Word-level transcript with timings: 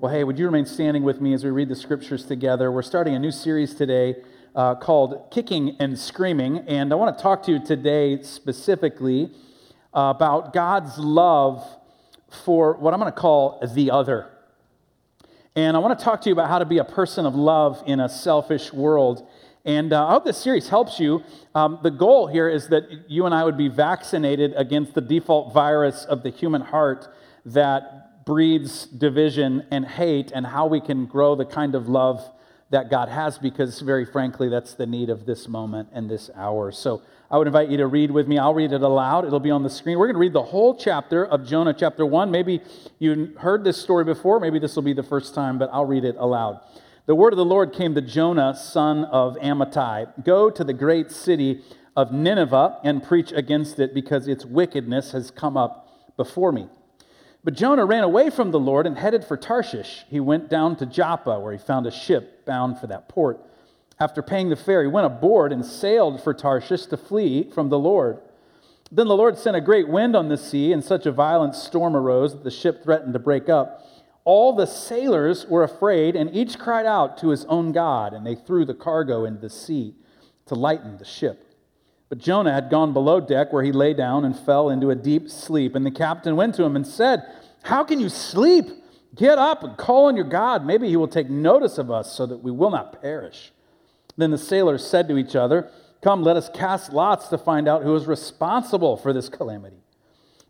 Well, 0.00 0.10
hey, 0.10 0.24
would 0.24 0.38
you 0.38 0.46
remain 0.46 0.64
standing 0.64 1.02
with 1.02 1.20
me 1.20 1.34
as 1.34 1.44
we 1.44 1.50
read 1.50 1.68
the 1.68 1.76
scriptures 1.76 2.24
together? 2.24 2.72
We're 2.72 2.80
starting 2.80 3.14
a 3.14 3.18
new 3.18 3.30
series 3.30 3.74
today 3.74 4.16
uh, 4.54 4.76
called 4.76 5.30
Kicking 5.30 5.76
and 5.78 5.98
Screaming, 5.98 6.60
and 6.60 6.90
I 6.90 6.96
want 6.96 7.14
to 7.14 7.22
talk 7.22 7.42
to 7.42 7.52
you 7.52 7.62
today 7.62 8.22
specifically 8.22 9.30
about 9.92 10.54
God's 10.54 10.96
love 10.96 11.62
for 12.46 12.78
what 12.78 12.94
I'm 12.94 13.00
going 13.00 13.12
to 13.12 13.20
call 13.20 13.62
the 13.74 13.90
other. 13.90 14.30
And 15.54 15.76
I 15.76 15.80
want 15.80 15.98
to 15.98 16.02
talk 16.02 16.22
to 16.22 16.30
you 16.30 16.32
about 16.32 16.48
how 16.48 16.60
to 16.60 16.64
be 16.64 16.78
a 16.78 16.84
person 16.84 17.26
of 17.26 17.34
love 17.34 17.82
in 17.84 18.00
a 18.00 18.08
selfish 18.08 18.72
world. 18.72 19.28
And 19.66 19.92
uh, 19.92 20.06
I 20.06 20.12
hope 20.12 20.24
this 20.24 20.38
series 20.38 20.70
helps 20.70 20.98
you. 20.98 21.22
Um, 21.54 21.78
the 21.82 21.90
goal 21.90 22.26
here 22.26 22.48
is 22.48 22.68
that 22.68 22.84
you 23.10 23.26
and 23.26 23.34
I 23.34 23.44
would 23.44 23.58
be 23.58 23.68
vaccinated 23.68 24.54
against 24.56 24.94
the 24.94 25.02
default 25.02 25.52
virus 25.52 26.06
of 26.06 26.22
the 26.22 26.30
human 26.30 26.62
heart 26.62 27.06
that 27.44 27.99
breeds 28.30 28.86
division 28.86 29.66
and 29.72 29.84
hate 29.84 30.30
and 30.32 30.46
how 30.46 30.64
we 30.64 30.80
can 30.80 31.04
grow 31.04 31.34
the 31.34 31.44
kind 31.44 31.74
of 31.74 31.88
love 31.88 32.24
that 32.70 32.88
God 32.88 33.08
has 33.08 33.38
because, 33.38 33.80
very 33.80 34.04
frankly, 34.04 34.48
that's 34.48 34.74
the 34.74 34.86
need 34.86 35.10
of 35.10 35.26
this 35.26 35.48
moment 35.48 35.88
and 35.92 36.08
this 36.08 36.30
hour. 36.36 36.70
So 36.70 37.02
I 37.28 37.38
would 37.38 37.48
invite 37.48 37.70
you 37.70 37.76
to 37.78 37.88
read 37.88 38.12
with 38.12 38.28
me. 38.28 38.38
I'll 38.38 38.54
read 38.54 38.70
it 38.70 38.82
aloud, 38.82 39.24
it'll 39.24 39.40
be 39.40 39.50
on 39.50 39.64
the 39.64 39.68
screen. 39.68 39.98
We're 39.98 40.06
going 40.06 40.14
to 40.14 40.20
read 40.20 40.32
the 40.32 40.44
whole 40.44 40.76
chapter 40.76 41.26
of 41.26 41.44
Jonah, 41.44 41.74
chapter 41.74 42.06
1. 42.06 42.30
Maybe 42.30 42.60
you 43.00 43.34
heard 43.36 43.64
this 43.64 43.78
story 43.78 44.04
before, 44.04 44.38
maybe 44.38 44.60
this 44.60 44.76
will 44.76 44.84
be 44.84 44.92
the 44.92 45.02
first 45.02 45.34
time, 45.34 45.58
but 45.58 45.68
I'll 45.72 45.84
read 45.84 46.04
it 46.04 46.14
aloud. 46.16 46.60
The 47.06 47.16
word 47.16 47.32
of 47.32 47.36
the 47.36 47.44
Lord 47.44 47.72
came 47.72 47.96
to 47.96 48.00
Jonah, 48.00 48.54
son 48.54 49.06
of 49.06 49.38
Amittai 49.38 50.24
Go 50.24 50.50
to 50.50 50.62
the 50.62 50.72
great 50.72 51.10
city 51.10 51.64
of 51.96 52.12
Nineveh 52.12 52.78
and 52.84 53.02
preach 53.02 53.32
against 53.32 53.80
it 53.80 53.92
because 53.92 54.28
its 54.28 54.44
wickedness 54.44 55.10
has 55.10 55.32
come 55.32 55.56
up 55.56 55.88
before 56.16 56.52
me. 56.52 56.68
But 57.42 57.54
Jonah 57.54 57.86
ran 57.86 58.04
away 58.04 58.28
from 58.28 58.50
the 58.50 58.60
Lord 58.60 58.86
and 58.86 58.98
headed 58.98 59.24
for 59.24 59.36
Tarshish. 59.36 60.04
He 60.08 60.20
went 60.20 60.50
down 60.50 60.76
to 60.76 60.86
Joppa, 60.86 61.40
where 61.40 61.52
he 61.52 61.58
found 61.58 61.86
a 61.86 61.90
ship 61.90 62.44
bound 62.44 62.78
for 62.78 62.86
that 62.88 63.08
port. 63.08 63.40
After 63.98 64.22
paying 64.22 64.50
the 64.50 64.56
fare, 64.56 64.82
he 64.82 64.88
went 64.88 65.06
aboard 65.06 65.52
and 65.52 65.64
sailed 65.64 66.22
for 66.22 66.34
Tarshish 66.34 66.86
to 66.86 66.96
flee 66.96 67.50
from 67.50 67.68
the 67.68 67.78
Lord. 67.78 68.20
Then 68.92 69.06
the 69.06 69.16
Lord 69.16 69.38
sent 69.38 69.56
a 69.56 69.60
great 69.60 69.88
wind 69.88 70.16
on 70.16 70.28
the 70.28 70.36
sea, 70.36 70.72
and 70.72 70.84
such 70.84 71.06
a 71.06 71.12
violent 71.12 71.54
storm 71.54 71.96
arose 71.96 72.32
that 72.32 72.44
the 72.44 72.50
ship 72.50 72.82
threatened 72.82 73.12
to 73.14 73.18
break 73.18 73.48
up. 73.48 73.86
All 74.24 74.54
the 74.54 74.66
sailors 74.66 75.46
were 75.46 75.62
afraid, 75.62 76.16
and 76.16 76.34
each 76.34 76.58
cried 76.58 76.86
out 76.86 77.16
to 77.18 77.28
his 77.28 77.44
own 77.46 77.72
God, 77.72 78.12
and 78.12 78.26
they 78.26 78.34
threw 78.34 78.64
the 78.64 78.74
cargo 78.74 79.24
into 79.24 79.40
the 79.40 79.50
sea 79.50 79.94
to 80.46 80.54
lighten 80.54 80.98
the 80.98 81.04
ship. 81.04 81.49
But 82.10 82.18
Jonah 82.18 82.52
had 82.52 82.68
gone 82.70 82.92
below 82.92 83.20
deck 83.20 83.52
where 83.52 83.62
he 83.62 83.72
lay 83.72 83.94
down 83.94 84.24
and 84.24 84.38
fell 84.38 84.68
into 84.68 84.90
a 84.90 84.96
deep 84.96 85.30
sleep. 85.30 85.76
And 85.76 85.86
the 85.86 85.92
captain 85.92 86.36
went 86.36 86.56
to 86.56 86.64
him 86.64 86.76
and 86.76 86.86
said, 86.86 87.22
How 87.62 87.84
can 87.84 88.00
you 88.00 88.10
sleep? 88.10 88.66
Get 89.14 89.38
up 89.38 89.62
and 89.62 89.76
call 89.76 90.06
on 90.06 90.16
your 90.16 90.24
God. 90.24 90.66
Maybe 90.66 90.88
he 90.88 90.96
will 90.96 91.08
take 91.08 91.30
notice 91.30 91.78
of 91.78 91.90
us 91.90 92.12
so 92.12 92.26
that 92.26 92.38
we 92.38 92.50
will 92.50 92.70
not 92.70 93.00
perish. 93.00 93.52
Then 94.16 94.32
the 94.32 94.38
sailors 94.38 94.86
said 94.86 95.08
to 95.08 95.16
each 95.16 95.36
other, 95.36 95.70
Come, 96.02 96.22
let 96.22 96.36
us 96.36 96.50
cast 96.52 96.92
lots 96.92 97.28
to 97.28 97.38
find 97.38 97.68
out 97.68 97.84
who 97.84 97.94
is 97.94 98.06
responsible 98.06 98.96
for 98.96 99.12
this 99.12 99.28
calamity. 99.28 99.82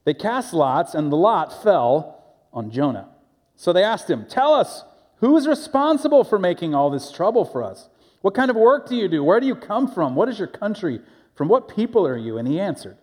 They 0.04 0.14
cast 0.14 0.54
lots, 0.54 0.94
and 0.94 1.12
the 1.12 1.16
lot 1.16 1.62
fell 1.62 2.24
on 2.52 2.70
Jonah. 2.70 3.08
So 3.54 3.72
they 3.72 3.84
asked 3.84 4.08
him, 4.08 4.24
Tell 4.26 4.54
us, 4.54 4.82
who 5.16 5.36
is 5.36 5.46
responsible 5.46 6.24
for 6.24 6.38
making 6.38 6.74
all 6.74 6.88
this 6.88 7.12
trouble 7.12 7.44
for 7.44 7.62
us? 7.62 7.88
What 8.22 8.34
kind 8.34 8.50
of 8.50 8.56
work 8.56 8.88
do 8.88 8.96
you 8.96 9.08
do? 9.08 9.22
Where 9.22 9.40
do 9.40 9.46
you 9.46 9.54
come 9.54 9.88
from? 9.88 10.14
What 10.14 10.28
is 10.30 10.38
your 10.38 10.48
country? 10.48 11.00
From 11.40 11.48
what 11.48 11.74
people 11.74 12.06
are 12.06 12.18
you? 12.18 12.36
And 12.36 12.46
he 12.46 12.60
answered, 12.60 12.98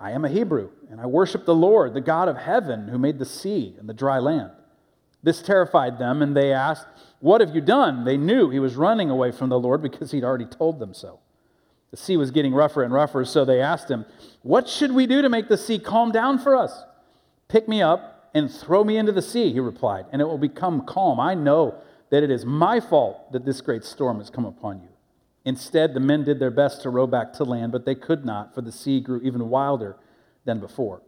I 0.00 0.10
am 0.10 0.24
a 0.24 0.28
Hebrew, 0.28 0.70
and 0.90 1.00
I 1.00 1.06
worship 1.06 1.44
the 1.44 1.54
Lord, 1.54 1.94
the 1.94 2.00
God 2.00 2.26
of 2.28 2.36
heaven, 2.36 2.88
who 2.88 2.98
made 2.98 3.20
the 3.20 3.24
sea 3.24 3.76
and 3.78 3.88
the 3.88 3.94
dry 3.94 4.18
land. 4.18 4.50
This 5.22 5.40
terrified 5.40 5.96
them, 5.96 6.20
and 6.20 6.36
they 6.36 6.52
asked, 6.52 6.88
What 7.20 7.40
have 7.40 7.54
you 7.54 7.60
done? 7.60 8.04
They 8.04 8.16
knew 8.16 8.50
he 8.50 8.58
was 8.58 8.74
running 8.74 9.08
away 9.08 9.30
from 9.30 9.50
the 9.50 9.60
Lord 9.60 9.82
because 9.82 10.10
he'd 10.10 10.24
already 10.24 10.46
told 10.46 10.80
them 10.80 10.94
so. 10.94 11.20
The 11.92 11.96
sea 11.96 12.16
was 12.16 12.32
getting 12.32 12.52
rougher 12.52 12.82
and 12.82 12.92
rougher, 12.92 13.24
so 13.24 13.44
they 13.44 13.60
asked 13.60 13.88
him, 13.88 14.04
What 14.42 14.68
should 14.68 14.90
we 14.90 15.06
do 15.06 15.22
to 15.22 15.28
make 15.28 15.46
the 15.46 15.56
sea 15.56 15.78
calm 15.78 16.10
down 16.10 16.40
for 16.40 16.56
us? 16.56 16.82
Pick 17.46 17.68
me 17.68 17.82
up 17.82 18.30
and 18.34 18.50
throw 18.50 18.82
me 18.82 18.96
into 18.96 19.12
the 19.12 19.22
sea, 19.22 19.52
he 19.52 19.60
replied, 19.60 20.06
and 20.10 20.20
it 20.20 20.24
will 20.24 20.38
become 20.38 20.84
calm. 20.86 21.20
I 21.20 21.34
know 21.34 21.76
that 22.10 22.24
it 22.24 22.32
is 22.32 22.44
my 22.44 22.80
fault 22.80 23.30
that 23.30 23.44
this 23.44 23.60
great 23.60 23.84
storm 23.84 24.18
has 24.18 24.28
come 24.28 24.44
upon 24.44 24.80
you. 24.80 24.88
Instead, 25.46 25.94
the 25.94 26.00
men 26.00 26.24
did 26.24 26.40
their 26.40 26.50
best 26.50 26.82
to 26.82 26.90
row 26.90 27.06
back 27.06 27.32
to 27.32 27.44
land, 27.44 27.70
but 27.70 27.86
they 27.86 27.94
could 27.94 28.24
not, 28.26 28.52
for 28.52 28.60
the 28.60 28.72
sea 28.72 29.00
grew 29.00 29.20
even 29.22 29.48
wilder 29.48 29.96
than 30.44 30.58
before. 30.58 31.02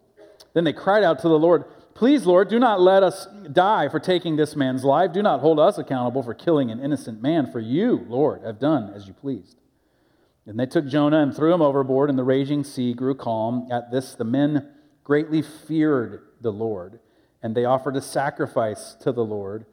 Then 0.55 0.63
they 0.63 0.73
cried 0.73 1.03
out 1.03 1.19
to 1.21 1.29
the 1.29 1.39
Lord, 1.39 1.65
Please, 1.95 2.25
Lord, 2.25 2.49
do 2.49 2.61
not 2.61 2.81
let 2.81 3.03
us 3.03 3.27
die 3.53 3.89
for 3.89 3.99
taking 3.99 4.37
this 4.37 4.55
man's 4.55 4.85
life. 4.85 5.13
Do 5.13 5.21
not 5.21 5.41
hold 5.41 5.59
us 5.59 5.79
accountable 5.79 6.23
for 6.23 6.33
killing 6.33 6.71
an 6.71 6.79
innocent 6.79 7.21
man, 7.21 7.51
for 7.51 7.59
you, 7.59 8.07
Lord, 8.09 8.45
have 8.45 8.61
done 8.61 8.93
as 8.95 9.09
you 9.09 9.13
pleased. 9.13 9.61
And 10.47 10.57
they 10.57 10.67
took 10.67 10.87
Jonah 10.87 11.21
and 11.21 11.35
threw 11.35 11.53
him 11.53 11.61
overboard, 11.61 12.09
and 12.09 12.17
the 12.17 12.23
raging 12.23 12.63
sea 12.63 12.95
grew 12.95 13.17
calm. 13.17 13.67
At 13.73 13.91
this, 13.91 14.15
the 14.15 14.23
men 14.23 14.69
greatly 15.03 15.43
feared 15.43 16.23
the 16.41 16.53
Lord, 16.53 17.01
and 17.43 17.57
they 17.57 17.65
offered 17.65 17.97
a 17.97 18.01
sacrifice 18.01 18.95
to 19.01 19.11
the 19.11 19.25
Lord 19.25 19.67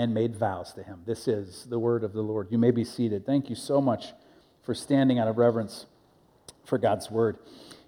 and 0.00 0.14
made 0.14 0.34
vows 0.34 0.72
to 0.72 0.82
him. 0.82 1.02
This 1.04 1.28
is 1.28 1.66
the 1.68 1.78
word 1.78 2.04
of 2.04 2.14
the 2.14 2.22
Lord. 2.22 2.48
You 2.50 2.56
may 2.56 2.70
be 2.70 2.84
seated. 2.84 3.26
Thank 3.26 3.50
you 3.50 3.54
so 3.54 3.82
much 3.82 4.14
for 4.62 4.74
standing 4.74 5.18
out 5.18 5.28
of 5.28 5.36
reverence 5.36 5.84
for 6.64 6.78
God's 6.78 7.10
word. 7.10 7.36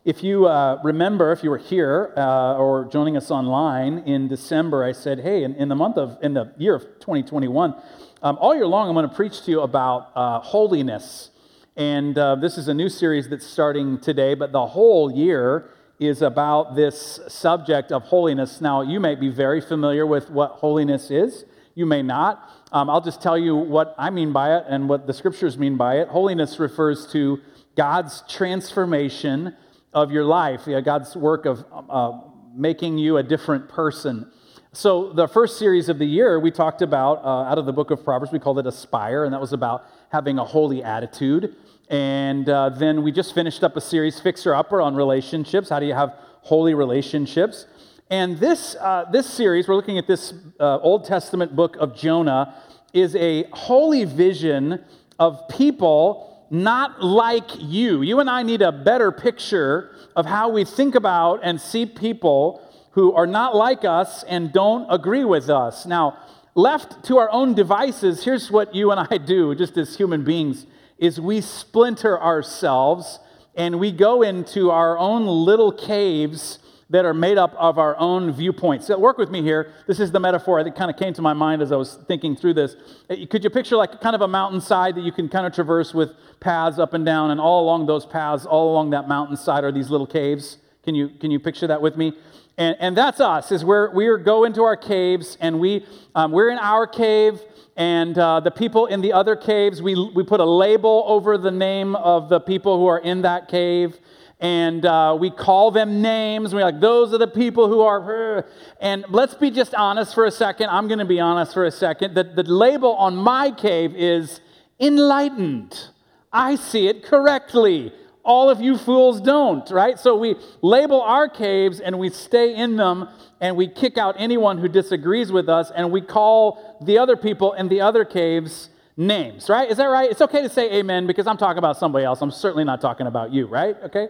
If 0.05 0.23
you 0.23 0.45
uh, 0.45 0.79
remember, 0.85 1.33
if 1.33 1.43
you 1.43 1.49
were 1.49 1.57
here 1.57 2.13
uh, 2.15 2.57
or 2.59 2.85
joining 2.85 3.17
us 3.17 3.31
online 3.31 4.01
in 4.01 4.29
December, 4.29 4.85
I 4.85 4.93
said, 4.93 5.21
hey, 5.21 5.43
in, 5.43 5.55
in, 5.55 5.71
the 5.71 5.75
month 5.75 5.97
of, 5.97 6.19
in 6.21 6.35
the 6.35 6.53
year 6.59 6.75
of 6.75 6.83
2021, 7.01 7.75
um, 8.23 8.37
all 8.39 8.55
year 8.55 8.67
long, 8.67 8.89
I'm 8.89 8.95
going 8.95 9.09
to 9.09 9.17
preach 9.17 9.47
to 9.47 9.51
you 9.51 9.63
about 9.63 10.11
uh, 10.15 10.41
holiness. 10.41 11.31
And 11.77 12.19
uh, 12.19 12.35
this 12.35 12.59
is 12.59 12.69
a 12.69 12.75
new 12.75 12.91
series 12.91 13.31
that's 13.31 13.47
starting 13.47 13.99
today, 13.99 14.35
but 14.35 14.53
the 14.53 14.67
whole 14.67 15.11
year 15.11 15.71
is 15.99 16.21
about 16.21 16.75
this 16.75 17.21
subject 17.29 17.91
of 17.91 18.03
holiness. 18.03 18.61
Now, 18.61 18.83
you 18.83 19.01
may 19.01 19.15
be 19.15 19.31
very 19.31 19.63
familiar 19.63 20.07
with 20.07 20.29
what 20.29 20.51
holiness 20.57 21.11
is. 21.11 21.47
You 21.75 21.87
may 21.87 22.03
not. 22.03 22.51
Um, 22.71 22.91
I'll 22.91 23.01
just 23.01 23.23
tell 23.23 23.39
you 23.39 23.57
what 23.57 23.95
I 23.99 24.11
mean 24.11 24.33
by 24.33 24.57
it 24.57 24.65
and 24.69 24.89
what 24.89 25.07
the 25.07 25.15
scriptures 25.15 25.57
mean 25.57 25.77
by 25.77 26.01
it. 26.01 26.09
Holiness 26.09 26.59
refers 26.59 27.07
to 27.13 27.41
God's 27.77 28.23
transformation 28.29 29.57
of 29.93 30.11
your 30.11 30.25
life, 30.25 30.63
yeah, 30.67 30.81
God's 30.81 31.15
work 31.17 31.47
of 31.47 31.65
uh, 31.73 32.19
making 32.55 32.99
you 32.99 33.19
a 33.19 33.23
different 33.23 33.69
person. 33.69 34.31
So, 34.75 35.13
the 35.13 35.29
first 35.29 35.59
series 35.59 35.91
of 35.91 35.99
the 35.99 36.07
year, 36.07 36.41
we 36.41 36.51
talked 36.51 36.81
about 36.81 37.23
uh, 37.23 37.51
out 37.51 37.59
of 37.59 37.67
the 37.67 37.75
book 37.75 37.91
of 37.91 38.03
Proverbs, 38.03 38.33
we 38.33 38.39
called 38.39 38.59
it 38.59 38.67
Aspire, 38.67 39.25
and 39.25 39.35
that 39.35 39.41
was 39.41 39.53
about 39.53 39.85
having 40.11 40.39
a 40.39 40.45
holy 40.45 40.83
attitude. 40.83 41.57
And 41.91 42.49
uh, 42.49 42.71
then 42.71 43.03
we 43.03 43.13
just 43.13 43.35
finished 43.35 43.63
up 43.63 43.77
a 43.77 43.83
series, 43.83 44.19
Fixer 44.19 44.55
Upper, 44.55 44.81
on 44.81 44.95
relationships. 44.95 45.69
How 45.69 45.79
do 45.79 45.85
you 45.85 45.93
have 45.93 46.17
holy 46.41 46.73
relationships? 46.73 47.67
And 48.13 48.37
this, 48.37 48.77
uh, 48.79 49.07
this 49.11 49.27
series, 49.27 49.67
we're 49.67 49.75
looking 49.75 49.97
at 49.97 50.07
this 50.07 50.35
uh, 50.61 50.77
Old 50.81 51.07
Testament 51.07 51.57
book 51.57 51.77
of 51.77 51.97
Jonah, 51.97 52.55
is 52.93 53.17
a 53.17 53.45
holy 53.55 54.05
vision 54.05 54.85
of 55.19 55.49
people 55.49 56.47
not 56.51 57.03
like 57.03 57.49
you. 57.59 58.03
You 58.03 58.21
and 58.21 58.29
I 58.29 58.43
need 58.43 58.61
a 58.61 58.71
better 58.71 59.13
picture 59.13 59.97
of 60.15 60.27
how 60.27 60.51
we 60.51 60.67
think 60.67 60.95
about 60.95 61.41
and 61.43 61.59
see 61.59 61.87
people 61.87 62.61
who 62.91 63.15
are 63.15 63.27
not 63.27 63.57
like 63.57 63.83
us 63.83 64.25
and 64.25 64.53
don't 64.53 64.87
agree 64.91 65.25
with 65.25 65.49
us. 65.49 65.87
Now, 65.87 66.19
left 66.55 67.07
to 67.07 67.17
our 67.17 67.31
own 67.31 67.55
devices, 67.55 68.25
here's 68.25 68.51
what 68.51 68.75
you 68.75 68.91
and 68.91 69.09
I 69.11 69.17
do 69.17 69.55
just 69.55 69.79
as 69.79 69.97
human 69.97 70.23
beings 70.23 70.67
is 70.99 71.19
we 71.19 71.41
splinter 71.41 72.21
ourselves 72.21 73.21
and 73.55 73.81
we 73.81 73.91
go 73.91 74.21
into 74.21 74.71
our 74.71 74.99
own 74.99 75.25
little 75.25 75.73
caves 75.73 76.59
that 76.93 77.07
are 77.07 77.15
made 77.15 77.39
up 77.39 77.55
of 77.57 77.79
our 77.79 77.97
own 77.99 78.31
viewpoints. 78.31 78.87
So 78.87 78.99
work 78.99 79.17
with 79.17 79.31
me 79.31 79.41
here. 79.41 79.73
This 79.87 79.99
is 79.99 80.13
the 80.13 80.21
metaphor 80.21 80.63
that 80.63 80.77
kind 80.77 80.91
of 80.91 80.97
came 80.99 81.15
to 81.15 81.23
my 81.23 81.33
mind 81.33 81.63
as 81.63 81.73
I 81.73 81.77
was 81.77 81.99
thinking 82.07 82.37
through 82.37 82.53
this. 82.53 82.77
Uh, 83.09 83.17
could 83.31 83.43
you 83.43 83.49
picture 83.49 83.77
like 83.77 83.99
kind 84.03 84.15
of 84.15 84.21
a 84.21 84.29
mountainside 84.29 84.95
that 84.97 85.01
you 85.01 85.11
can 85.11 85.31
kind 85.31 85.47
of 85.47 85.55
traverse 85.55 85.95
with 85.95 86.11
paths 86.39 86.79
up 86.79 86.93
and 86.93 87.07
down, 87.07 87.31
and 87.31 87.41
all 87.41 87.65
along 87.65 87.87
those 87.87 88.05
paths, 88.05 88.45
all 88.45 88.71
along 88.71 88.91
that 88.91 89.09
mountainside 89.09 89.65
are 89.65 89.73
these 89.73 89.89
little 89.89 90.07
caves? 90.07 90.59
Can 90.85 90.95
you, 90.95 91.09
can 91.09 91.31
you 91.31 91.41
picture 91.41 91.67
that 91.67 91.81
with 91.81 91.97
me? 91.97 92.13
And, 92.59 92.77
and 92.79 92.95
that's 92.95 93.21
us, 93.21 93.51
is 93.53 93.65
where 93.65 93.91
we 93.91 94.07
go 94.23 94.45
into 94.45 94.63
our 94.63 94.77
caves, 94.77 95.39
and 95.41 95.59
we, 95.61 95.87
um, 96.15 96.31
we're 96.31 96.51
in 96.51 96.59
our 96.59 96.87
cave, 96.87 97.41
and 97.75 98.19
uh, 98.19 98.41
the 98.41 98.51
people 98.51 98.85
in 98.85 99.01
the 99.01 99.15
other 99.15 99.35
caves, 99.35 99.81
we, 99.81 99.95
we 100.15 100.25
put 100.25 100.41
a 100.41 100.45
label 100.45 101.05
over 101.07 101.39
the 101.39 101.51
name 101.51 101.97
of 101.97 102.29
the 102.29 102.39
people 102.39 102.77
who 102.77 102.87
are 102.87 102.99
in 102.99 103.23
that 103.23 103.49
cave 103.49 103.99
and 104.43 104.85
uh, 104.85 105.17
we 105.19 105.31
call 105.31 105.71
them 105.71 106.03
names. 106.03 106.53
We're 106.53 106.65
like, 106.65 106.81
those 106.81 107.15
are 107.15 107.19
the 107.19 107.29
people 107.29 107.69
who 107.69 107.81
are. 107.81 108.45
And 108.81 109.05
let's 109.09 109.35
be 109.35 109.53
just 109.53 109.73
honest 109.73 110.17
for 110.17 110.27
a 110.27 110.33
second. 110.33 110.69
I'm 110.69 110.89
going 110.89 110.99
to 110.99 111.05
be 111.05 111.21
honest 111.21 111.55
for 111.55 111.65
a 111.65 111.71
second. 111.71 112.15
The, 112.15 112.25
the 112.25 112.43
label 112.43 112.93
on 112.95 113.15
my 113.15 113.53
cave 113.53 113.95
is 113.95 114.41
enlightened. 114.81 115.91
I 116.33 116.57
see 116.57 116.89
it 116.89 117.05
correctly. 117.05 117.93
All 118.25 118.51
of 118.51 118.61
you 118.61 118.79
fools 118.79 119.21
don't, 119.21 119.69
right? 119.71 119.97
So 119.97 120.17
we 120.17 120.35
label 120.61 121.01
our 121.01 121.29
caves 121.29 121.79
and 121.79 122.01
we 122.01 122.11
stay 122.11 122.53
in 122.53 122.75
them 122.77 123.09
and 123.41 123.57
we 123.57 123.69
kick 123.69 123.97
out 123.97 124.17
anyone 124.19 124.59
who 124.59 124.67
disagrees 124.67 125.31
with 125.31 125.49
us 125.49 125.71
and 125.71 125.93
we 125.93 126.01
call 126.01 126.81
the 126.83 126.99
other 126.99 127.17
people 127.17 127.53
in 127.53 127.69
the 127.69 127.81
other 127.81 128.05
caves 128.05 128.71
names, 128.97 129.49
right? 129.49 129.71
Is 129.71 129.77
that 129.77 129.87
right? 129.87 130.11
It's 130.11 130.21
okay 130.21 130.43
to 130.43 130.49
say 130.49 130.73
amen 130.79 131.07
because 131.07 131.29
I'm 131.29 131.37
talking 131.37 131.59
about 131.59 131.77
somebody 131.77 132.05
else. 132.05 132.21
I'm 132.21 132.33
certainly 132.33 132.65
not 132.65 132.81
talking 132.81 133.07
about 133.07 133.33
you, 133.33 133.47
right? 133.47 133.77
Okay? 133.85 134.09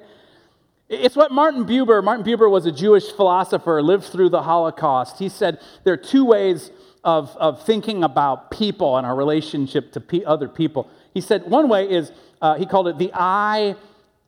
It's 0.95 1.17
what 1.17 1.33
Martin 1.33 1.65
Buber, 1.65 2.05
Martin 2.05 2.23
Buber 2.23 2.51
was 2.51 2.67
a 2.67 2.71
Jewish 2.71 3.11
philosopher, 3.13 3.83
lived 3.83 4.05
through 4.05 4.29
the 4.29 4.43
Holocaust. 4.43 5.19
He 5.19 5.31
said 5.31 5.59
there 5.85 5.95
are 5.95 5.97
two 5.97 6.27
ways 6.27 6.71
of, 7.03 7.35
of 7.39 7.65
thinking 7.65 8.05
about 8.05 8.51
people 8.51 8.99
and 8.99 9.07
our 9.07 9.17
relationship 9.17 9.91
to 9.93 10.03
pe- 10.03 10.23
other 10.25 10.49
people. 10.49 10.91
He 11.15 11.23
said 11.23 11.51
one 11.51 11.71
way 11.71 11.91
is, 11.91 12.13
uh, 12.43 12.57
he 12.57 12.67
called 12.67 12.89
it 12.89 12.99
the 12.99 13.11
I 13.15 13.75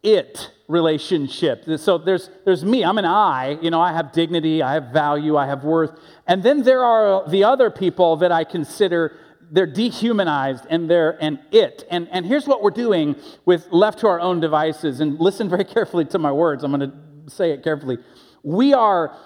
it 0.02 0.52
relationship. 0.66 1.64
So 1.76 1.98
there's, 1.98 2.30
there's 2.46 2.64
me, 2.64 2.82
I'm 2.82 2.96
an 2.96 3.04
I, 3.04 3.58
you 3.60 3.70
know, 3.70 3.82
I 3.82 3.92
have 3.92 4.12
dignity, 4.12 4.62
I 4.62 4.72
have 4.72 4.84
value, 4.84 5.36
I 5.36 5.44
have 5.44 5.64
worth. 5.64 6.00
And 6.26 6.42
then 6.42 6.62
there 6.62 6.82
are 6.82 7.28
the 7.28 7.44
other 7.44 7.70
people 7.70 8.16
that 8.16 8.32
I 8.32 8.44
consider 8.44 9.18
they're 9.50 9.66
dehumanized 9.66 10.64
and 10.68 10.88
they're 10.88 11.22
an 11.22 11.38
it. 11.52 11.86
And, 11.90 12.08
and 12.10 12.26
here's 12.26 12.46
what 12.46 12.62
we're 12.62 12.70
doing 12.70 13.16
with 13.44 13.68
left 13.70 14.00
to 14.00 14.08
our 14.08 14.20
own 14.20 14.40
devices. 14.40 15.00
And 15.00 15.18
listen 15.18 15.48
very 15.48 15.64
carefully 15.76 16.04
to 16.06 16.18
my 16.18 16.32
words. 16.32 16.64
I'm 16.64 16.72
going 16.72 16.90
to 16.90 17.30
say 17.30 17.52
it 17.52 17.62
carefully. 17.62 17.98
We 18.42 18.74
are 18.74 19.16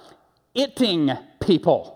itting 0.55 1.11
people. 1.41 1.95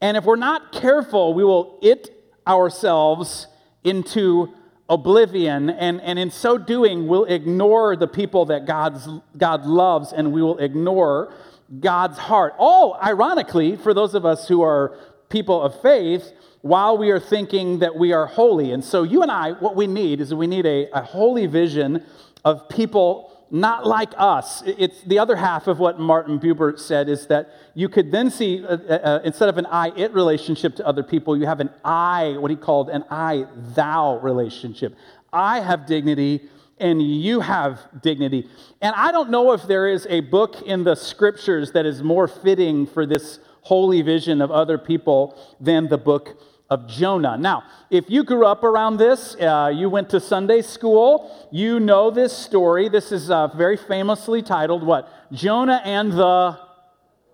And 0.00 0.16
if 0.16 0.24
we're 0.24 0.36
not 0.36 0.72
careful, 0.72 1.34
we 1.34 1.44
will 1.44 1.78
it 1.82 2.10
ourselves 2.46 3.46
into 3.84 4.54
oblivion. 4.88 5.70
And, 5.70 6.00
and 6.00 6.18
in 6.18 6.30
so 6.30 6.56
doing, 6.56 7.06
we'll 7.06 7.26
ignore 7.26 7.96
the 7.96 8.06
people 8.06 8.46
that 8.46 8.66
God's, 8.66 9.08
God 9.36 9.66
loves 9.66 10.12
and 10.12 10.32
we 10.32 10.42
will 10.42 10.58
ignore 10.58 11.32
God's 11.80 12.18
heart. 12.18 12.54
All 12.58 12.98
ironically, 13.02 13.76
for 13.76 13.92
those 13.92 14.14
of 14.14 14.24
us 14.24 14.48
who 14.48 14.62
are 14.62 14.96
people 15.28 15.60
of 15.60 15.80
faith, 15.82 16.32
while 16.62 16.98
we 16.98 17.10
are 17.10 17.20
thinking 17.20 17.78
that 17.80 17.96
we 17.96 18.12
are 18.12 18.26
holy. 18.26 18.72
And 18.72 18.84
so, 18.84 19.02
you 19.02 19.22
and 19.22 19.30
I, 19.30 19.52
what 19.52 19.76
we 19.76 19.86
need 19.86 20.20
is 20.20 20.34
we 20.34 20.46
need 20.46 20.66
a, 20.66 20.88
a 20.92 21.02
holy 21.02 21.46
vision 21.46 22.04
of 22.44 22.68
people 22.68 23.32
not 23.50 23.86
like 23.86 24.10
us. 24.16 24.62
It's 24.66 25.00
the 25.02 25.18
other 25.18 25.36
half 25.36 25.68
of 25.68 25.78
what 25.78 25.98
Martin 25.98 26.38
Buber 26.38 26.78
said 26.78 27.08
is 27.08 27.26
that 27.28 27.50
you 27.74 27.88
could 27.88 28.12
then 28.12 28.30
see, 28.30 28.64
uh, 28.64 28.76
uh, 28.76 28.92
uh, 28.92 29.20
instead 29.24 29.48
of 29.48 29.56
an 29.56 29.66
I 29.66 29.90
it 29.96 30.12
relationship 30.12 30.76
to 30.76 30.86
other 30.86 31.02
people, 31.02 31.36
you 31.36 31.46
have 31.46 31.60
an 31.60 31.70
I, 31.84 32.36
what 32.38 32.50
he 32.50 32.56
called 32.56 32.90
an 32.90 33.04
I 33.10 33.46
thou 33.74 34.18
relationship. 34.18 34.94
I 35.32 35.60
have 35.60 35.86
dignity 35.86 36.48
and 36.78 37.02
you 37.02 37.40
have 37.40 37.80
dignity. 38.02 38.48
And 38.80 38.94
I 38.94 39.12
don't 39.12 39.30
know 39.30 39.52
if 39.52 39.62
there 39.62 39.88
is 39.88 40.06
a 40.10 40.20
book 40.20 40.62
in 40.62 40.84
the 40.84 40.94
scriptures 40.94 41.72
that 41.72 41.86
is 41.86 42.02
more 42.02 42.28
fitting 42.28 42.86
for 42.86 43.06
this 43.06 43.40
holy 43.62 44.02
vision 44.02 44.40
of 44.40 44.50
other 44.50 44.78
people 44.78 45.38
than 45.60 45.88
the 45.88 45.98
book 45.98 46.40
of 46.70 46.86
Jonah. 46.86 47.36
Now, 47.38 47.64
if 47.90 48.10
you 48.10 48.24
grew 48.24 48.44
up 48.44 48.62
around 48.62 48.98
this, 48.98 49.34
uh, 49.36 49.72
you 49.74 49.88
went 49.88 50.10
to 50.10 50.20
Sunday 50.20 50.62
school, 50.62 51.48
you 51.50 51.80
know 51.80 52.10
this 52.10 52.36
story. 52.36 52.88
This 52.88 53.10
is 53.10 53.30
uh, 53.30 53.48
very 53.48 53.76
famously 53.76 54.42
titled 54.42 54.82
what? 54.82 55.08
Jonah 55.32 55.80
and 55.84 56.12
the 56.12 56.68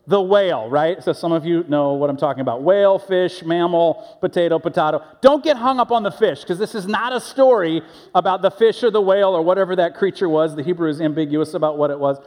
the 0.07 0.21
whale, 0.21 0.69
right? 0.69 1.03
So 1.03 1.13
some 1.13 1.33
of 1.33 1.47
you 1.47 1.65
know 1.67 1.95
what 1.95 2.11
I'm 2.11 2.17
talking 2.17 2.43
about. 2.43 2.63
Whale, 2.63 2.99
fish, 2.99 3.43
mammal, 3.43 4.19
potato, 4.21 4.59
potato. 4.59 5.03
Don't 5.23 5.43
get 5.43 5.57
hung 5.57 5.81
up 5.81 5.91
on 5.91 6.03
the 6.03 6.11
fish 6.11 6.43
because 6.43 6.59
this 6.59 6.75
is 6.75 6.87
not 6.87 7.15
a 7.15 7.21
story 7.21 7.83
about 8.15 8.43
the 8.43 8.51
fish 8.51 8.83
or 8.83 8.91
the 8.91 9.01
whale 9.01 9.31
or 9.31 9.41
whatever 9.41 9.75
that 9.77 9.95
creature 9.95 10.29
was. 10.29 10.55
The 10.55 10.63
Hebrew 10.63 10.91
is 10.91 11.01
ambiguous 11.01 11.55
about 11.55 11.79
what 11.79 11.91
it 11.91 11.99
was. 11.99 12.19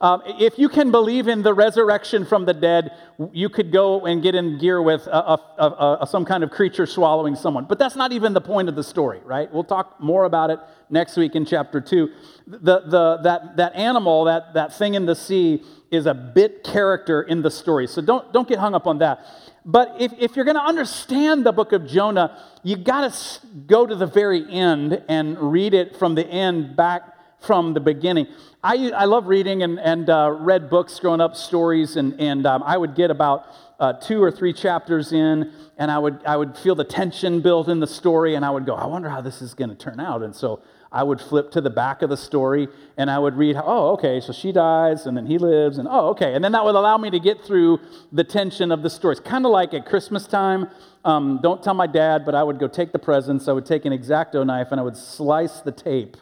Um, 0.00 0.22
if 0.26 0.58
you 0.58 0.68
can 0.68 0.90
believe 0.90 1.28
in 1.28 1.42
the 1.42 1.54
resurrection 1.54 2.26
from 2.26 2.44
the 2.44 2.54
dead, 2.54 2.92
you 3.32 3.48
could 3.48 3.72
go 3.72 4.04
and 4.06 4.22
get 4.22 4.34
in 4.34 4.58
gear 4.58 4.82
with 4.82 5.06
a, 5.06 5.38
a, 5.58 5.98
a, 6.02 6.06
some 6.06 6.24
kind 6.24 6.42
of 6.42 6.50
creature 6.50 6.84
swallowing 6.84 7.36
someone. 7.36 7.64
But 7.64 7.78
that's 7.78 7.96
not 7.96 8.12
even 8.12 8.32
the 8.32 8.40
point 8.40 8.68
of 8.68 8.74
the 8.74 8.82
story, 8.82 9.20
right? 9.24 9.50
We'll 9.52 9.64
talk 9.64 10.00
more 10.00 10.24
about 10.24 10.50
it 10.50 10.58
next 10.90 11.16
week 11.16 11.34
in 11.36 11.46
chapter 11.46 11.80
2. 11.80 12.10
The, 12.46 12.80
the, 12.80 13.18
that, 13.22 13.56
that 13.56 13.74
animal, 13.76 14.24
that, 14.24 14.54
that 14.54 14.76
thing 14.76 14.94
in 14.94 15.06
the 15.06 15.14
sea, 15.14 15.62
is 15.90 16.06
a 16.06 16.14
bit 16.14 16.64
character 16.64 17.22
in 17.22 17.42
the 17.42 17.50
story. 17.50 17.86
So 17.86 18.02
don't, 18.02 18.32
don't 18.32 18.48
get 18.48 18.58
hung 18.58 18.74
up 18.74 18.86
on 18.86 18.98
that. 18.98 19.24
But 19.64 19.96
if, 20.00 20.12
if 20.18 20.36
you're 20.36 20.44
going 20.44 20.56
to 20.56 20.62
understand 20.62 21.46
the 21.46 21.52
book 21.52 21.72
of 21.72 21.86
Jonah, 21.86 22.42
you 22.62 22.76
got 22.76 23.12
to 23.12 23.46
go 23.66 23.86
to 23.86 23.94
the 23.94 24.06
very 24.06 24.44
end 24.50 25.02
and 25.08 25.52
read 25.52 25.72
it 25.72 25.96
from 25.96 26.14
the 26.16 26.26
end 26.26 26.76
back 26.76 27.13
from 27.46 27.74
the 27.74 27.80
beginning. 27.80 28.26
I, 28.62 28.90
I 28.90 29.04
love 29.04 29.26
reading 29.26 29.62
and, 29.62 29.78
and 29.78 30.08
uh, 30.08 30.34
read 30.38 30.70
books 30.70 30.98
growing 30.98 31.20
up, 31.20 31.36
stories, 31.36 31.96
and, 31.96 32.18
and 32.20 32.46
um, 32.46 32.62
I 32.62 32.78
would 32.78 32.94
get 32.94 33.10
about 33.10 33.46
uh, 33.78 33.92
two 33.94 34.22
or 34.22 34.30
three 34.30 34.52
chapters 34.52 35.12
in, 35.12 35.52
and 35.76 35.90
I 35.90 35.98
would, 35.98 36.24
I 36.24 36.36
would 36.36 36.56
feel 36.56 36.74
the 36.74 36.84
tension 36.84 37.40
built 37.40 37.68
in 37.68 37.80
the 37.80 37.86
story, 37.86 38.34
and 38.34 38.44
I 38.44 38.50
would 38.50 38.64
go, 38.64 38.74
I 38.74 38.86
wonder 38.86 39.08
how 39.08 39.20
this 39.20 39.42
is 39.42 39.52
going 39.52 39.70
to 39.70 39.76
turn 39.76 40.00
out. 40.00 40.22
And 40.22 40.34
so 40.34 40.62
I 40.90 41.02
would 41.02 41.20
flip 41.20 41.50
to 41.50 41.60
the 41.60 41.70
back 41.70 42.02
of 42.02 42.08
the 42.08 42.16
story, 42.16 42.68
and 42.96 43.10
I 43.10 43.18
would 43.18 43.36
read, 43.36 43.56
oh, 43.62 43.92
okay, 43.94 44.20
so 44.20 44.32
she 44.32 44.52
dies, 44.52 45.06
and 45.06 45.16
then 45.16 45.26
he 45.26 45.38
lives, 45.38 45.76
and 45.76 45.88
oh, 45.90 46.08
okay. 46.10 46.34
And 46.34 46.42
then 46.42 46.52
that 46.52 46.64
would 46.64 46.76
allow 46.76 46.96
me 46.96 47.10
to 47.10 47.18
get 47.18 47.44
through 47.44 47.80
the 48.12 48.24
tension 48.24 48.70
of 48.70 48.82
the 48.82 48.88
story. 48.88 49.12
It's 49.12 49.20
kind 49.20 49.44
of 49.44 49.50
like 49.50 49.74
at 49.74 49.84
Christmas 49.84 50.26
time. 50.26 50.68
Um, 51.04 51.40
don't 51.42 51.62
tell 51.62 51.74
my 51.74 51.88
dad, 51.88 52.24
but 52.24 52.34
I 52.34 52.42
would 52.42 52.58
go 52.58 52.68
take 52.68 52.92
the 52.92 52.98
presents. 52.98 53.48
I 53.48 53.52
would 53.52 53.66
take 53.66 53.84
an 53.84 53.92
X-Acto 53.92 54.46
knife, 54.46 54.68
and 54.70 54.80
I 54.80 54.84
would 54.84 54.96
slice 54.96 55.60
the 55.60 55.72
tape 55.72 56.16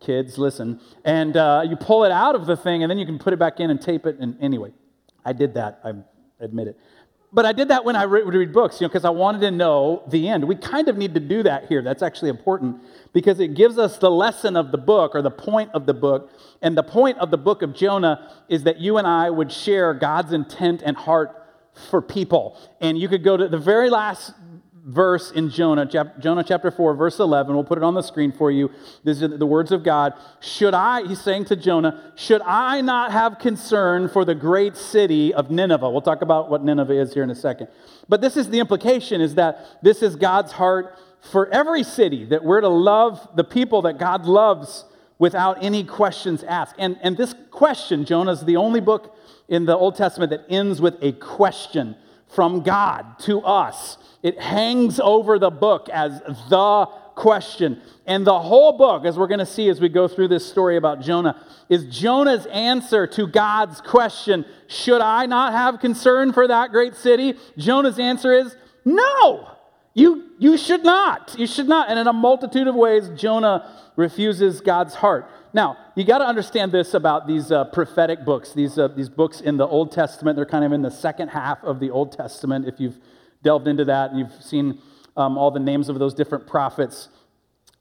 kids, 0.00 0.38
listen. 0.38 0.80
And 1.04 1.36
uh, 1.36 1.64
you 1.68 1.76
pull 1.76 2.04
it 2.04 2.12
out 2.12 2.34
of 2.34 2.46
the 2.46 2.56
thing, 2.56 2.82
and 2.82 2.90
then 2.90 2.98
you 2.98 3.06
can 3.06 3.18
put 3.18 3.32
it 3.32 3.38
back 3.38 3.60
in 3.60 3.70
and 3.70 3.80
tape 3.80 4.06
it. 4.06 4.18
And 4.18 4.36
anyway, 4.40 4.72
I 5.24 5.32
did 5.32 5.54
that, 5.54 5.80
I 5.84 5.92
admit 6.40 6.68
it. 6.68 6.78
But 7.30 7.44
I 7.44 7.52
did 7.52 7.68
that 7.68 7.84
when 7.84 7.94
I 7.94 8.06
would 8.06 8.32
read 8.32 8.54
books, 8.54 8.80
you 8.80 8.86
know, 8.86 8.88
because 8.88 9.04
I 9.04 9.10
wanted 9.10 9.42
to 9.42 9.50
know 9.50 10.02
the 10.08 10.28
end. 10.28 10.44
We 10.44 10.56
kind 10.56 10.88
of 10.88 10.96
need 10.96 11.12
to 11.12 11.20
do 11.20 11.42
that 11.42 11.66
here. 11.66 11.82
That's 11.82 12.02
actually 12.02 12.30
important 12.30 12.82
because 13.12 13.38
it 13.38 13.52
gives 13.52 13.76
us 13.76 13.98
the 13.98 14.10
lesson 14.10 14.56
of 14.56 14.72
the 14.72 14.78
book 14.78 15.14
or 15.14 15.20
the 15.20 15.30
point 15.30 15.70
of 15.74 15.84
the 15.84 15.92
book. 15.92 16.30
And 16.62 16.74
the 16.74 16.82
point 16.82 17.18
of 17.18 17.30
the 17.30 17.36
book 17.36 17.60
of 17.60 17.74
Jonah 17.74 18.32
is 18.48 18.62
that 18.62 18.78
you 18.78 18.96
and 18.96 19.06
I 19.06 19.28
would 19.28 19.52
share 19.52 19.92
God's 19.92 20.32
intent 20.32 20.82
and 20.82 20.96
heart 20.96 21.34
for 21.90 22.00
people. 22.00 22.58
And 22.80 22.96
you 22.96 23.08
could 23.08 23.22
go 23.22 23.36
to 23.36 23.46
the 23.46 23.58
very 23.58 23.90
last 23.90 24.32
verse 24.88 25.30
in 25.30 25.50
Jonah, 25.50 25.84
Jonah 26.18 26.42
chapter 26.42 26.70
4, 26.70 26.94
verse 26.94 27.18
11. 27.20 27.54
We'll 27.54 27.62
put 27.62 27.76
it 27.76 27.84
on 27.84 27.92
the 27.92 28.02
screen 28.02 28.32
for 28.32 28.50
you. 28.50 28.70
These 29.04 29.22
are 29.22 29.28
the 29.28 29.46
words 29.46 29.70
of 29.70 29.84
God. 29.84 30.14
Should 30.40 30.72
I, 30.72 31.06
he's 31.06 31.20
saying 31.20 31.44
to 31.46 31.56
Jonah, 31.56 32.12
should 32.16 32.40
I 32.40 32.80
not 32.80 33.12
have 33.12 33.38
concern 33.38 34.08
for 34.08 34.24
the 34.24 34.34
great 34.34 34.76
city 34.76 35.34
of 35.34 35.50
Nineveh? 35.50 35.90
We'll 35.90 36.00
talk 36.00 36.22
about 36.22 36.50
what 36.50 36.64
Nineveh 36.64 36.98
is 36.98 37.12
here 37.12 37.22
in 37.22 37.28
a 37.28 37.34
second. 37.34 37.68
But 38.08 38.22
this 38.22 38.36
is 38.36 38.48
the 38.48 38.60
implication 38.60 39.20
is 39.20 39.34
that 39.34 39.78
this 39.82 40.02
is 40.02 40.16
God's 40.16 40.52
heart 40.52 40.98
for 41.20 41.48
every 41.48 41.82
city, 41.82 42.24
that 42.24 42.42
we're 42.42 42.62
to 42.62 42.68
love 42.68 43.28
the 43.36 43.44
people 43.44 43.82
that 43.82 43.98
God 43.98 44.24
loves 44.24 44.86
without 45.18 45.62
any 45.62 45.84
questions 45.84 46.42
asked. 46.44 46.76
And, 46.78 46.96
and 47.02 47.14
this 47.16 47.34
question, 47.50 48.06
Jonah, 48.06 48.32
is 48.32 48.42
the 48.42 48.56
only 48.56 48.80
book 48.80 49.14
in 49.48 49.66
the 49.66 49.76
Old 49.76 49.96
Testament 49.96 50.30
that 50.30 50.46
ends 50.48 50.80
with 50.80 50.96
a 51.02 51.12
question 51.12 51.96
from 52.28 52.62
God 52.62 53.18
to 53.20 53.40
us. 53.42 53.98
It 54.22 54.38
hangs 54.40 55.00
over 55.00 55.38
the 55.38 55.50
book 55.50 55.88
as 55.88 56.20
the 56.48 56.86
question. 57.14 57.80
And 58.06 58.26
the 58.26 58.38
whole 58.38 58.78
book, 58.78 59.04
as 59.04 59.18
we're 59.18 59.26
going 59.26 59.40
to 59.40 59.46
see 59.46 59.68
as 59.68 59.80
we 59.80 59.88
go 59.88 60.08
through 60.08 60.28
this 60.28 60.48
story 60.48 60.76
about 60.76 61.00
Jonah, 61.00 61.44
is 61.68 61.84
Jonah's 61.84 62.46
answer 62.46 63.06
to 63.08 63.26
God's 63.26 63.80
question 63.80 64.44
Should 64.66 65.00
I 65.00 65.26
not 65.26 65.52
have 65.52 65.80
concern 65.80 66.32
for 66.32 66.48
that 66.48 66.70
great 66.70 66.94
city? 66.94 67.34
Jonah's 67.56 67.98
answer 67.98 68.32
is 68.32 68.56
no. 68.84 69.50
You, 69.94 70.30
you 70.38 70.56
should 70.56 70.84
not. 70.84 71.34
You 71.38 71.46
should 71.46 71.68
not. 71.68 71.90
And 71.90 71.98
in 71.98 72.06
a 72.06 72.12
multitude 72.12 72.68
of 72.68 72.74
ways, 72.74 73.10
Jonah 73.16 73.90
refuses 73.96 74.60
God's 74.60 74.94
heart. 74.94 75.28
Now, 75.58 75.76
you 75.96 76.04
got 76.04 76.18
to 76.18 76.24
understand 76.24 76.70
this 76.70 76.94
about 76.94 77.26
these 77.26 77.50
uh, 77.50 77.64
prophetic 77.64 78.24
books, 78.24 78.52
these, 78.52 78.78
uh, 78.78 78.86
these 78.86 79.08
books 79.08 79.40
in 79.40 79.56
the 79.56 79.66
Old 79.66 79.90
Testament. 79.90 80.36
They're 80.36 80.46
kind 80.46 80.64
of 80.64 80.70
in 80.70 80.82
the 80.82 80.90
second 80.92 81.30
half 81.30 81.64
of 81.64 81.80
the 81.80 81.90
Old 81.90 82.12
Testament. 82.12 82.68
If 82.68 82.78
you've 82.78 83.00
delved 83.42 83.66
into 83.66 83.84
that 83.86 84.12
and 84.12 84.20
you've 84.20 84.40
seen 84.40 84.80
um, 85.16 85.36
all 85.36 85.50
the 85.50 85.58
names 85.58 85.88
of 85.88 85.98
those 85.98 86.14
different 86.14 86.46
prophets. 86.46 87.08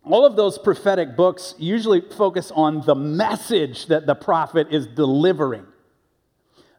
All 0.03 0.25
of 0.25 0.36
those 0.36 0.57
prophetic 0.57 1.15
books 1.15 1.53
usually 1.60 2.01
focus 2.01 2.51
on 2.55 2.84
the 2.84 2.96
message 2.96 3.86
that 3.86 4.07
the 4.07 4.15
prophet 4.15 4.69
is 4.72 4.88
delivering. 4.88 5.67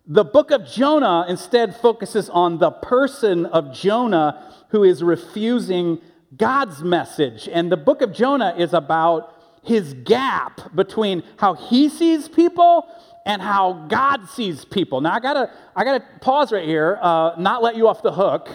The 0.04 0.24
book 0.24 0.50
of 0.50 0.66
Jonah 0.66 1.26
instead 1.28 1.76
focuses 1.76 2.28
on 2.28 2.58
the 2.58 2.72
person 2.72 3.46
of 3.46 3.72
Jonah 3.72 4.52
who 4.70 4.82
is 4.82 5.04
refusing 5.04 6.00
God's 6.36 6.82
message. 6.82 7.48
And 7.52 7.70
the 7.70 7.76
book 7.76 8.02
of 8.02 8.12
Jonah 8.12 8.56
is 8.58 8.72
about 8.74 9.36
his 9.68 9.92
gap 9.92 10.74
between 10.74 11.22
how 11.36 11.52
he 11.52 11.90
sees 11.90 12.26
people 12.26 12.88
and 13.26 13.42
how 13.42 13.86
God 13.88 14.26
sees 14.30 14.64
people. 14.64 15.02
Now 15.02 15.12
I 15.12 15.20
gotta 15.20 15.52
I 15.76 15.84
gotta 15.84 16.02
pause 16.22 16.50
right 16.50 16.66
here, 16.66 16.98
uh, 17.02 17.34
not 17.38 17.62
let 17.62 17.76
you 17.76 17.86
off 17.86 18.02
the 18.02 18.12
hook, 18.12 18.48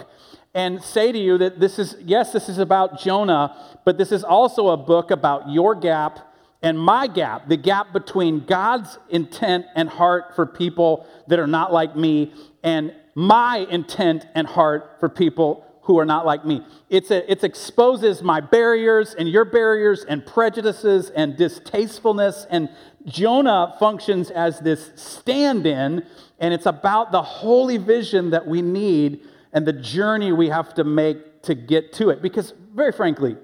and 0.55 0.83
say 0.83 1.11
to 1.11 1.17
you 1.17 1.37
that 1.37 1.59
this 1.59 1.77
is 1.77 1.95
yes, 2.01 2.33
this 2.33 2.49
is 2.49 2.57
about 2.57 2.99
Jonah, 2.99 3.55
but 3.85 3.99
this 3.99 4.11
is 4.11 4.23
also 4.23 4.69
a 4.69 4.77
book 4.77 5.11
about 5.11 5.49
your 5.49 5.75
gap 5.75 6.33
and 6.63 6.79
my 6.79 7.05
gap, 7.05 7.47
the 7.47 7.57
gap 7.57 7.93
between 7.93 8.45
God's 8.45 8.97
intent 9.09 9.65
and 9.75 9.87
heart 9.87 10.35
for 10.35 10.47
people 10.47 11.05
that 11.27 11.37
are 11.37 11.45
not 11.45 11.71
like 11.71 11.95
me, 11.95 12.33
and 12.63 12.91
my 13.13 13.67
intent 13.69 14.25
and 14.33 14.47
heart 14.47 14.97
for 14.99 15.09
people 15.09 15.63
who 15.83 15.99
are 15.99 16.05
not 16.05 16.25
like 16.25 16.45
me. 16.45 16.65
It's 16.89 17.11
a, 17.11 17.29
it 17.29 17.43
exposes 17.43 18.23
my 18.23 18.39
barriers 18.39 19.13
and 19.13 19.27
your 19.27 19.45
barriers 19.45 20.05
and 20.05 20.25
prejudices 20.25 21.09
and 21.09 21.35
distastefulness. 21.35 22.47
And 22.49 22.69
Jonah 23.05 23.75
functions 23.79 24.31
as 24.31 24.59
this 24.61 24.91
stand 24.95 25.65
in, 25.65 26.05
and 26.39 26.53
it's 26.53 26.65
about 26.65 27.11
the 27.11 27.21
holy 27.21 27.77
vision 27.77 28.29
that 28.29 28.47
we 28.47 28.61
need 28.61 29.27
and 29.51 29.65
the 29.65 29.73
journey 29.73 30.31
we 30.31 30.49
have 30.49 30.73
to 30.75 30.83
make 30.83 31.41
to 31.43 31.53
get 31.53 31.91
to 31.93 32.09
it. 32.09 32.21
Because, 32.21 32.53
very 32.73 32.93
frankly, 32.93 33.35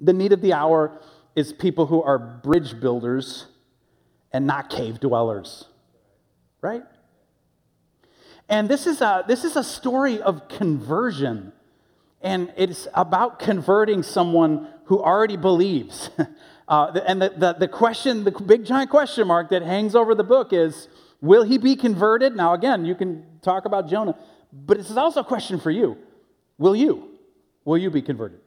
the 0.00 0.12
need 0.12 0.32
of 0.32 0.40
the 0.40 0.52
hour 0.52 1.00
is 1.34 1.52
people 1.52 1.86
who 1.86 2.00
are 2.02 2.18
bridge 2.18 2.80
builders 2.80 3.46
and 4.32 4.46
not 4.46 4.70
cave 4.70 5.00
dwellers, 5.00 5.64
right? 6.60 6.84
And 8.50 8.68
this 8.68 8.88
is 8.88 9.00
a, 9.00 9.24
this 9.26 9.44
is 9.44 9.56
a 9.56 9.62
story 9.62 10.20
of 10.20 10.48
conversion. 10.48 11.52
And 12.20 12.52
it's 12.56 12.88
about 12.92 13.38
converting 13.38 14.02
someone 14.02 14.68
who 14.84 15.00
already 15.00 15.38
believes. 15.38 16.10
Uh, 16.70 17.00
and 17.04 17.20
the, 17.20 17.30
the, 17.30 17.52
the 17.54 17.66
question, 17.66 18.22
the 18.22 18.30
big 18.30 18.64
giant 18.64 18.90
question 18.90 19.26
mark 19.26 19.50
that 19.50 19.60
hangs 19.60 19.96
over 19.96 20.14
the 20.14 20.22
book 20.22 20.52
is 20.52 20.86
will 21.20 21.42
he 21.42 21.58
be 21.58 21.74
converted? 21.74 22.36
Now, 22.36 22.54
again, 22.54 22.84
you 22.84 22.94
can 22.94 23.26
talk 23.42 23.64
about 23.64 23.90
Jonah, 23.90 24.16
but 24.52 24.76
this 24.76 24.88
is 24.88 24.96
also 24.96 25.22
a 25.22 25.24
question 25.24 25.58
for 25.58 25.72
you. 25.72 25.98
Will 26.58 26.76
you? 26.76 27.08
Will 27.64 27.76
you 27.76 27.90
be 27.90 28.02
converted? 28.02 28.38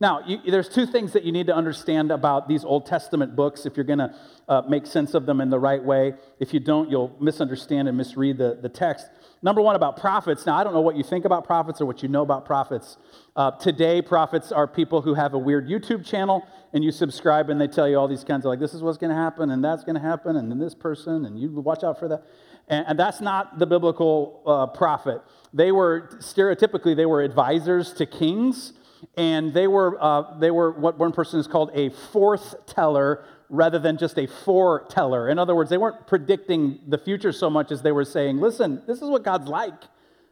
Now, 0.00 0.20
you, 0.24 0.38
there's 0.48 0.68
two 0.68 0.86
things 0.86 1.12
that 1.14 1.24
you 1.24 1.32
need 1.32 1.48
to 1.48 1.54
understand 1.54 2.12
about 2.12 2.48
these 2.48 2.64
Old 2.64 2.86
Testament 2.86 3.34
books 3.34 3.66
if 3.66 3.76
you're 3.76 3.84
going 3.84 3.98
to 3.98 4.14
uh, 4.48 4.62
make 4.68 4.86
sense 4.86 5.14
of 5.14 5.26
them 5.26 5.40
in 5.40 5.50
the 5.50 5.58
right 5.58 5.82
way. 5.82 6.14
If 6.38 6.54
you 6.54 6.60
don't, 6.60 6.90
you'll 6.90 7.16
misunderstand 7.20 7.88
and 7.88 7.96
misread 7.96 8.38
the, 8.38 8.58
the 8.62 8.68
text. 8.68 9.08
Number 9.44 9.60
one, 9.60 9.76
about 9.76 9.98
prophets. 9.98 10.46
Now, 10.46 10.56
I 10.56 10.64
don't 10.64 10.72
know 10.72 10.80
what 10.80 10.96
you 10.96 11.02
think 11.02 11.26
about 11.26 11.44
prophets 11.44 11.78
or 11.78 11.84
what 11.84 12.02
you 12.02 12.08
know 12.08 12.22
about 12.22 12.46
prophets. 12.46 12.96
Uh, 13.36 13.50
today, 13.50 14.00
prophets 14.00 14.50
are 14.50 14.66
people 14.66 15.02
who 15.02 15.12
have 15.12 15.34
a 15.34 15.38
weird 15.38 15.68
YouTube 15.68 16.02
channel 16.02 16.46
and 16.72 16.82
you 16.82 16.90
subscribe 16.90 17.50
and 17.50 17.60
they 17.60 17.68
tell 17.68 17.86
you 17.86 17.98
all 17.98 18.08
these 18.08 18.24
kinds 18.24 18.46
of 18.46 18.48
like, 18.48 18.58
this 18.58 18.72
is 18.72 18.82
what's 18.82 18.96
going 18.96 19.10
to 19.10 19.14
happen 19.14 19.50
and 19.50 19.62
that's 19.62 19.84
going 19.84 19.96
to 19.96 20.00
happen 20.00 20.36
and 20.36 20.50
then 20.50 20.58
this 20.58 20.74
person 20.74 21.26
and 21.26 21.38
you 21.38 21.50
watch 21.50 21.84
out 21.84 21.98
for 21.98 22.08
that. 22.08 22.24
And, 22.68 22.86
and 22.88 22.98
that's 22.98 23.20
not 23.20 23.58
the 23.58 23.66
biblical 23.66 24.40
uh, 24.46 24.66
prophet. 24.68 25.20
They 25.52 25.72
were, 25.72 26.08
stereotypically, 26.20 26.96
they 26.96 27.04
were 27.04 27.20
advisors 27.20 27.92
to 27.94 28.06
kings 28.06 28.72
and 29.18 29.52
they 29.52 29.66
were, 29.66 30.02
uh, 30.02 30.38
they 30.38 30.52
were 30.52 30.70
what 30.70 30.98
one 30.98 31.12
person 31.12 31.38
is 31.38 31.46
called 31.46 31.70
a 31.74 31.90
forth 31.90 32.54
teller 32.64 33.26
rather 33.48 33.78
than 33.78 33.96
just 33.98 34.18
a 34.18 34.26
foreteller. 34.26 35.28
In 35.28 35.38
other 35.38 35.54
words, 35.54 35.70
they 35.70 35.78
weren't 35.78 36.06
predicting 36.06 36.80
the 36.86 36.98
future 36.98 37.32
so 37.32 37.50
much 37.50 37.70
as 37.70 37.82
they 37.82 37.92
were 37.92 38.04
saying, 38.04 38.38
listen, 38.38 38.82
this 38.86 39.02
is 39.02 39.08
what 39.08 39.22
God's 39.22 39.48
like. 39.48 39.82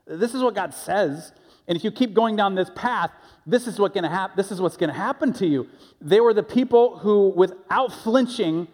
This 0.07 0.35
is 0.35 0.42
what 0.42 0.54
God 0.54 0.75
says. 0.75 1.33
And 1.69 1.76
if 1.76 1.85
you 1.85 1.90
keep 1.92 2.14
going 2.14 2.37
down 2.37 2.54
this 2.54 2.71
path, 2.75 3.11
this 3.47 3.66
is, 3.66 3.78
what 3.78 3.95
gonna 3.95 4.09
hap- 4.09 4.37
this 4.37 4.50
is 4.50 4.61
what's 4.61 4.76
going 4.76 4.90
to 4.90 4.97
happen 4.97 5.33
to 5.35 5.47
you. 5.47 5.69
They 6.00 6.21
were 6.21 6.35
the 6.35 6.42
people 6.42 6.99
who, 6.99 7.28
without 7.37 7.92
flinching, 7.92 8.69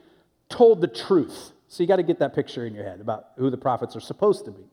told 0.49 0.81
the 0.81 0.89
truth. 0.89 1.53
So 1.69 1.83
you 1.83 1.87
got 1.87 1.97
to 1.97 2.03
get 2.03 2.19
that 2.21 2.35
picture 2.35 2.67
in 2.67 2.75
your 2.75 2.85
head 2.85 3.01
about 3.01 3.27
who 3.37 3.51
the 3.51 3.57
prophets 3.57 3.95
are 3.95 4.01
supposed 4.01 4.45
to 4.47 4.51
be. 4.51 4.65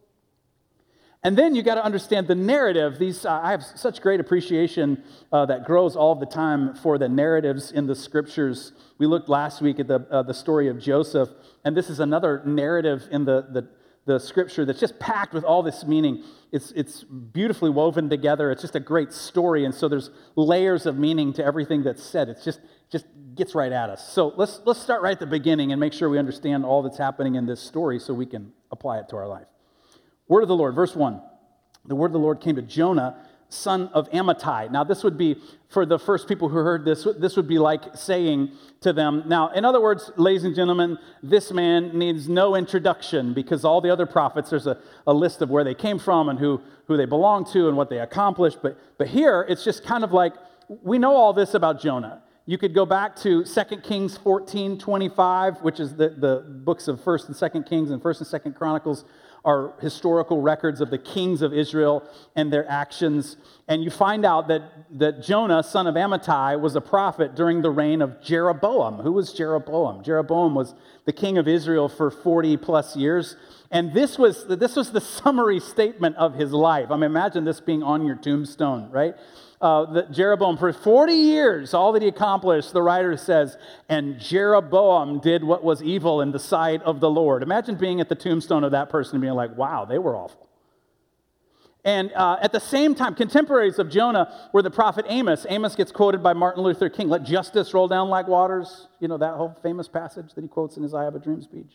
And 1.25 1.35
then 1.35 1.55
you 1.55 1.63
got 1.63 1.73
to 1.73 1.83
understand 1.83 2.27
the 2.27 2.35
narrative. 2.35 2.99
These, 2.99 3.25
uh, 3.25 3.41
I 3.41 3.49
have 3.49 3.63
such 3.63 3.99
great 3.99 4.19
appreciation 4.19 5.03
uh, 5.31 5.47
that 5.47 5.65
grows 5.65 5.95
all 5.95 6.13
the 6.13 6.27
time 6.27 6.75
for 6.75 6.99
the 6.99 7.09
narratives 7.09 7.71
in 7.71 7.87
the 7.87 7.95
scriptures. 7.95 8.73
We 8.99 9.07
looked 9.07 9.27
last 9.27 9.59
week 9.59 9.79
at 9.79 9.87
the, 9.87 10.05
uh, 10.11 10.21
the 10.21 10.35
story 10.35 10.67
of 10.67 10.77
Joseph, 10.77 11.29
and 11.63 11.75
this 11.75 11.89
is 11.89 11.99
another 11.99 12.43
narrative 12.45 13.07
in 13.09 13.25
the, 13.25 13.47
the, 13.51 13.67
the 14.05 14.19
scripture 14.19 14.65
that's 14.65 14.79
just 14.79 14.99
packed 14.99 15.33
with 15.33 15.43
all 15.43 15.63
this 15.63 15.83
meaning. 15.83 16.23
It's, 16.51 16.69
it's 16.73 17.03
beautifully 17.03 17.71
woven 17.71 18.07
together. 18.07 18.51
It's 18.51 18.61
just 18.61 18.75
a 18.75 18.79
great 18.79 19.11
story, 19.11 19.65
and 19.65 19.73
so 19.73 19.87
there's 19.87 20.11
layers 20.35 20.85
of 20.85 20.99
meaning 20.99 21.33
to 21.33 21.43
everything 21.43 21.81
that's 21.81 22.03
said. 22.03 22.29
It's 22.29 22.45
just, 22.45 22.59
just 22.91 23.07
gets 23.33 23.55
right 23.55 23.71
at 23.71 23.89
us. 23.89 24.13
So 24.13 24.31
let's, 24.37 24.61
let's 24.65 24.79
start 24.79 25.01
right 25.01 25.13
at 25.13 25.19
the 25.19 25.25
beginning 25.25 25.71
and 25.71 25.79
make 25.79 25.93
sure 25.93 26.07
we 26.07 26.19
understand 26.19 26.65
all 26.65 26.83
that's 26.83 26.99
happening 26.99 27.33
in 27.33 27.47
this 27.47 27.61
story 27.61 27.97
so 27.97 28.13
we 28.13 28.27
can 28.27 28.53
apply 28.71 28.99
it 28.99 29.09
to 29.09 29.15
our 29.15 29.27
life. 29.27 29.47
Word 30.27 30.41
of 30.41 30.47
the 30.47 30.55
Lord, 30.55 30.75
verse 30.75 30.95
1. 30.95 31.21
The 31.87 31.95
word 31.95 32.07
of 32.07 32.13
the 32.13 32.19
Lord 32.19 32.41
came 32.41 32.55
to 32.55 32.61
Jonah, 32.61 33.15
son 33.49 33.89
of 33.93 34.09
Amittai. 34.09 34.71
Now, 34.71 34.83
this 34.83 35.03
would 35.03 35.17
be, 35.17 35.35
for 35.69 35.85
the 35.85 35.99
first 35.99 36.27
people 36.27 36.49
who 36.49 36.57
heard 36.57 36.83
this, 36.83 37.07
this 37.17 37.35
would 37.35 37.47
be 37.47 37.59
like 37.59 37.95
saying 37.95 38.51
to 38.81 38.91
them, 38.91 39.23
now, 39.27 39.49
in 39.49 39.65
other 39.65 39.79
words, 39.79 40.11
ladies 40.17 40.43
and 40.43 40.55
gentlemen, 40.55 40.97
this 41.21 41.51
man 41.51 41.97
needs 41.97 42.27
no 42.27 42.55
introduction 42.55 43.33
because 43.33 43.63
all 43.63 43.81
the 43.81 43.91
other 43.91 44.07
prophets, 44.07 44.49
there's 44.49 44.67
a, 44.67 44.79
a 45.05 45.13
list 45.13 45.41
of 45.41 45.49
where 45.49 45.63
they 45.63 45.75
came 45.75 45.99
from 45.99 46.29
and 46.29 46.39
who, 46.39 46.59
who 46.87 46.97
they 46.97 47.05
belong 47.05 47.45
to 47.51 47.67
and 47.67 47.77
what 47.77 47.89
they 47.89 47.99
accomplished. 47.99 48.59
But, 48.63 48.79
but 48.97 49.07
here, 49.07 49.45
it's 49.47 49.63
just 49.63 49.83
kind 49.83 50.03
of 50.03 50.11
like, 50.11 50.33
we 50.81 50.97
know 50.97 51.15
all 51.15 51.33
this 51.33 51.53
about 51.53 51.79
Jonah. 51.79 52.23
You 52.47 52.57
could 52.57 52.73
go 52.73 52.85
back 52.85 53.15
to 53.17 53.43
2 53.43 53.63
Kings 53.77 54.17
14, 54.17 54.77
25, 54.77 55.61
which 55.61 55.79
is 55.79 55.95
the, 55.95 56.09
the 56.09 56.45
books 56.47 56.87
of 56.87 56.99
1st 57.01 57.27
and 57.27 57.35
2nd 57.35 57.67
Kings 57.67 57.91
and 57.91 58.01
1st 58.01 58.33
and 58.33 58.43
2nd 58.43 58.55
Chronicles 58.55 59.05
are 59.45 59.73
historical 59.79 60.41
records 60.41 60.81
of 60.81 60.89
the 60.89 60.97
kings 60.97 61.43
of 61.43 61.53
Israel 61.53 62.03
and 62.35 62.51
their 62.51 62.69
actions. 62.69 63.37
And 63.67 63.83
you 63.83 63.91
find 63.91 64.25
out 64.25 64.47
that, 64.47 64.63
that 64.97 65.21
Jonah, 65.21 65.61
son 65.61 65.85
of 65.85 65.93
Amittai, 65.93 66.59
was 66.59 66.75
a 66.75 66.81
prophet 66.81 67.35
during 67.35 67.61
the 67.61 67.69
reign 67.69 68.01
of 68.01 68.21
Jeroboam. 68.21 68.95
Who 68.95 69.11
was 69.11 69.31
Jeroboam? 69.33 70.03
Jeroboam 70.03 70.55
was 70.55 70.73
the 71.05 71.13
king 71.13 71.37
of 71.37 71.47
Israel 71.47 71.87
for 71.87 72.09
40 72.09 72.57
plus 72.57 72.95
years. 72.95 73.37
And 73.69 73.93
this 73.93 74.17
was, 74.17 74.47
this 74.47 74.75
was 74.75 74.91
the 74.91 75.01
summary 75.01 75.59
statement 75.59 76.15
of 76.17 76.33
his 76.33 76.51
life. 76.51 76.89
I 76.89 76.95
mean, 76.95 77.03
imagine 77.03 77.45
this 77.45 77.61
being 77.61 77.83
on 77.83 78.05
your 78.05 78.15
tombstone, 78.15 78.89
right? 78.89 79.15
Uh, 79.65 79.83
that 79.93 80.11
Jeroboam, 80.11 80.57
for 80.57 80.71
40 80.71 81.13
years, 81.13 81.73
all 81.73 81.91
that 81.93 82.03
he 82.03 82.07
accomplished, 82.07 82.71
the 82.71 82.83
writer 82.83 83.17
says, 83.17 83.57
and 83.89 84.19
Jeroboam 84.19 85.19
did 85.19 85.43
what 85.43 85.63
was 85.63 85.81
evil 85.81 86.21
in 86.21 86.31
the 86.31 86.37
sight 86.37 86.83
of 86.83 86.99
the 86.99 87.09
Lord. 87.09 87.41
Imagine 87.41 87.73
being 87.73 87.99
at 87.99 88.07
the 88.07 88.13
tombstone 88.13 88.63
of 88.63 88.73
that 88.73 88.91
person 88.91 89.15
and 89.15 89.23
being 89.23 89.33
like, 89.33 89.57
wow, 89.57 89.83
they 89.83 89.97
were 89.97 90.15
awful. 90.15 90.47
And 91.83 92.13
uh, 92.13 92.37
at 92.43 92.51
the 92.51 92.59
same 92.59 92.93
time, 92.93 93.15
contemporaries 93.15 93.79
of 93.79 93.89
Jonah 93.89 94.49
were 94.53 94.61
the 94.61 94.69
prophet 94.69 95.07
Amos. 95.09 95.47
Amos 95.49 95.75
gets 95.75 95.91
quoted 95.91 96.21
by 96.21 96.33
Martin 96.33 96.61
Luther 96.61 96.87
King 96.87 97.09
let 97.09 97.23
justice 97.23 97.73
roll 97.73 97.87
down 97.87 98.09
like 98.09 98.27
waters. 98.27 98.87
You 98.99 99.07
know, 99.07 99.17
that 99.17 99.33
whole 99.33 99.57
famous 99.63 99.87
passage 99.87 100.35
that 100.35 100.43
he 100.43 100.47
quotes 100.47 100.77
in 100.77 100.83
his 100.83 100.93
I 100.93 101.03
Have 101.03 101.15
a 101.15 101.19
Dream 101.19 101.41
speech. 101.41 101.73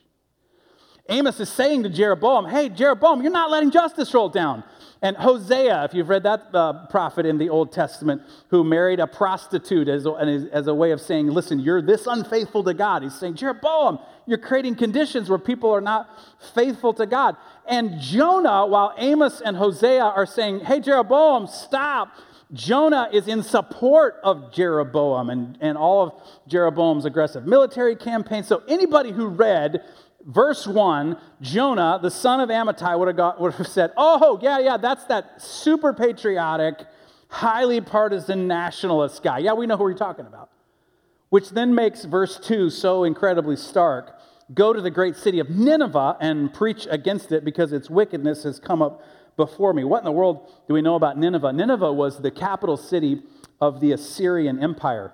Amos 1.10 1.40
is 1.40 1.48
saying 1.48 1.82
to 1.82 1.88
Jeroboam, 1.88 2.46
Hey, 2.46 2.68
Jeroboam, 2.68 3.20
you're 3.22 3.32
not 3.32 3.50
letting 3.50 3.70
justice 3.70 4.14
roll 4.14 4.28
down. 4.28 4.64
And 5.02 5.16
Hosea, 5.16 5.84
if 5.84 5.94
you've 5.94 6.08
read 6.08 6.22
that 6.24 6.54
uh, 6.54 6.86
prophet 6.86 7.24
in 7.24 7.38
the 7.38 7.48
Old 7.48 7.72
Testament, 7.72 8.22
who 8.48 8.62
married 8.62 9.00
a 9.00 9.06
prostitute 9.06 9.88
as 9.88 10.06
a, 10.06 10.48
as 10.52 10.66
a 10.66 10.74
way 10.74 10.92
of 10.92 11.00
saying, 11.00 11.28
Listen, 11.28 11.58
you're 11.58 11.82
this 11.82 12.06
unfaithful 12.06 12.62
to 12.64 12.74
God. 12.74 13.02
He's 13.02 13.14
saying, 13.14 13.34
Jeroboam, 13.34 13.98
you're 14.26 14.38
creating 14.38 14.76
conditions 14.76 15.28
where 15.28 15.38
people 15.38 15.70
are 15.72 15.80
not 15.80 16.08
faithful 16.54 16.92
to 16.94 17.06
God. 17.06 17.36
And 17.66 17.98
Jonah, 18.00 18.66
while 18.66 18.94
Amos 18.96 19.40
and 19.40 19.56
Hosea 19.56 20.04
are 20.04 20.26
saying, 20.26 20.60
Hey, 20.60 20.80
Jeroboam, 20.80 21.46
stop. 21.46 22.12
Jonah 22.52 23.08
is 23.12 23.28
in 23.28 23.44
support 23.44 24.16
of 24.24 24.52
Jeroboam 24.52 25.30
and, 25.30 25.56
and 25.60 25.78
all 25.78 26.02
of 26.02 26.48
Jeroboam's 26.48 27.04
aggressive 27.04 27.46
military 27.46 27.94
campaigns. 27.94 28.48
So 28.48 28.64
anybody 28.66 29.12
who 29.12 29.28
read 29.28 29.84
verse 30.26 30.66
1, 30.66 31.16
Jonah, 31.40 31.98
the 32.00 32.10
son 32.10 32.40
of 32.40 32.48
Amittai, 32.48 32.98
would 32.98 33.08
have, 33.08 33.16
got, 33.16 33.40
would 33.40 33.54
have 33.54 33.66
said, 33.66 33.92
Oh, 33.96 34.38
yeah, 34.42 34.58
yeah, 34.58 34.76
that's 34.76 35.04
that 35.04 35.40
super 35.42 35.92
patriotic, 35.92 36.84
highly 37.28 37.80
partisan 37.80 38.46
nationalist 38.46 39.22
guy. 39.22 39.38
Yeah, 39.38 39.54
we 39.54 39.66
know 39.66 39.76
who 39.76 39.84
we're 39.84 39.94
talking 39.94 40.26
about. 40.26 40.50
Which 41.30 41.50
then 41.50 41.74
makes 41.74 42.04
verse 42.04 42.38
2 42.38 42.70
so 42.70 43.04
incredibly 43.04 43.56
stark. 43.56 44.18
Go 44.52 44.72
to 44.72 44.80
the 44.80 44.90
great 44.90 45.16
city 45.16 45.38
of 45.38 45.48
Nineveh 45.48 46.16
and 46.20 46.52
preach 46.52 46.88
against 46.90 47.30
it 47.30 47.44
because 47.44 47.72
its 47.72 47.88
wickedness 47.88 48.42
has 48.42 48.58
come 48.58 48.82
up 48.82 49.04
before 49.36 49.72
me. 49.72 49.84
What 49.84 49.98
in 49.98 50.04
the 50.04 50.12
world 50.12 50.50
do 50.66 50.74
we 50.74 50.82
know 50.82 50.96
about 50.96 51.16
Nineveh? 51.16 51.52
Nineveh 51.52 51.92
was 51.92 52.20
the 52.20 52.32
capital 52.32 52.76
city 52.76 53.22
of 53.60 53.80
the 53.80 53.92
Assyrian 53.92 54.62
Empire. 54.62 55.12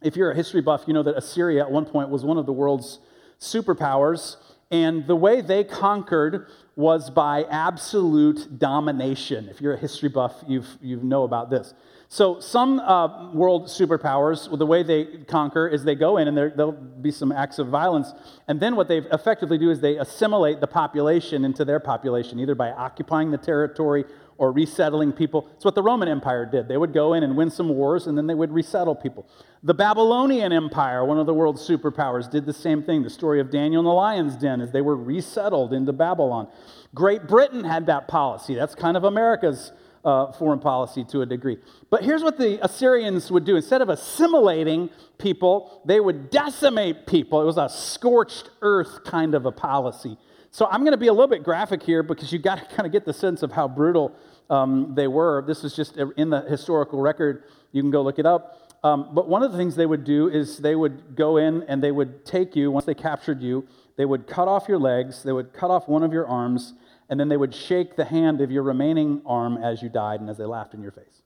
If 0.00 0.16
you're 0.16 0.30
a 0.30 0.36
history 0.36 0.62
buff, 0.62 0.84
you 0.86 0.94
know 0.94 1.02
that 1.02 1.16
Assyria 1.16 1.62
at 1.62 1.70
one 1.70 1.84
point 1.84 2.10
was 2.10 2.24
one 2.24 2.38
of 2.38 2.46
the 2.46 2.52
world's 2.52 3.00
superpowers, 3.40 4.36
and 4.70 5.06
the 5.06 5.16
way 5.16 5.40
they 5.40 5.64
conquered 5.64 6.46
was 6.76 7.10
by 7.10 7.44
absolute 7.50 8.58
domination. 8.58 9.48
If 9.48 9.60
you're 9.60 9.74
a 9.74 9.78
history 9.78 10.08
buff, 10.08 10.44
you've, 10.46 10.68
you 10.80 10.96
know 10.98 11.24
about 11.24 11.50
this. 11.50 11.74
So, 12.08 12.40
some 12.40 12.80
uh, 12.80 13.32
world 13.32 13.66
superpowers, 13.66 14.58
the 14.58 14.66
way 14.66 14.82
they 14.82 15.04
conquer 15.28 15.68
is 15.68 15.84
they 15.84 15.94
go 15.94 16.16
in 16.16 16.26
and 16.26 16.36
there'll 16.36 16.72
be 16.72 17.12
some 17.12 17.30
acts 17.30 17.60
of 17.60 17.68
violence. 17.68 18.12
And 18.48 18.58
then 18.58 18.74
what 18.74 18.88
they 18.88 18.98
effectively 18.98 19.58
do 19.58 19.70
is 19.70 19.80
they 19.80 19.96
assimilate 19.96 20.60
the 20.60 20.66
population 20.66 21.44
into 21.44 21.64
their 21.64 21.78
population, 21.78 22.40
either 22.40 22.56
by 22.56 22.70
occupying 22.70 23.30
the 23.30 23.38
territory 23.38 24.04
or 24.40 24.50
resettling 24.52 25.12
people. 25.12 25.46
It's 25.54 25.66
what 25.66 25.74
the 25.74 25.82
Roman 25.82 26.08
Empire 26.08 26.46
did. 26.46 26.66
They 26.66 26.78
would 26.78 26.94
go 26.94 27.12
in 27.12 27.22
and 27.22 27.36
win 27.36 27.50
some 27.50 27.68
wars, 27.68 28.06
and 28.06 28.16
then 28.16 28.26
they 28.26 28.34
would 28.34 28.50
resettle 28.50 28.94
people. 28.94 29.28
The 29.62 29.74
Babylonian 29.74 30.50
Empire, 30.50 31.04
one 31.04 31.18
of 31.18 31.26
the 31.26 31.34
world's 31.34 31.60
superpowers, 31.68 32.30
did 32.30 32.46
the 32.46 32.54
same 32.54 32.82
thing. 32.82 33.02
The 33.02 33.10
story 33.10 33.38
of 33.38 33.50
Daniel 33.50 33.80
and 33.80 33.86
the 33.86 33.92
lion's 33.92 34.36
den 34.36 34.62
as 34.62 34.72
they 34.72 34.80
were 34.80 34.96
resettled 34.96 35.74
into 35.74 35.92
Babylon. 35.92 36.48
Great 36.94 37.28
Britain 37.28 37.62
had 37.62 37.84
that 37.86 38.08
policy. 38.08 38.54
That's 38.54 38.74
kind 38.74 38.96
of 38.96 39.04
America's 39.04 39.72
uh, 40.06 40.32
foreign 40.32 40.58
policy 40.58 41.04
to 41.10 41.20
a 41.20 41.26
degree. 41.26 41.58
But 41.90 42.02
here's 42.02 42.22
what 42.22 42.38
the 42.38 42.64
Assyrians 42.64 43.30
would 43.30 43.44
do 43.44 43.56
instead 43.56 43.82
of 43.82 43.90
assimilating 43.90 44.88
people, 45.18 45.82
they 45.84 46.00
would 46.00 46.30
decimate 46.30 47.06
people. 47.06 47.42
It 47.42 47.44
was 47.44 47.58
a 47.58 47.68
scorched 47.68 48.48
earth 48.62 49.04
kind 49.04 49.34
of 49.34 49.44
a 49.44 49.52
policy. 49.52 50.16
So 50.52 50.66
I'm 50.66 50.80
going 50.80 50.92
to 50.92 50.98
be 50.98 51.06
a 51.06 51.12
little 51.12 51.28
bit 51.28 51.44
graphic 51.44 51.82
here 51.82 52.02
because 52.02 52.32
you've 52.32 52.42
got 52.42 52.58
to 52.58 52.64
kind 52.76 52.86
of 52.86 52.92
get 52.92 53.04
the 53.04 53.12
sense 53.12 53.42
of 53.42 53.52
how 53.52 53.68
brutal 53.68 54.14
um, 54.50 54.94
they 54.94 55.08
were. 55.08 55.42
This 55.46 55.64
is 55.64 55.74
just 55.74 55.96
in 55.96 56.30
the 56.30 56.42
historical 56.42 57.00
record. 57.00 57.44
You 57.72 57.82
can 57.82 57.90
go 57.90 58.02
look 58.02 58.18
it 58.18 58.26
up. 58.26 58.70
Um, 58.82 59.10
but 59.14 59.28
one 59.28 59.42
of 59.42 59.52
the 59.52 59.58
things 59.58 59.76
they 59.76 59.86
would 59.86 60.04
do 60.04 60.28
is 60.28 60.58
they 60.58 60.74
would 60.74 61.14
go 61.14 61.36
in 61.36 61.62
and 61.64 61.82
they 61.82 61.92
would 61.92 62.24
take 62.24 62.56
you, 62.56 62.70
once 62.70 62.86
they 62.86 62.94
captured 62.94 63.42
you, 63.42 63.66
they 63.96 64.06
would 64.06 64.26
cut 64.26 64.48
off 64.48 64.68
your 64.68 64.78
legs, 64.78 65.22
they 65.22 65.32
would 65.32 65.52
cut 65.52 65.70
off 65.70 65.86
one 65.86 66.02
of 66.02 66.12
your 66.12 66.26
arms, 66.26 66.72
and 67.10 67.20
then 67.20 67.28
they 67.28 67.36
would 67.36 67.54
shake 67.54 67.96
the 67.96 68.06
hand 68.06 68.40
of 68.40 68.50
your 68.50 68.62
remaining 68.62 69.20
arm 69.26 69.58
as 69.58 69.82
you 69.82 69.90
died 69.90 70.20
and 70.20 70.30
as 70.30 70.38
they 70.38 70.44
laughed 70.44 70.72
in 70.72 70.80
your 70.80 70.92
face. 70.92 71.22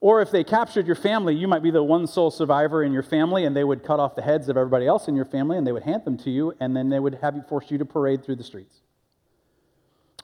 Or 0.00 0.22
if 0.22 0.30
they 0.30 0.44
captured 0.44 0.86
your 0.86 0.96
family, 0.96 1.34
you 1.34 1.48
might 1.48 1.62
be 1.62 1.70
the 1.70 1.82
one 1.82 2.06
sole 2.06 2.30
survivor 2.30 2.82
in 2.82 2.92
your 2.92 3.02
family, 3.02 3.44
and 3.44 3.54
they 3.54 3.64
would 3.64 3.82
cut 3.82 4.00
off 4.00 4.14
the 4.14 4.22
heads 4.22 4.48
of 4.48 4.56
everybody 4.56 4.86
else 4.86 5.08
in 5.08 5.16
your 5.16 5.24
family, 5.24 5.58
and 5.58 5.66
they 5.66 5.72
would 5.72 5.82
hand 5.82 6.04
them 6.04 6.16
to 6.18 6.30
you, 6.30 6.54
and 6.60 6.74
then 6.76 6.88
they 6.88 7.00
would 7.00 7.16
have 7.16 7.34
you 7.34 7.42
force 7.42 7.70
you 7.70 7.78
to 7.78 7.84
parade 7.84 8.24
through 8.24 8.36
the 8.36 8.44
streets. 8.44 8.80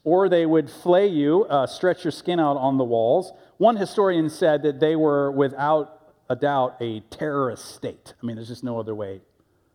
Or 0.06 0.28
they 0.28 0.46
would 0.46 0.70
flay 0.70 1.08
you, 1.08 1.46
uh, 1.46 1.66
stretch 1.66 2.04
your 2.04 2.12
skin 2.12 2.38
out 2.38 2.56
on 2.56 2.78
the 2.78 2.84
walls. 2.84 3.32
One 3.56 3.74
historian 3.74 4.30
said 4.30 4.62
that 4.62 4.78
they 4.78 4.94
were, 4.94 5.32
without 5.32 6.14
a 6.30 6.36
doubt, 6.36 6.76
a 6.80 7.00
terrorist 7.10 7.74
state. 7.74 8.14
I 8.22 8.24
mean, 8.24 8.36
there's 8.36 8.46
just 8.46 8.62
no 8.62 8.78
other 8.78 8.94
way 8.94 9.20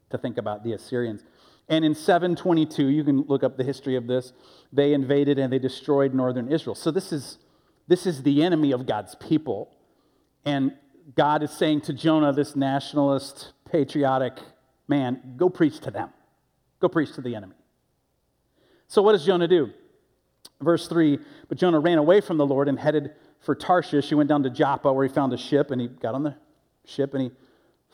to 0.09 0.17
think 0.17 0.37
about 0.37 0.63
the 0.63 0.71
Assyrians. 0.71 1.25
And 1.67 1.83
in 1.83 1.93
722, 1.93 2.87
you 2.87 3.03
can 3.03 3.23
look 3.23 3.43
up 3.43 3.57
the 3.57 3.65
history 3.65 3.97
of 3.97 4.07
this, 4.07 4.31
they 4.71 4.93
invaded 4.93 5.37
and 5.37 5.51
they 5.51 5.59
destroyed 5.59 6.13
northern 6.13 6.49
Israel. 6.49 6.75
So 6.75 6.91
this 6.91 7.11
is, 7.11 7.37
this 7.89 8.05
is 8.05 8.23
the 8.23 8.41
enemy 8.41 8.71
of 8.71 8.85
God's 8.85 9.15
people. 9.15 9.75
And 10.45 10.71
God 11.13 11.43
is 11.43 11.51
saying 11.51 11.81
to 11.81 11.93
Jonah, 11.93 12.31
this 12.31 12.55
nationalist, 12.55 13.51
patriotic 13.69 14.39
man, 14.87 15.35
go 15.35 15.49
preach 15.49 15.81
to 15.81 15.91
them. 15.91 16.11
Go 16.79 16.87
preach 16.87 17.11
to 17.15 17.21
the 17.21 17.35
enemy. 17.35 17.55
So 18.87 19.01
what 19.01 19.11
does 19.11 19.25
Jonah 19.25 19.49
do? 19.49 19.71
Verse 20.61 20.87
3 20.87 21.19
But 21.49 21.57
Jonah 21.57 21.79
ran 21.79 21.97
away 21.97 22.21
from 22.21 22.37
the 22.37 22.45
Lord 22.45 22.67
and 22.67 22.79
headed 22.79 23.11
for 23.41 23.55
Tarshish. 23.55 24.09
He 24.09 24.15
went 24.15 24.29
down 24.29 24.43
to 24.43 24.49
Joppa 24.49 24.91
where 24.93 25.05
he 25.05 25.13
found 25.13 25.33
a 25.33 25.37
ship 25.37 25.71
and 25.71 25.81
he 25.81 25.87
got 25.87 26.15
on 26.15 26.23
the 26.23 26.35
ship 26.85 27.13
and 27.13 27.23
he 27.23 27.31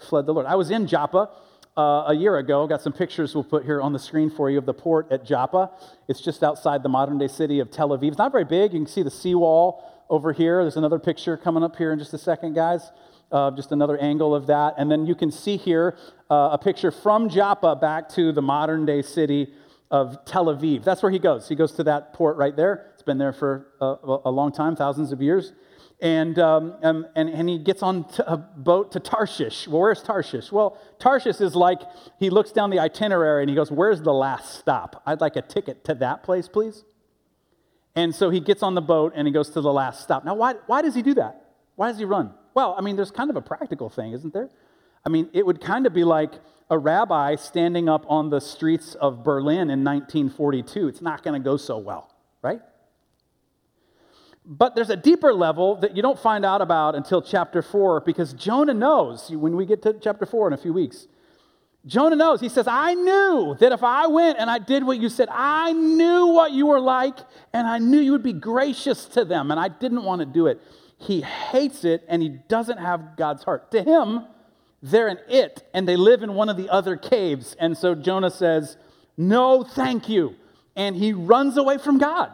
fled 0.08 0.26
the 0.26 0.34
Lord. 0.34 0.46
I 0.46 0.56
was 0.56 0.72
in 0.72 0.88
Joppa 0.88 1.30
uh, 1.78 2.06
a 2.08 2.14
year 2.14 2.38
ago. 2.38 2.68
Got 2.68 2.82
some 2.82 2.94
pictures 2.94 3.34
we'll 3.34 3.44
put 3.44 3.64
here 3.64 3.82
on 3.82 3.94
the 3.94 4.00
screen 4.00 4.30
for 4.30 4.50
you 4.50 4.58
of 4.58 4.66
the 4.66 4.74
port 4.74 5.12
at 5.12 5.26
Joppa. 5.26 5.72
It's 6.08 6.22
just 6.22 6.44
outside 6.44 6.84
the 6.84 6.90
modern 6.90 7.18
day 7.18 7.28
city 7.28 7.60
of 7.60 7.72
Tel 7.72 7.90
Aviv. 7.90 8.10
It's 8.10 8.18
not 8.18 8.32
very 8.32 8.46
big. 8.46 8.74
You 8.74 8.80
can 8.80 8.88
see 8.88 9.04
the 9.04 9.12
seawall 9.12 9.84
over 10.10 10.34
here. 10.34 10.64
There's 10.64 10.78
another 10.78 11.00
picture 11.00 11.38
coming 11.38 11.64
up 11.64 11.76
here 11.76 11.94
in 11.94 12.00
just 12.00 12.14
a 12.14 12.18
second, 12.18 12.54
guys. 12.54 12.92
Uh, 13.32 13.52
just 13.52 13.74
another 13.74 13.98
angle 13.98 14.34
of 14.34 14.48
that. 14.48 14.76
And 14.78 14.90
then 14.90 15.06
you 15.06 15.14
can 15.14 15.32
see 15.32 15.58
here 15.58 15.98
uh, 16.30 16.50
a 16.54 16.58
picture 16.58 16.92
from 16.92 17.30
Joppa 17.30 17.76
back 17.76 18.08
to 18.10 18.32
the 18.32 18.42
modern 18.42 18.86
day 18.86 19.02
city 19.02 19.54
of 19.90 20.26
Tel 20.26 20.46
Aviv. 20.46 20.84
That's 20.84 21.02
where 21.02 21.12
he 21.12 21.20
goes. 21.20 21.48
He 21.48 21.56
goes 21.56 21.72
to 21.74 21.84
that 21.86 22.14
port 22.14 22.38
right 22.38 22.56
there. 22.56 22.92
It's 22.94 23.04
been 23.04 23.18
there 23.18 23.34
for 23.34 23.68
a, 23.80 23.96
a 24.26 24.32
long 24.32 24.52
time, 24.52 24.76
thousands 24.76 25.12
of 25.12 25.22
years 25.22 25.54
and, 26.00 26.38
um, 26.38 26.76
um, 26.84 27.08
and, 27.16 27.30
and 27.30 27.50
he 27.50 27.58
gets 27.58 27.82
on 27.82 28.06
a 28.20 28.38
boat 28.38 28.92
to 28.92 29.00
Tarshish. 29.00 29.68
Well, 29.68 29.82
where's 29.82 30.04
Tarshish? 30.04 30.52
Well, 30.52 30.78
Tarshish 31.00 31.42
is 31.42 31.56
like 31.56 31.82
he 32.20 32.30
looks 32.30 32.52
down 32.52 32.70
the 32.70 32.80
itinerary 32.80 33.42
and 33.42 33.50
he 33.50 33.56
goes, 33.56 33.72
Where's 33.72 34.02
the 34.02 34.14
last 34.14 34.60
stop? 34.60 35.02
I'd 35.06 35.22
like 35.22 35.36
a 35.36 35.42
ticket 35.42 35.84
to 35.86 35.96
that 35.96 36.24
place, 36.24 36.48
please. 36.48 36.84
And 37.96 38.14
so 38.14 38.30
he 38.30 38.40
gets 38.40 38.62
on 38.62 38.76
the 38.76 38.82
boat 38.82 39.14
and 39.16 39.28
he 39.28 39.34
goes 39.34 39.50
to 39.52 39.62
the 39.62 39.74
last 39.74 40.04
stop. 40.04 40.24
Now, 40.24 40.36
why, 40.36 40.54
why 40.68 40.84
does 40.84 40.94
he 40.94 41.02
do 41.02 41.16
that? 41.16 41.46
Why 41.76 41.90
does 41.90 41.98
he 41.98 42.06
run? 42.06 42.32
Well, 42.54 42.76
I 42.78 42.82
mean, 42.82 42.96
there's 42.96 43.12
kind 43.12 43.32
of 43.32 43.36
a 43.36 43.42
practical 43.42 43.90
thing, 43.90 44.12
isn't 44.14 44.34
there? 44.34 44.50
I 45.08 45.10
mean, 45.10 45.30
it 45.32 45.46
would 45.46 45.62
kind 45.62 45.88
of 45.88 45.94
be 45.94 46.04
like 46.04 46.34
a 46.70 46.78
rabbi 46.78 47.36
standing 47.38 47.88
up 47.88 48.06
on 48.10 48.30
the 48.30 48.42
streets 48.42 48.94
of 48.96 49.24
Berlin 49.24 49.70
in 49.70 49.82
1942. 49.82 50.90
It's 50.90 51.02
not 51.02 51.24
going 51.24 51.42
to 51.42 51.44
go 51.44 51.56
so 51.56 51.78
well, 51.78 52.14
right? 52.42 52.60
But 54.46 54.76
there's 54.76 54.90
a 54.90 54.98
deeper 54.98 55.34
level 55.34 55.78
that 55.78 55.96
you 55.96 56.02
don't 56.02 56.20
find 56.20 56.44
out 56.44 56.62
about 56.62 56.94
until 56.94 57.22
chapter 57.22 57.62
4 57.62 58.02
because 58.02 58.34
Jonah 58.34 58.74
knows 58.74 59.32
when 59.32 59.56
we 59.56 59.66
get 59.66 59.82
to 59.84 59.94
chapter 59.94 60.26
4 60.26 60.48
in 60.48 60.54
a 60.54 60.58
few 60.58 60.74
weeks. 60.74 61.08
Jonah 61.86 62.18
knows. 62.18 62.42
He 62.42 62.50
says, 62.50 62.68
I 62.68 62.94
knew 62.94 63.56
that 63.62 63.72
if 63.72 63.84
I 63.84 64.08
went 64.08 64.40
and 64.40 64.50
I 64.50 64.60
did 64.60 64.86
what 64.86 65.00
you 65.00 65.08
said, 65.08 65.30
I 65.32 65.72
knew 65.72 66.28
what 66.34 66.52
you 66.52 66.66
were 66.66 66.82
like 66.82 67.18
and 67.54 67.66
I 67.66 67.78
knew 67.78 68.00
you 68.00 68.12
would 68.12 68.24
be 68.24 68.34
gracious 68.34 69.06
to 69.06 69.24
them 69.24 69.52
and 69.52 69.60
I 69.60 69.70
didn't 69.70 70.04
want 70.04 70.20
to 70.20 70.26
do 70.26 70.48
it. 70.48 70.60
He 70.98 71.22
hates 71.22 71.86
it 71.86 72.04
and 72.10 72.22
he 72.22 72.28
doesn't 72.28 72.80
have 72.80 73.16
God's 73.16 73.46
heart. 73.46 73.72
To 73.72 73.82
him, 73.82 74.26
they're 74.92 75.08
an 75.08 75.20
it 75.30 75.64
and 75.74 75.88
they 75.88 75.96
live 75.96 76.24
in 76.24 76.34
one 76.34 76.50
of 76.50 76.58
the 76.58 76.70
other 76.70 76.96
caves. 76.96 77.56
And 77.60 77.78
so 77.78 77.96
Jonah 77.96 78.32
says, 78.32 78.78
No, 79.18 79.64
thank 79.64 80.10
you. 80.10 80.36
And 80.76 80.96
he 80.96 81.14
runs 81.14 81.58
away 81.58 81.78
from 81.78 81.98
God. 81.98 82.32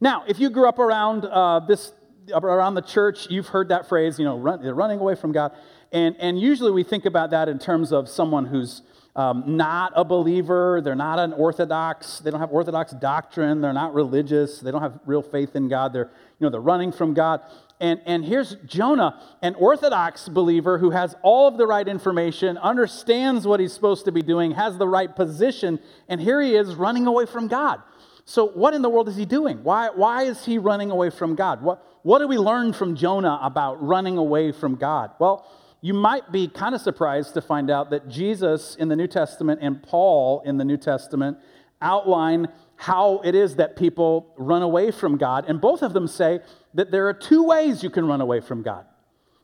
Now, 0.00 0.24
if 0.26 0.38
you 0.38 0.50
grew 0.50 0.68
up 0.68 0.78
around 0.78 1.24
uh, 1.24 1.60
this, 1.60 1.92
around 2.32 2.74
the 2.74 2.82
church, 2.82 3.30
you've 3.30 3.48
heard 3.48 3.68
that 3.68 3.88
phrase, 3.88 4.18
you 4.18 4.24
know, 4.24 4.38
run, 4.38 4.60
running 4.62 4.98
away 4.98 5.14
from 5.14 5.32
God. 5.32 5.52
And, 5.92 6.16
and 6.18 6.38
usually 6.38 6.72
we 6.72 6.82
think 6.82 7.06
about 7.06 7.30
that 7.30 7.48
in 7.48 7.58
terms 7.58 7.92
of 7.92 8.08
someone 8.08 8.44
who's 8.44 8.82
um, 9.16 9.56
not 9.56 9.92
a 9.94 10.04
believer, 10.04 10.80
they're 10.82 10.96
not 10.96 11.20
an 11.20 11.32
orthodox, 11.32 12.18
they 12.18 12.30
don't 12.32 12.40
have 12.40 12.50
orthodox 12.50 12.92
doctrine, 12.92 13.60
they're 13.60 13.72
not 13.72 13.94
religious, 13.94 14.58
they 14.58 14.72
don't 14.72 14.82
have 14.82 14.98
real 15.06 15.22
faith 15.22 15.54
in 15.54 15.68
God, 15.68 15.92
they're, 15.92 16.10
you 16.38 16.44
know, 16.44 16.50
they're 16.50 16.60
running 16.60 16.90
from 16.90 17.14
God. 17.14 17.40
And, 17.80 18.00
and 18.06 18.24
here's 18.24 18.54
Jonah, 18.66 19.20
an 19.42 19.54
orthodox 19.56 20.28
believer 20.28 20.78
who 20.78 20.90
has 20.90 21.16
all 21.22 21.48
of 21.48 21.56
the 21.56 21.66
right 21.66 21.86
information, 21.86 22.56
understands 22.58 23.46
what 23.46 23.60
he's 23.60 23.72
supposed 23.72 24.04
to 24.04 24.12
be 24.12 24.22
doing, 24.22 24.52
has 24.52 24.78
the 24.78 24.86
right 24.88 25.14
position, 25.14 25.80
and 26.08 26.20
here 26.20 26.40
he 26.40 26.54
is 26.54 26.74
running 26.76 27.06
away 27.06 27.26
from 27.26 27.48
God. 27.48 27.80
So, 28.26 28.48
what 28.48 28.72
in 28.72 28.80
the 28.80 28.88
world 28.88 29.08
is 29.08 29.16
he 29.16 29.26
doing? 29.26 29.62
Why, 29.62 29.90
why 29.90 30.22
is 30.22 30.44
he 30.44 30.56
running 30.56 30.90
away 30.90 31.10
from 31.10 31.34
God? 31.34 31.62
What, 31.62 31.84
what 32.02 32.20
do 32.20 32.28
we 32.28 32.38
learn 32.38 32.72
from 32.72 32.96
Jonah 32.96 33.38
about 33.42 33.82
running 33.82 34.16
away 34.16 34.52
from 34.52 34.76
God? 34.76 35.10
Well, 35.18 35.46
you 35.82 35.92
might 35.92 36.32
be 36.32 36.48
kind 36.48 36.74
of 36.74 36.80
surprised 36.80 37.34
to 37.34 37.42
find 37.42 37.70
out 37.70 37.90
that 37.90 38.08
Jesus 38.08 38.76
in 38.76 38.88
the 38.88 38.96
New 38.96 39.06
Testament 39.06 39.60
and 39.62 39.82
Paul 39.82 40.42
in 40.46 40.56
the 40.56 40.64
New 40.64 40.78
Testament 40.78 41.36
outline 41.82 42.48
how 42.76 43.20
it 43.24 43.34
is 43.34 43.56
that 43.56 43.76
people 43.76 44.32
run 44.38 44.62
away 44.62 44.90
from 44.90 45.18
God. 45.18 45.44
And 45.46 45.60
both 45.60 45.82
of 45.82 45.92
them 45.92 46.08
say 46.08 46.40
that 46.74 46.90
there 46.90 47.08
are 47.08 47.14
two 47.14 47.42
ways 47.44 47.82
you 47.82 47.90
can 47.90 48.06
run 48.06 48.20
away 48.20 48.40
from 48.40 48.62
God. 48.62 48.84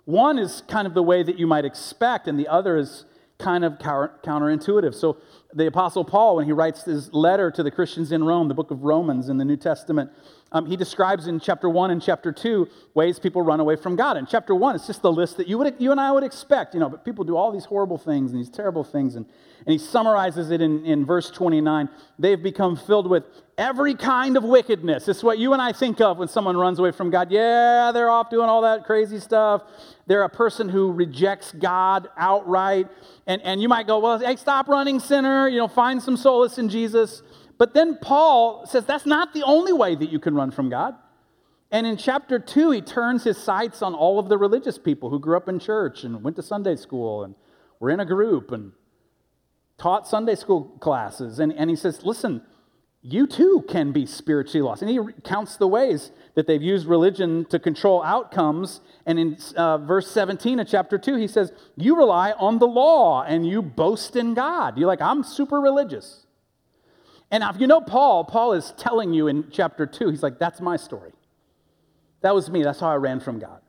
One 0.04 0.38
is 0.38 0.62
kind 0.68 0.86
of 0.86 0.94
the 0.94 1.02
way 1.02 1.22
that 1.22 1.38
you 1.38 1.46
might 1.46 1.64
expect, 1.64 2.26
and 2.26 2.38
the 2.38 2.48
other 2.48 2.76
is 2.76 3.04
kind 3.38 3.64
of 3.64 3.74
counterintuitive. 3.74 4.94
So, 4.94 5.18
the 5.54 5.66
Apostle 5.66 6.04
Paul, 6.04 6.36
when 6.36 6.46
he 6.46 6.52
writes 6.52 6.84
his 6.84 7.12
letter 7.12 7.50
to 7.50 7.62
the 7.62 7.70
Christians 7.70 8.12
in 8.12 8.24
Rome, 8.24 8.48
the 8.48 8.54
book 8.54 8.70
of 8.70 8.82
Romans 8.82 9.28
in 9.28 9.38
the 9.38 9.44
New 9.44 9.56
Testament, 9.56 10.10
um, 10.52 10.66
he 10.66 10.76
describes 10.76 11.28
in 11.28 11.38
chapter 11.38 11.68
1 11.68 11.90
and 11.92 12.02
chapter 12.02 12.32
2 12.32 12.68
ways 12.94 13.20
people 13.20 13.40
run 13.40 13.60
away 13.60 13.76
from 13.76 13.94
God. 13.94 14.16
In 14.16 14.26
chapter 14.26 14.54
1, 14.54 14.74
it's 14.74 14.86
just 14.86 15.00
the 15.00 15.12
list 15.12 15.36
that 15.36 15.46
you, 15.46 15.58
would, 15.58 15.76
you 15.78 15.92
and 15.92 16.00
I 16.00 16.10
would 16.10 16.24
expect, 16.24 16.74
you 16.74 16.80
know, 16.80 16.88
but 16.88 17.04
people 17.04 17.24
do 17.24 17.36
all 17.36 17.52
these 17.52 17.64
horrible 17.64 17.98
things 17.98 18.32
and 18.32 18.40
these 18.40 18.50
terrible 18.50 18.82
things. 18.82 19.14
And, 19.14 19.26
and 19.64 19.72
he 19.72 19.78
summarizes 19.78 20.50
it 20.50 20.60
in, 20.60 20.84
in 20.84 21.06
verse 21.06 21.30
29. 21.30 21.88
They've 22.18 22.42
become 22.42 22.76
filled 22.76 23.08
with 23.08 23.24
every 23.56 23.94
kind 23.94 24.36
of 24.36 24.42
wickedness. 24.42 25.06
It's 25.06 25.22
what 25.22 25.38
you 25.38 25.52
and 25.52 25.62
I 25.62 25.72
think 25.72 26.00
of 26.00 26.18
when 26.18 26.26
someone 26.26 26.56
runs 26.56 26.80
away 26.80 26.90
from 26.90 27.10
God. 27.10 27.30
Yeah, 27.30 27.92
they're 27.92 28.10
off 28.10 28.28
doing 28.28 28.48
all 28.48 28.62
that 28.62 28.84
crazy 28.84 29.20
stuff. 29.20 29.62
They're 30.06 30.24
a 30.24 30.28
person 30.28 30.68
who 30.68 30.90
rejects 30.90 31.52
God 31.52 32.08
outright. 32.16 32.88
And, 33.28 33.40
and 33.42 33.62
you 33.62 33.68
might 33.68 33.86
go, 33.86 34.00
well, 34.00 34.18
hey, 34.18 34.34
stop 34.34 34.66
running, 34.66 34.98
sinner. 34.98 35.46
You 35.46 35.58
know, 35.58 35.68
find 35.68 36.02
some 36.02 36.16
solace 36.16 36.58
in 36.58 36.68
Jesus. 36.68 37.22
But 37.60 37.74
then 37.74 37.98
Paul 38.00 38.64
says 38.64 38.86
that's 38.86 39.04
not 39.04 39.34
the 39.34 39.42
only 39.42 39.74
way 39.74 39.94
that 39.94 40.10
you 40.10 40.18
can 40.18 40.34
run 40.34 40.50
from 40.50 40.70
God. 40.70 40.94
And 41.70 41.86
in 41.86 41.98
chapter 41.98 42.38
2, 42.38 42.70
he 42.70 42.80
turns 42.80 43.24
his 43.24 43.36
sights 43.36 43.82
on 43.82 43.92
all 43.92 44.18
of 44.18 44.30
the 44.30 44.38
religious 44.38 44.78
people 44.78 45.10
who 45.10 45.20
grew 45.20 45.36
up 45.36 45.46
in 45.46 45.58
church 45.58 46.02
and 46.02 46.24
went 46.24 46.36
to 46.36 46.42
Sunday 46.42 46.74
school 46.74 47.22
and 47.22 47.34
were 47.78 47.90
in 47.90 48.00
a 48.00 48.06
group 48.06 48.50
and 48.50 48.72
taught 49.76 50.08
Sunday 50.08 50.36
school 50.36 50.74
classes. 50.80 51.38
And, 51.38 51.52
and 51.52 51.68
he 51.68 51.76
says, 51.76 52.02
listen, 52.02 52.40
you 53.02 53.26
too 53.26 53.62
can 53.68 53.92
be 53.92 54.06
spiritually 54.06 54.62
lost. 54.62 54.80
And 54.80 54.90
he 54.90 54.98
counts 55.22 55.58
the 55.58 55.68
ways 55.68 56.12
that 56.36 56.46
they've 56.46 56.62
used 56.62 56.86
religion 56.86 57.44
to 57.50 57.58
control 57.58 58.02
outcomes. 58.02 58.80
And 59.04 59.18
in 59.18 59.36
uh, 59.54 59.76
verse 59.76 60.10
17 60.10 60.60
of 60.60 60.66
chapter 60.66 60.96
2, 60.96 61.16
he 61.16 61.28
says, 61.28 61.52
You 61.76 61.98
rely 61.98 62.32
on 62.32 62.58
the 62.58 62.66
law 62.66 63.22
and 63.22 63.46
you 63.46 63.60
boast 63.60 64.16
in 64.16 64.32
God. 64.32 64.78
You're 64.78 64.88
like, 64.88 65.02
I'm 65.02 65.22
super 65.22 65.60
religious. 65.60 66.19
And 67.30 67.44
if 67.44 67.60
you 67.60 67.66
know 67.66 67.80
Paul, 67.80 68.24
Paul 68.24 68.54
is 68.54 68.72
telling 68.76 69.12
you 69.12 69.28
in 69.28 69.50
chapter 69.50 69.86
2, 69.86 70.10
he's 70.10 70.22
like, 70.22 70.38
that's 70.38 70.60
my 70.60 70.76
story. 70.76 71.12
That 72.22 72.34
was 72.34 72.50
me. 72.50 72.62
That's 72.62 72.80
how 72.80 72.88
I 72.88 72.96
ran 72.96 73.20
from 73.20 73.38
God. 73.38 73.60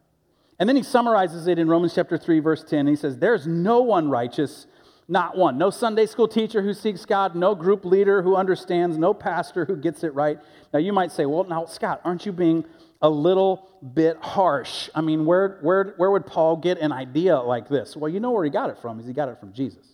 And 0.59 0.69
then 0.69 0.75
he 0.75 0.83
summarizes 0.83 1.47
it 1.47 1.57
in 1.57 1.67
Romans 1.67 1.95
chapter 1.95 2.17
3, 2.17 2.39
verse 2.39 2.63
10. 2.63 2.85
He 2.87 2.95
says, 2.95 3.17
There's 3.17 3.47
no 3.47 3.81
one 3.81 4.09
righteous, 4.09 4.67
not 5.07 5.35
one. 5.35 5.57
No 5.57 5.69
Sunday 5.69 6.05
school 6.05 6.27
teacher 6.27 6.61
who 6.61 6.73
seeks 6.73 7.05
God, 7.05 7.35
no 7.35 7.55
group 7.55 7.83
leader 7.83 8.21
who 8.21 8.35
understands, 8.35 8.97
no 8.97 9.13
pastor 9.13 9.65
who 9.65 9.75
gets 9.75 10.03
it 10.03 10.13
right. 10.13 10.37
Now, 10.71 10.79
you 10.79 10.93
might 10.93 11.11
say, 11.11 11.25
Well, 11.25 11.45
now, 11.45 11.65
Scott, 11.65 12.01
aren't 12.03 12.25
you 12.25 12.31
being 12.31 12.65
a 13.01 13.09
little 13.09 13.69
bit 13.93 14.17
harsh? 14.17 14.89
I 14.93 15.01
mean, 15.01 15.25
where, 15.25 15.57
where, 15.61 15.95
where 15.97 16.11
would 16.11 16.27
Paul 16.27 16.57
get 16.57 16.77
an 16.77 16.91
idea 16.91 17.39
like 17.39 17.67
this? 17.67 17.97
Well, 17.97 18.11
you 18.11 18.19
know 18.19 18.31
where 18.31 18.43
he 18.43 18.51
got 18.51 18.69
it 18.69 18.77
from, 18.81 18.99
is 18.99 19.07
he 19.07 19.13
got 19.13 19.29
it 19.29 19.39
from 19.39 19.53
Jesus. 19.53 19.90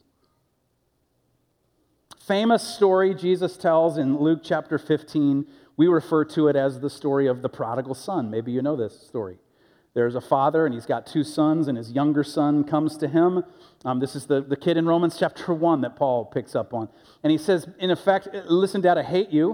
Famous 2.27 2.61
story 2.61 3.15
Jesus 3.15 3.55
tells 3.55 3.97
in 3.97 4.17
Luke 4.19 4.41
chapter 4.43 4.77
15. 4.77 5.45
We 5.77 5.87
refer 5.87 6.25
to 6.25 6.49
it 6.49 6.57
as 6.57 6.81
the 6.81 6.89
story 6.89 7.25
of 7.25 7.41
the 7.41 7.47
prodigal 7.47 7.95
son. 7.95 8.29
Maybe 8.29 8.51
you 8.51 8.61
know 8.61 8.75
this 8.75 8.99
story. 9.07 9.37
There's 9.93 10.13
a 10.13 10.19
father, 10.19 10.65
and 10.65 10.75
he's 10.75 10.85
got 10.85 11.07
two 11.07 11.23
sons, 11.23 11.69
and 11.69 11.77
his 11.77 11.93
younger 11.93 12.25
son 12.25 12.65
comes 12.65 12.97
to 12.97 13.07
him. 13.07 13.45
Um, 13.85 14.01
this 14.01 14.13
is 14.13 14.25
the, 14.25 14.41
the 14.41 14.57
kid 14.57 14.75
in 14.75 14.85
Romans 14.85 15.15
chapter 15.17 15.53
1 15.53 15.79
that 15.81 15.95
Paul 15.95 16.25
picks 16.25 16.53
up 16.53 16.73
on. 16.73 16.89
And 17.23 17.31
he 17.31 17.37
says, 17.37 17.65
in 17.79 17.91
effect, 17.91 18.27
Listen, 18.49 18.81
Dad, 18.81 18.97
I 18.97 19.03
hate 19.03 19.29
you. 19.29 19.51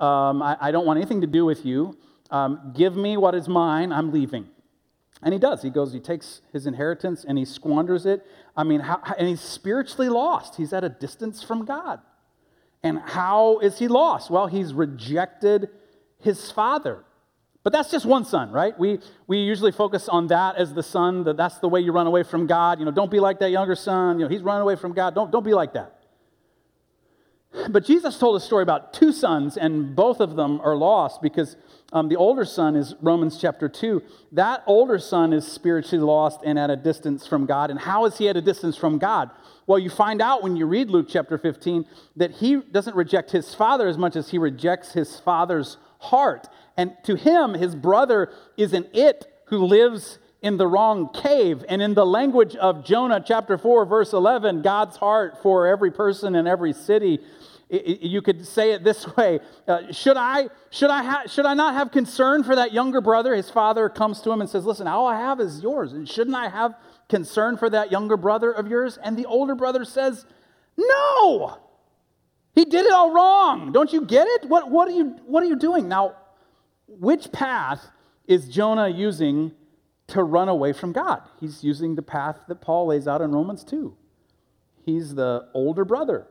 Um, 0.00 0.42
I, 0.42 0.56
I, 0.60 0.70
don't 0.72 0.84
want 0.84 0.96
anything 0.96 1.20
to 1.20 1.28
do 1.28 1.44
with 1.44 1.64
you. 1.64 1.96
Um, 2.32 2.72
give 2.76 2.96
me 2.96 3.16
what 3.16 3.36
is 3.36 3.46
mine. 3.46 3.92
I'm 3.92 4.10
leaving. 4.10 4.48
And 5.22 5.32
he 5.32 5.38
does. 5.38 5.62
He 5.62 5.70
goes, 5.70 5.92
he 5.92 6.00
takes 6.00 6.42
his 6.52 6.66
inheritance 6.66 7.24
and 7.24 7.38
he 7.38 7.44
squanders 7.44 8.04
it. 8.04 8.26
I 8.56 8.64
mean, 8.64 8.80
how, 8.80 9.00
and 9.16 9.28
he's 9.28 9.40
spiritually 9.40 10.08
lost. 10.08 10.56
He's 10.56 10.72
at 10.72 10.82
a 10.82 10.88
distance 10.88 11.40
from 11.44 11.64
God. 11.64 12.00
And 12.82 12.98
how 12.98 13.58
is 13.58 13.78
he 13.78 13.88
lost? 13.88 14.30
Well, 14.30 14.46
he's 14.46 14.72
rejected 14.72 15.68
his 16.20 16.50
father. 16.50 17.04
But 17.62 17.72
that's 17.72 17.90
just 17.90 18.06
one 18.06 18.24
son, 18.24 18.52
right? 18.52 18.78
We, 18.78 19.00
we 19.26 19.38
usually 19.38 19.72
focus 19.72 20.08
on 20.08 20.28
that 20.28 20.54
as 20.54 20.72
the 20.72 20.84
son, 20.84 21.24
that 21.24 21.36
that's 21.36 21.58
the 21.58 21.68
way 21.68 21.80
you 21.80 21.90
run 21.90 22.06
away 22.06 22.22
from 22.22 22.46
God. 22.46 22.78
You 22.78 22.84
know, 22.84 22.92
don't 22.92 23.10
be 23.10 23.18
like 23.18 23.40
that 23.40 23.50
younger 23.50 23.74
son. 23.74 24.20
You 24.20 24.26
know, 24.26 24.28
he's 24.30 24.42
running 24.42 24.62
away 24.62 24.76
from 24.76 24.92
God. 24.92 25.16
Don't, 25.16 25.32
don't 25.32 25.44
be 25.44 25.52
like 25.52 25.72
that. 25.72 25.95
But 27.70 27.84
Jesus 27.84 28.18
told 28.18 28.36
a 28.36 28.44
story 28.44 28.62
about 28.62 28.92
two 28.92 29.12
sons, 29.12 29.56
and 29.56 29.94
both 29.94 30.20
of 30.20 30.36
them 30.36 30.60
are 30.60 30.76
lost 30.76 31.20
because 31.22 31.56
um, 31.92 32.08
the 32.08 32.16
older 32.16 32.44
son 32.44 32.76
is 32.76 32.94
Romans 33.00 33.38
chapter 33.40 33.68
2. 33.68 34.02
That 34.32 34.62
older 34.66 34.98
son 34.98 35.32
is 35.32 35.46
spiritually 35.46 36.04
lost 36.04 36.40
and 36.44 36.58
at 36.58 36.70
a 36.70 36.76
distance 36.76 37.26
from 37.26 37.46
God. 37.46 37.70
And 37.70 37.78
how 37.78 38.04
is 38.04 38.18
he 38.18 38.28
at 38.28 38.36
a 38.36 38.42
distance 38.42 38.76
from 38.76 38.98
God? 38.98 39.30
Well, 39.66 39.78
you 39.78 39.90
find 39.90 40.20
out 40.20 40.42
when 40.42 40.56
you 40.56 40.66
read 40.66 40.90
Luke 40.90 41.06
chapter 41.08 41.38
15 41.38 41.84
that 42.16 42.32
he 42.32 42.56
doesn't 42.56 42.96
reject 42.96 43.30
his 43.30 43.54
father 43.54 43.88
as 43.88 43.98
much 43.98 44.16
as 44.16 44.30
he 44.30 44.38
rejects 44.38 44.92
his 44.92 45.18
father's 45.20 45.76
heart. 45.98 46.48
And 46.76 46.92
to 47.04 47.16
him, 47.16 47.54
his 47.54 47.74
brother 47.74 48.32
is 48.56 48.72
an 48.72 48.86
it 48.92 49.26
who 49.46 49.64
lives 49.64 50.18
in 50.42 50.56
the 50.56 50.66
wrong 50.66 51.08
cave. 51.12 51.64
And 51.68 51.80
in 51.80 51.94
the 51.94 52.06
language 52.06 52.54
of 52.56 52.84
Jonah 52.84 53.22
chapter 53.24 53.58
4, 53.58 53.86
verse 53.86 54.12
11, 54.12 54.62
God's 54.62 54.96
heart 54.96 55.42
for 55.42 55.66
every 55.66 55.90
person 55.90 56.34
in 56.34 56.46
every 56.46 56.72
city. 56.72 57.20
You 57.68 58.22
could 58.22 58.46
say 58.46 58.72
it 58.72 58.84
this 58.84 59.06
way 59.16 59.40
uh, 59.66 59.92
should, 59.92 60.16
I, 60.16 60.48
should, 60.70 60.90
I 60.90 61.02
ha- 61.02 61.24
should 61.26 61.46
I 61.46 61.54
not 61.54 61.74
have 61.74 61.90
concern 61.90 62.44
for 62.44 62.54
that 62.54 62.72
younger 62.72 63.00
brother? 63.00 63.34
His 63.34 63.50
father 63.50 63.88
comes 63.88 64.20
to 64.22 64.30
him 64.30 64.40
and 64.40 64.48
says, 64.48 64.64
Listen, 64.64 64.86
all 64.86 65.06
I 65.06 65.18
have 65.18 65.40
is 65.40 65.60
yours. 65.62 65.92
And 65.92 66.08
shouldn't 66.08 66.36
I 66.36 66.48
have 66.48 66.74
concern 67.08 67.56
for 67.56 67.68
that 67.70 67.90
younger 67.90 68.16
brother 68.16 68.52
of 68.52 68.68
yours? 68.68 68.98
And 69.02 69.16
the 69.16 69.26
older 69.26 69.54
brother 69.56 69.84
says, 69.84 70.24
No, 70.76 71.58
he 72.54 72.64
did 72.64 72.86
it 72.86 72.92
all 72.92 73.12
wrong. 73.12 73.72
Don't 73.72 73.92
you 73.92 74.02
get 74.02 74.26
it? 74.28 74.48
What, 74.48 74.70
what, 74.70 74.88
are, 74.88 74.92
you, 74.92 75.16
what 75.26 75.42
are 75.42 75.46
you 75.46 75.56
doing? 75.56 75.88
Now, 75.88 76.14
which 76.86 77.32
path 77.32 77.84
is 78.26 78.48
Jonah 78.48 78.88
using 78.88 79.52
to 80.08 80.22
run 80.22 80.48
away 80.48 80.72
from 80.72 80.92
God? 80.92 81.22
He's 81.40 81.64
using 81.64 81.96
the 81.96 82.02
path 82.02 82.38
that 82.46 82.60
Paul 82.60 82.86
lays 82.86 83.08
out 83.08 83.20
in 83.20 83.32
Romans 83.32 83.64
2. 83.64 83.94
He's 84.84 85.14
the 85.16 85.48
older 85.52 85.84
brother. 85.84 86.28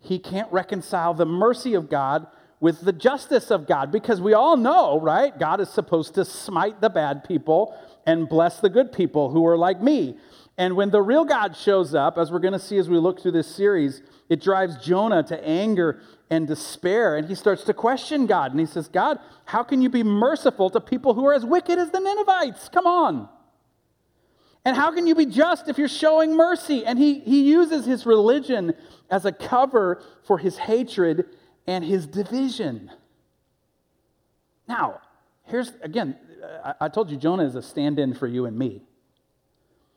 He 0.00 0.18
can't 0.18 0.50
reconcile 0.52 1.14
the 1.14 1.26
mercy 1.26 1.74
of 1.74 1.88
God 1.88 2.26
with 2.58 2.82
the 2.82 2.92
justice 2.92 3.50
of 3.50 3.66
God 3.66 3.90
because 3.90 4.20
we 4.20 4.34
all 4.34 4.56
know, 4.56 5.00
right? 5.00 5.36
God 5.38 5.60
is 5.60 5.70
supposed 5.70 6.14
to 6.14 6.24
smite 6.24 6.80
the 6.80 6.90
bad 6.90 7.24
people 7.24 7.74
and 8.06 8.28
bless 8.28 8.60
the 8.60 8.68
good 8.68 8.92
people 8.92 9.30
who 9.30 9.46
are 9.46 9.56
like 9.56 9.80
me. 9.80 10.16
And 10.58 10.76
when 10.76 10.90
the 10.90 11.00
real 11.00 11.24
God 11.24 11.56
shows 11.56 11.94
up, 11.94 12.18
as 12.18 12.30
we're 12.30 12.38
going 12.38 12.52
to 12.52 12.58
see 12.58 12.76
as 12.76 12.88
we 12.88 12.98
look 12.98 13.22
through 13.22 13.32
this 13.32 13.54
series, 13.54 14.02
it 14.28 14.42
drives 14.42 14.76
Jonah 14.76 15.22
to 15.24 15.42
anger 15.42 16.00
and 16.28 16.46
despair. 16.46 17.16
And 17.16 17.26
he 17.28 17.34
starts 17.34 17.64
to 17.64 17.74
question 17.74 18.26
God. 18.26 18.50
And 18.50 18.60
he 18.60 18.66
says, 18.66 18.88
God, 18.88 19.18
how 19.46 19.62
can 19.62 19.80
you 19.80 19.88
be 19.88 20.02
merciful 20.02 20.68
to 20.70 20.80
people 20.80 21.14
who 21.14 21.26
are 21.26 21.32
as 21.32 21.46
wicked 21.46 21.78
as 21.78 21.90
the 21.90 21.98
Ninevites? 21.98 22.68
Come 22.68 22.86
on. 22.86 23.28
And 24.64 24.76
how 24.76 24.92
can 24.92 25.06
you 25.06 25.14
be 25.14 25.26
just 25.26 25.68
if 25.68 25.78
you're 25.78 25.88
showing 25.88 26.36
mercy? 26.36 26.84
And 26.84 26.98
he, 26.98 27.20
he 27.20 27.48
uses 27.48 27.86
his 27.86 28.04
religion 28.04 28.74
as 29.10 29.24
a 29.24 29.32
cover 29.32 30.02
for 30.24 30.38
his 30.38 30.58
hatred 30.58 31.26
and 31.66 31.84
his 31.84 32.06
division. 32.06 32.90
Now, 34.68 35.00
here's 35.44 35.72
again, 35.82 36.16
I, 36.80 36.88
told 36.88 37.10
you 37.10 37.16
Jonah 37.16 37.44
is 37.44 37.54
a 37.54 37.62
stand 37.62 37.98
in 37.98 38.14
for 38.14 38.26
you 38.26 38.46
and 38.46 38.58
me. 38.58 38.82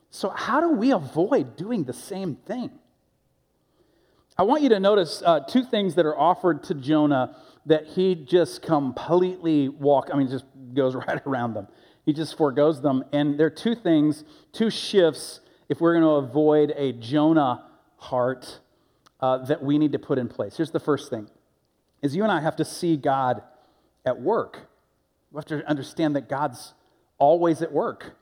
So, 0.09 0.29
how 0.29 0.61
do 0.61 0.69
we 0.69 0.91
avoid 0.91 1.55
doing 1.55 1.83
the 1.83 1.93
same 1.93 2.35
thing? 2.35 2.71
I 4.37 4.43
want 4.43 4.63
you 4.63 4.69
to 4.69 4.79
notice 4.79 5.21
uh, 5.25 5.41
two 5.41 5.63
things 5.63 5.95
that 5.95 6.05
are 6.05 6.17
offered 6.17 6.63
to 6.63 6.73
Jonah 6.73 7.35
that 7.65 7.87
he 7.87 8.15
just 8.15 8.61
completely 8.61 9.69
walk. 9.69 10.09
I 10.11 10.17
mean, 10.17 10.27
just 10.27 10.45
goes 10.73 10.95
right 11.07 11.21
around 11.25 11.53
them. 11.53 11.67
He 12.05 12.13
just 12.13 12.37
foregoes 12.37 12.81
them. 12.81 13.03
And 13.11 13.39
there 13.39 13.47
are 13.47 13.51
two 13.51 13.75
things, 13.75 14.23
two 14.51 14.69
shifts, 14.69 15.39
if 15.69 15.79
we're 15.79 15.93
going 15.93 16.03
to 16.03 16.27
avoid 16.29 16.73
a 16.75 16.93
Jonah 16.93 17.65
heart 17.97 18.59
uh, 19.19 19.37
that 19.45 19.63
we 19.63 19.77
need 19.77 19.93
to 19.93 19.99
put 19.99 20.17
in 20.17 20.27
place. 20.27 20.57
Here's 20.57 20.71
the 20.71 20.79
first 20.79 21.09
thing 21.09 21.29
is 22.01 22.15
you 22.15 22.23
and 22.23 22.31
I 22.31 22.41
have 22.41 22.57
to 22.57 22.65
see 22.65 22.97
God 22.97 23.41
at 24.05 24.19
work. 24.19 24.67
We 25.31 25.37
have 25.37 25.45
to 25.45 25.67
understand 25.67 26.15
that 26.17 26.27
God's 26.27 26.73
always 27.17 27.61
at 27.61 27.71
work. 27.71 28.17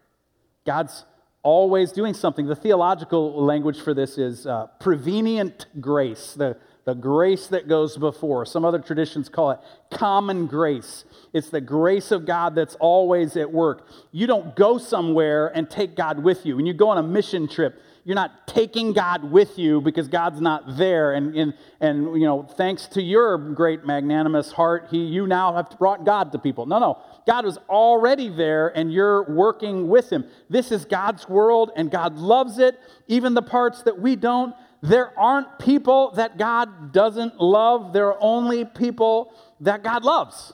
God's 0.65 1.05
always 1.41 1.91
doing 1.91 2.13
something. 2.13 2.45
The 2.45 2.55
theological 2.55 3.43
language 3.43 3.81
for 3.81 3.95
this 3.95 4.19
is 4.19 4.45
uh, 4.45 4.67
prevenient 4.79 5.65
grace, 5.79 6.33
the, 6.33 6.57
the 6.85 6.93
grace 6.95 7.47
that 7.47 7.67
goes 7.67 7.97
before. 7.97 8.45
Some 8.45 8.65
other 8.65 8.79
traditions 8.79 9.29
call 9.29 9.51
it 9.51 9.59
common 9.91 10.47
grace. 10.47 11.05
It's 11.33 11.49
the 11.49 11.61
grace 11.61 12.11
of 12.11 12.25
God 12.25 12.55
that's 12.55 12.75
always 12.75 13.37
at 13.37 13.51
work. 13.51 13.87
You 14.11 14.25
don't 14.27 14.55
go 14.55 14.77
somewhere 14.77 15.47
and 15.55 15.69
take 15.69 15.95
God 15.95 16.23
with 16.23 16.45
you. 16.45 16.55
When 16.55 16.65
you 16.65 16.73
go 16.73 16.89
on 16.89 16.97
a 16.97 17.03
mission 17.03 17.47
trip, 17.47 17.79
you're 18.03 18.15
not 18.15 18.47
taking 18.47 18.93
God 18.93 19.31
with 19.31 19.59
you 19.59 19.79
because 19.79 20.07
God's 20.07 20.41
not 20.41 20.77
there. 20.77 21.13
And, 21.13 21.35
and, 21.35 21.53
and 21.79 22.19
you 22.19 22.25
know, 22.25 22.43
thanks 22.43 22.87
to 22.87 23.01
your 23.01 23.37
great 23.37 23.85
magnanimous 23.85 24.51
heart, 24.51 24.87
he, 24.89 24.97
you 24.97 25.27
now 25.27 25.53
have 25.53 25.77
brought 25.77 26.03
God 26.03 26.31
to 26.31 26.39
people. 26.39 26.65
No, 26.65 26.79
no. 26.79 26.97
God 27.27 27.45
was 27.45 27.57
already 27.69 28.29
there 28.29 28.75
and 28.75 28.91
you're 28.91 29.23
working 29.31 29.87
with 29.87 30.09
him. 30.09 30.25
This 30.49 30.71
is 30.71 30.85
God's 30.85 31.29
world 31.29 31.71
and 31.75 31.91
God 31.91 32.17
loves 32.17 32.57
it, 32.57 32.79
even 33.07 33.35
the 33.35 33.43
parts 33.43 33.83
that 33.83 33.99
we 33.99 34.15
don't. 34.15 34.55
There 34.81 35.17
aren't 35.17 35.59
people 35.59 36.11
that 36.15 36.37
God 36.37 36.91
doesn't 36.91 37.39
love, 37.39 37.93
there 37.93 38.07
are 38.07 38.17
only 38.19 38.65
people 38.65 39.33
that 39.59 39.83
God 39.83 40.03
loves. 40.03 40.53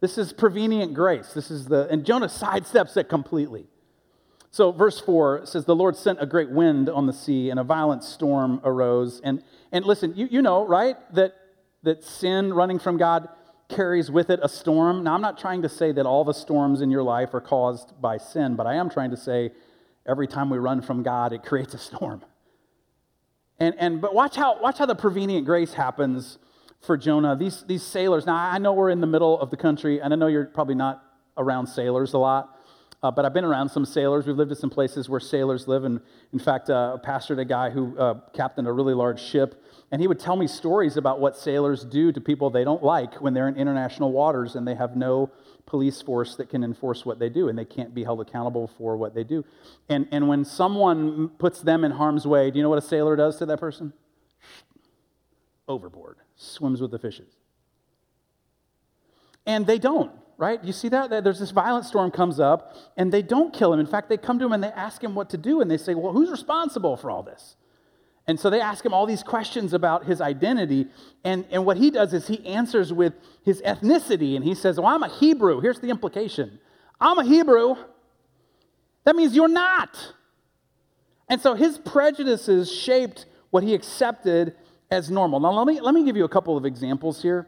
This 0.00 0.18
is 0.18 0.32
prevenient 0.32 0.94
grace. 0.94 1.32
This 1.32 1.50
is 1.50 1.66
the, 1.66 1.88
and 1.90 2.04
Jonah 2.04 2.28
sidesteps 2.28 2.96
it 2.96 3.08
completely. 3.08 3.66
So, 4.50 4.72
verse 4.72 5.00
4 5.00 5.44
says, 5.44 5.66
The 5.66 5.74
Lord 5.74 5.96
sent 5.96 6.22
a 6.22 6.26
great 6.26 6.48
wind 6.48 6.88
on 6.88 7.06
the 7.06 7.12
sea, 7.12 7.50
and 7.50 7.60
a 7.60 7.64
violent 7.64 8.02
storm 8.02 8.60
arose. 8.64 9.20
And, 9.22 9.42
and 9.72 9.84
listen, 9.84 10.14
you, 10.16 10.28
you 10.30 10.40
know, 10.40 10.66
right, 10.66 10.96
that, 11.14 11.34
that 11.82 12.04
sin 12.04 12.54
running 12.54 12.78
from 12.78 12.96
God 12.96 13.28
carries 13.68 14.10
with 14.10 14.30
it 14.30 14.40
a 14.42 14.48
storm. 14.48 15.04
Now, 15.04 15.14
I'm 15.14 15.20
not 15.20 15.38
trying 15.38 15.62
to 15.62 15.68
say 15.68 15.92
that 15.92 16.06
all 16.06 16.24
the 16.24 16.32
storms 16.32 16.80
in 16.80 16.90
your 16.90 17.02
life 17.02 17.34
are 17.34 17.40
caused 17.40 18.00
by 18.00 18.16
sin, 18.16 18.56
but 18.56 18.66
I 18.66 18.76
am 18.76 18.88
trying 18.88 19.10
to 19.10 19.16
say 19.16 19.50
every 20.06 20.26
time 20.26 20.48
we 20.48 20.58
run 20.58 20.80
from 20.80 21.02
God, 21.02 21.32
it 21.32 21.42
creates 21.42 21.74
a 21.74 21.78
storm. 21.78 22.22
And, 23.58 23.74
and 23.78 24.00
but 24.00 24.14
watch 24.14 24.36
how, 24.36 24.60
watch 24.60 24.78
how 24.78 24.86
the 24.86 24.94
prevenient 24.94 25.46
grace 25.46 25.72
happens 25.72 26.38
for 26.80 26.96
Jonah. 26.96 27.36
These, 27.36 27.64
these 27.66 27.82
sailors, 27.82 28.26
now 28.26 28.34
I 28.34 28.58
know 28.58 28.72
we're 28.72 28.90
in 28.90 29.00
the 29.00 29.06
middle 29.06 29.38
of 29.40 29.50
the 29.50 29.56
country, 29.56 30.00
and 30.00 30.12
I 30.12 30.16
know 30.16 30.26
you're 30.26 30.46
probably 30.46 30.74
not 30.74 31.02
around 31.36 31.66
sailors 31.66 32.12
a 32.12 32.18
lot. 32.18 32.52
Uh, 33.02 33.10
but 33.10 33.24
I've 33.24 33.34
been 33.34 33.44
around 33.44 33.68
some 33.68 33.84
sailors. 33.84 34.26
We've 34.26 34.36
lived 34.36 34.50
in 34.50 34.56
some 34.56 34.70
places 34.70 35.08
where 35.08 35.20
sailors 35.20 35.68
live. 35.68 35.84
And 35.84 36.00
in 36.32 36.38
fact, 36.38 36.70
uh, 36.70 36.96
I 36.96 37.06
pastored 37.06 37.38
a 37.38 37.44
guy 37.44 37.70
who 37.70 37.96
uh, 37.98 38.14
captained 38.32 38.66
a 38.66 38.72
really 38.72 38.94
large 38.94 39.20
ship. 39.20 39.62
And 39.92 40.00
he 40.00 40.08
would 40.08 40.18
tell 40.18 40.34
me 40.34 40.46
stories 40.46 40.96
about 40.96 41.20
what 41.20 41.36
sailors 41.36 41.84
do 41.84 42.10
to 42.10 42.20
people 42.20 42.50
they 42.50 42.64
don't 42.64 42.82
like 42.82 43.20
when 43.20 43.34
they're 43.34 43.48
in 43.48 43.56
international 43.56 44.12
waters 44.12 44.56
and 44.56 44.66
they 44.66 44.74
have 44.74 44.96
no 44.96 45.30
police 45.66 46.00
force 46.00 46.36
that 46.36 46.48
can 46.48 46.62
enforce 46.62 47.04
what 47.04 47.18
they 47.18 47.28
do 47.28 47.48
and 47.48 47.58
they 47.58 47.64
can't 47.64 47.94
be 47.94 48.04
held 48.04 48.20
accountable 48.20 48.70
for 48.78 48.96
what 48.96 49.14
they 49.14 49.24
do. 49.24 49.44
And, 49.88 50.08
and 50.12 50.28
when 50.28 50.44
someone 50.44 51.28
puts 51.28 51.60
them 51.60 51.84
in 51.84 51.90
harm's 51.90 52.26
way, 52.26 52.50
do 52.50 52.58
you 52.58 52.62
know 52.62 52.68
what 52.68 52.78
a 52.78 52.86
sailor 52.86 53.16
does 53.16 53.36
to 53.38 53.46
that 53.46 53.58
person? 53.58 53.92
Overboard, 55.68 56.18
swims 56.36 56.80
with 56.80 56.92
the 56.92 56.98
fishes. 56.98 57.36
And 59.44 59.66
they 59.66 59.78
don't, 59.78 60.12
right? 60.38 60.62
You 60.62 60.72
see 60.72 60.88
that? 60.88 61.10
There's 61.24 61.40
this 61.40 61.50
violent 61.50 61.84
storm 61.84 62.10
comes 62.10 62.38
up, 62.40 62.76
and 62.96 63.12
they 63.12 63.22
don't 63.22 63.52
kill 63.52 63.72
him. 63.72 63.80
In 63.80 63.86
fact, 63.86 64.08
they 64.08 64.16
come 64.16 64.38
to 64.38 64.44
him 64.44 64.52
and 64.52 64.62
they 64.62 64.68
ask 64.68 65.02
him 65.02 65.14
what 65.14 65.30
to 65.30 65.36
do, 65.36 65.60
and 65.60 65.70
they 65.70 65.76
say, 65.76 65.94
Well, 65.94 66.12
who's 66.12 66.30
responsible 66.30 66.96
for 66.96 67.10
all 67.10 67.22
this? 67.22 67.56
And 68.28 68.40
so 68.40 68.50
they 68.50 68.60
ask 68.60 68.84
him 68.84 68.92
all 68.92 69.06
these 69.06 69.22
questions 69.22 69.72
about 69.72 70.04
his 70.04 70.20
identity. 70.20 70.88
And, 71.24 71.44
and 71.50 71.64
what 71.64 71.76
he 71.76 71.90
does 71.90 72.12
is 72.12 72.26
he 72.26 72.44
answers 72.44 72.92
with 72.92 73.14
his 73.44 73.62
ethnicity. 73.62 74.34
And 74.34 74.44
he 74.44 74.54
says, 74.54 74.78
Well, 74.78 74.88
I'm 74.88 75.02
a 75.02 75.08
Hebrew. 75.08 75.60
Here's 75.60 75.78
the 75.78 75.90
implication 75.90 76.58
I'm 77.00 77.18
a 77.18 77.24
Hebrew. 77.24 77.76
That 79.04 79.14
means 79.14 79.36
you're 79.36 79.46
not. 79.46 79.96
And 81.28 81.40
so 81.40 81.54
his 81.54 81.78
prejudices 81.78 82.72
shaped 82.72 83.26
what 83.50 83.62
he 83.62 83.74
accepted 83.74 84.54
as 84.90 85.10
normal. 85.10 85.40
Now, 85.40 85.52
let 85.52 85.66
me, 85.66 85.80
let 85.80 85.94
me 85.94 86.04
give 86.04 86.16
you 86.16 86.24
a 86.24 86.28
couple 86.28 86.56
of 86.56 86.64
examples 86.64 87.22
here. 87.22 87.46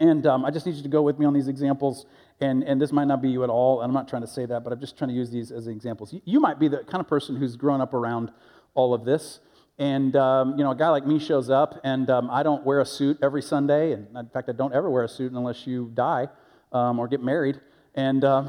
And 0.00 0.26
um, 0.26 0.44
I 0.44 0.50
just 0.50 0.66
need 0.66 0.74
you 0.74 0.82
to 0.82 0.88
go 0.88 1.02
with 1.02 1.18
me 1.18 1.26
on 1.26 1.32
these 1.32 1.46
examples. 1.46 2.06
And, 2.40 2.64
and 2.64 2.80
this 2.80 2.90
might 2.90 3.06
not 3.06 3.22
be 3.22 3.30
you 3.30 3.44
at 3.44 3.50
all. 3.50 3.82
And 3.82 3.90
I'm 3.90 3.94
not 3.94 4.08
trying 4.08 4.22
to 4.22 4.28
say 4.28 4.46
that, 4.46 4.64
but 4.64 4.72
I'm 4.72 4.80
just 4.80 4.98
trying 4.98 5.10
to 5.10 5.14
use 5.14 5.30
these 5.30 5.52
as 5.52 5.68
examples. 5.68 6.12
You, 6.12 6.20
you 6.24 6.40
might 6.40 6.58
be 6.58 6.66
the 6.66 6.78
kind 6.78 7.00
of 7.00 7.08
person 7.08 7.36
who's 7.36 7.54
grown 7.56 7.80
up 7.80 7.94
around 7.94 8.32
all 8.74 8.94
of 8.94 9.04
this. 9.04 9.38
And, 9.82 10.14
um, 10.14 10.56
you 10.56 10.62
know, 10.62 10.70
a 10.70 10.76
guy 10.76 10.90
like 10.90 11.04
me 11.08 11.18
shows 11.18 11.50
up, 11.50 11.80
and 11.82 12.08
um, 12.08 12.30
I 12.30 12.44
don't 12.44 12.64
wear 12.64 12.80
a 12.80 12.86
suit 12.86 13.18
every 13.20 13.42
Sunday. 13.42 13.90
And 13.90 14.06
in 14.16 14.28
fact, 14.28 14.48
I 14.48 14.52
don't 14.52 14.72
ever 14.72 14.88
wear 14.88 15.02
a 15.02 15.08
suit 15.08 15.32
unless 15.32 15.66
you 15.66 15.90
die 15.92 16.28
um, 16.70 17.00
or 17.00 17.08
get 17.08 17.20
married. 17.20 17.60
And, 17.96 18.24
um, 18.24 18.48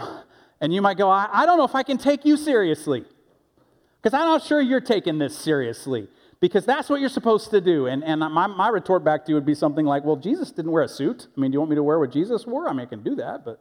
and 0.62 0.72
you 0.72 0.80
might 0.80 0.96
go, 0.96 1.10
I, 1.10 1.28
I 1.34 1.48
don't 1.48 1.58
know 1.58 1.64
if 1.64 1.74
I 1.74 1.82
can 1.82 1.98
take 1.98 2.24
you 2.24 2.38
seriously. 2.38 3.04
Because 4.00 4.14
I'm 4.14 4.28
not 4.28 4.44
sure 4.44 4.62
you're 4.62 4.80
taking 4.80 5.18
this 5.18 5.36
seriously 5.36 6.08
because 6.40 6.68
that's 6.68 6.88
what 6.88 7.00
you're 7.02 7.10
supposed 7.10 7.50
to 7.50 7.60
do. 7.60 7.88
And, 7.88 8.04
and 8.04 8.20
my, 8.20 8.46
my 8.46 8.68
retort 8.68 9.04
back 9.04 9.26
to 9.26 9.32
you 9.32 9.36
would 9.36 9.46
be 9.46 9.56
something 9.56 9.88
like, 9.88 10.04
well, 10.04 10.18
Jesus 10.18 10.52
didn't 10.52 10.72
wear 10.72 10.84
a 10.84 10.88
suit. 10.88 11.30
I 11.36 11.42
mean, 11.42 11.50
do 11.50 11.56
you 11.56 11.62
want 11.62 11.72
me 11.72 11.78
to 11.78 11.84
wear 11.84 11.98
what 11.98 12.12
Jesus 12.12 12.46
wore? 12.46 12.70
I 12.70 12.74
mean, 12.74 12.82
I 12.82 12.86
can 12.86 13.02
do 13.02 13.16
that, 13.16 13.44
but. 13.44 13.60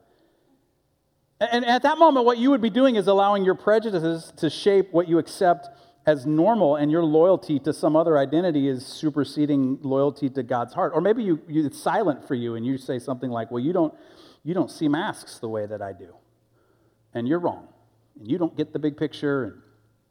And 1.41 1.65
at 1.65 1.83
that 1.85 1.97
moment, 1.97 2.27
what 2.27 2.37
you 2.37 2.51
would 2.51 2.61
be 2.61 2.71
doing 2.71 2.97
is 2.97 3.07
allowing 3.07 3.47
your 3.47 3.55
prejudices 3.55 4.31
to 4.37 4.51
shape 4.51 4.93
what 4.93 5.09
you 5.09 5.19
accept 5.19 5.71
as 6.05 6.27
normal, 6.27 6.77
and 6.77 6.91
your 6.91 7.05
loyalty 7.05 7.59
to 7.61 7.73
some 7.73 7.95
other 7.95 8.19
identity 8.19 8.69
is 8.69 8.85
superseding 8.85 9.79
loyalty 9.83 10.29
to 10.31 10.43
God's 10.43 10.75
heart. 10.75 10.93
Or 10.95 11.01
maybe 11.01 11.23
you, 11.23 11.41
you, 11.49 11.65
it's 11.65 11.81
silent 11.81 12.27
for 12.27 12.35
you, 12.35 12.57
and 12.57 12.67
you 12.67 12.77
say 12.77 12.99
something 12.99 13.31
like, 13.31 13.51
well, 13.51 13.63
you 13.63 13.73
don't, 13.73 13.95
you 14.43 14.53
don't 14.53 14.71
see 14.71 14.89
masks 14.89 15.39
the 15.39 15.49
way 15.49 15.67
that 15.67 15.81
I 15.81 15.93
do. 15.93 16.15
And 17.15 17.29
you're 17.29 17.39
wrong. 17.39 17.69
And 18.19 18.29
you 18.29 18.39
don't 18.39 18.57
get 18.57 18.73
the 18.73 18.79
big 18.79 18.97
picture, 18.97 19.45
and 19.45 19.63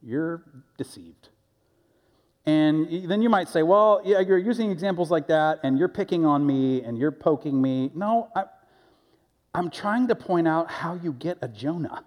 you're 0.02 0.44
deceived. 0.78 1.30
And 2.46 3.10
then 3.10 3.22
you 3.22 3.30
might 3.30 3.50
say, 3.50 3.62
well, 3.62 4.02
yeah, 4.04 4.20
you're 4.20 4.38
using 4.38 4.72
examples 4.72 5.12
like 5.12 5.28
that, 5.28 5.60
and 5.64 5.78
you're 5.78 5.90
picking 5.90 6.26
on 6.26 6.46
me, 6.46 6.84
and 6.84 6.98
you're 6.98 7.12
poking 7.12 7.62
me. 7.62 7.92
No, 7.94 8.30
I, 8.36 8.46
I'm 9.54 9.70
trying 9.70 10.08
to 10.08 10.16
point 10.16 10.48
out 10.48 10.72
how 10.72 10.96
you 10.96 11.12
get 11.14 11.38
a 11.42 11.48
Jonah. 11.48 12.06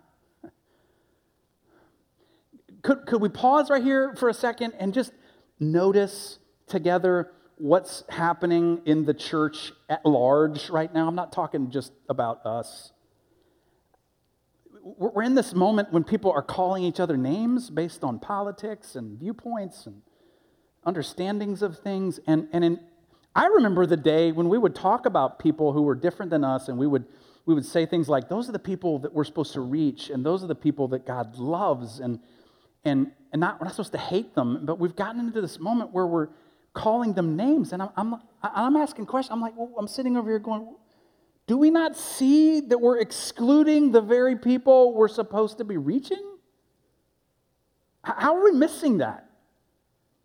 Could, 2.85 3.07
could 3.07 3.20
we 3.20 3.29
pause 3.29 3.68
right 3.70 3.83
here 3.83 4.14
for 4.14 4.29
a 4.29 4.35
second 4.35 4.75
and 4.79 4.94
just 4.94 5.12
notice 5.59 6.38
together 6.68 7.33
what's 7.57 8.05
happening 8.09 8.83
in 8.85 9.05
the 9.05 9.14
church 9.14 9.73
at 9.88 10.07
large 10.07 10.70
right 10.70 10.92
now? 10.94 11.09
I'm 11.09 11.16
not 11.16 11.33
talking 11.33 11.70
just 11.73 11.92
about 12.09 12.47
us 12.47 12.92
we're 14.85 15.23
in 15.23 15.35
this 15.35 15.55
moment 15.55 15.92
when 15.92 16.05
people 16.05 16.31
are 16.31 16.42
calling 16.42 16.85
each 16.85 17.01
other 17.01 17.16
names 17.16 17.70
based 17.70 18.05
on 18.05 18.18
politics 18.18 18.97
and 18.97 19.18
viewpoints 19.18 19.87
and 19.87 20.03
understandings 20.85 21.62
of 21.62 21.79
things. 21.79 22.20
And, 22.27 22.49
and 22.53 22.62
in, 22.62 22.81
I 23.35 23.47
remember 23.47 23.87
the 23.87 23.97
day 23.97 24.31
when 24.31 24.51
we 24.51 24.59
would 24.59 24.75
talk 24.75 25.07
about 25.07 25.38
people 25.38 25.73
who 25.73 25.83
were 25.83 25.94
different 25.94 26.31
than 26.31 26.44
us, 26.44 26.68
and 26.68 26.79
we 26.79 26.87
would, 26.87 27.07
we 27.47 27.55
would 27.55 27.64
say 27.64 27.87
things 27.87 28.11
like, 28.11 28.29
Those 28.29 28.49
are 28.49 28.53
the 28.53 28.59
people 28.59 28.99
that 29.01 29.14
we're 29.14 29.25
supposed 29.25 29.55
to 29.55 29.62
reach, 29.62 30.11
and 30.11 30.25
those 30.25 30.44
are 30.44 30.49
the 30.49 30.55
people 30.55 30.88
that 30.88 31.07
God 31.07 31.37
loves. 31.38 31.99
And, 32.01 32.20
and, 32.85 33.11
and 33.33 33.40
not, 33.40 33.61
we're 33.61 33.64
not 33.64 33.75
supposed 33.75 33.92
to 33.92 33.99
hate 33.99 34.35
them, 34.35 34.64
but 34.64 34.79
we've 34.79 34.97
gotten 34.97 35.20
into 35.20 35.40
this 35.40 35.59
moment 35.59 35.92
where 35.92 36.07
we're 36.07 36.29
calling 36.73 37.14
them 37.14 37.37
names. 37.37 37.73
And 37.73 37.83
I'm, 37.83 37.90
I'm, 37.97 38.14
I'm 38.42 38.77
asking 38.77 39.07
questions. 39.07 39.33
I'm 39.33 39.40
like, 39.40 39.55
well, 39.57 39.73
I'm 39.79 39.88
sitting 39.88 40.16
over 40.16 40.29
here 40.29 40.38
going, 40.38 40.75
do 41.47 41.57
we 41.57 41.70
not 41.70 41.97
see 41.97 42.61
that 42.61 42.79
we're 42.79 42.99
excluding 42.99 43.92
the 43.92 44.01
very 44.01 44.37
people 44.37 44.94
we're 44.94 45.09
supposed 45.09 45.59
to 45.59 45.64
be 45.64 45.77
reaching? 45.77 46.23
How 48.03 48.37
are 48.37 48.44
we 48.44 48.53
missing 48.53 48.99
that? 48.99 49.29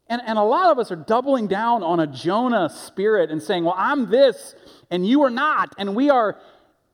And, 0.08 0.22
and 0.26 0.40
a 0.40 0.44
lot 0.44 0.72
of 0.72 0.80
us 0.80 0.92
are 0.92 0.96
doubling 0.96 1.48
down 1.48 1.84
on 1.84 2.00
a 2.00 2.08
Jonah 2.08 2.70
spirit 2.70 3.30
and 3.30 3.42
saying, 3.42 3.64
well, 3.64 3.76
I'm 3.78 4.10
this 4.10 4.56
and 4.90 5.08
you 5.08 5.22
are 5.22 5.30
not. 5.30 5.76
And 5.78 5.96
we 5.96 6.10
are 6.10 6.40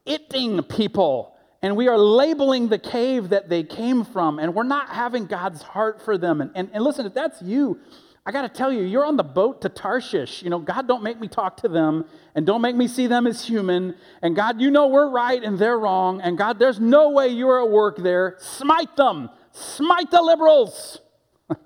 itting 0.05 0.61
people 0.63 1.34
and 1.65 1.75
we 1.75 1.87
are 1.87 1.97
labeling 1.97 2.67
the 2.67 2.77
cave 2.77 3.29
that 3.29 3.49
they 3.49 3.63
came 3.63 4.05
from 4.05 4.37
and 4.37 4.53
we're 4.53 4.61
not 4.61 4.87
having 4.89 5.25
God's 5.25 5.63
heart 5.63 5.99
for 5.99 6.15
them. 6.15 6.39
And, 6.39 6.51
and, 6.53 6.69
and 6.71 6.83
listen, 6.83 7.07
if 7.07 7.15
that's 7.15 7.41
you, 7.41 7.79
I 8.23 8.31
got 8.31 8.43
to 8.43 8.49
tell 8.49 8.71
you, 8.71 8.83
you're 8.83 9.03
on 9.03 9.17
the 9.17 9.23
boat 9.23 9.61
to 9.61 9.69
Tarshish. 9.69 10.43
You 10.43 10.51
know, 10.51 10.59
God, 10.59 10.87
don't 10.87 11.01
make 11.01 11.19
me 11.19 11.27
talk 11.27 11.57
to 11.61 11.67
them 11.67 12.05
and 12.35 12.45
don't 12.45 12.61
make 12.61 12.75
me 12.75 12.87
see 12.87 13.07
them 13.07 13.25
as 13.25 13.43
human. 13.43 13.95
And 14.21 14.35
God, 14.35 14.61
you 14.61 14.69
know 14.69 14.89
we're 14.89 15.09
right 15.09 15.43
and 15.43 15.57
they're 15.57 15.79
wrong. 15.79 16.21
And 16.21 16.37
God, 16.37 16.59
there's 16.59 16.79
no 16.79 17.09
way 17.09 17.29
you're 17.29 17.63
at 17.65 17.71
work 17.71 17.97
there. 17.97 18.35
Smite 18.37 18.95
them, 18.95 19.31
smite 19.51 20.11
the 20.11 20.21
liberals. 20.21 21.01
you 21.49 21.57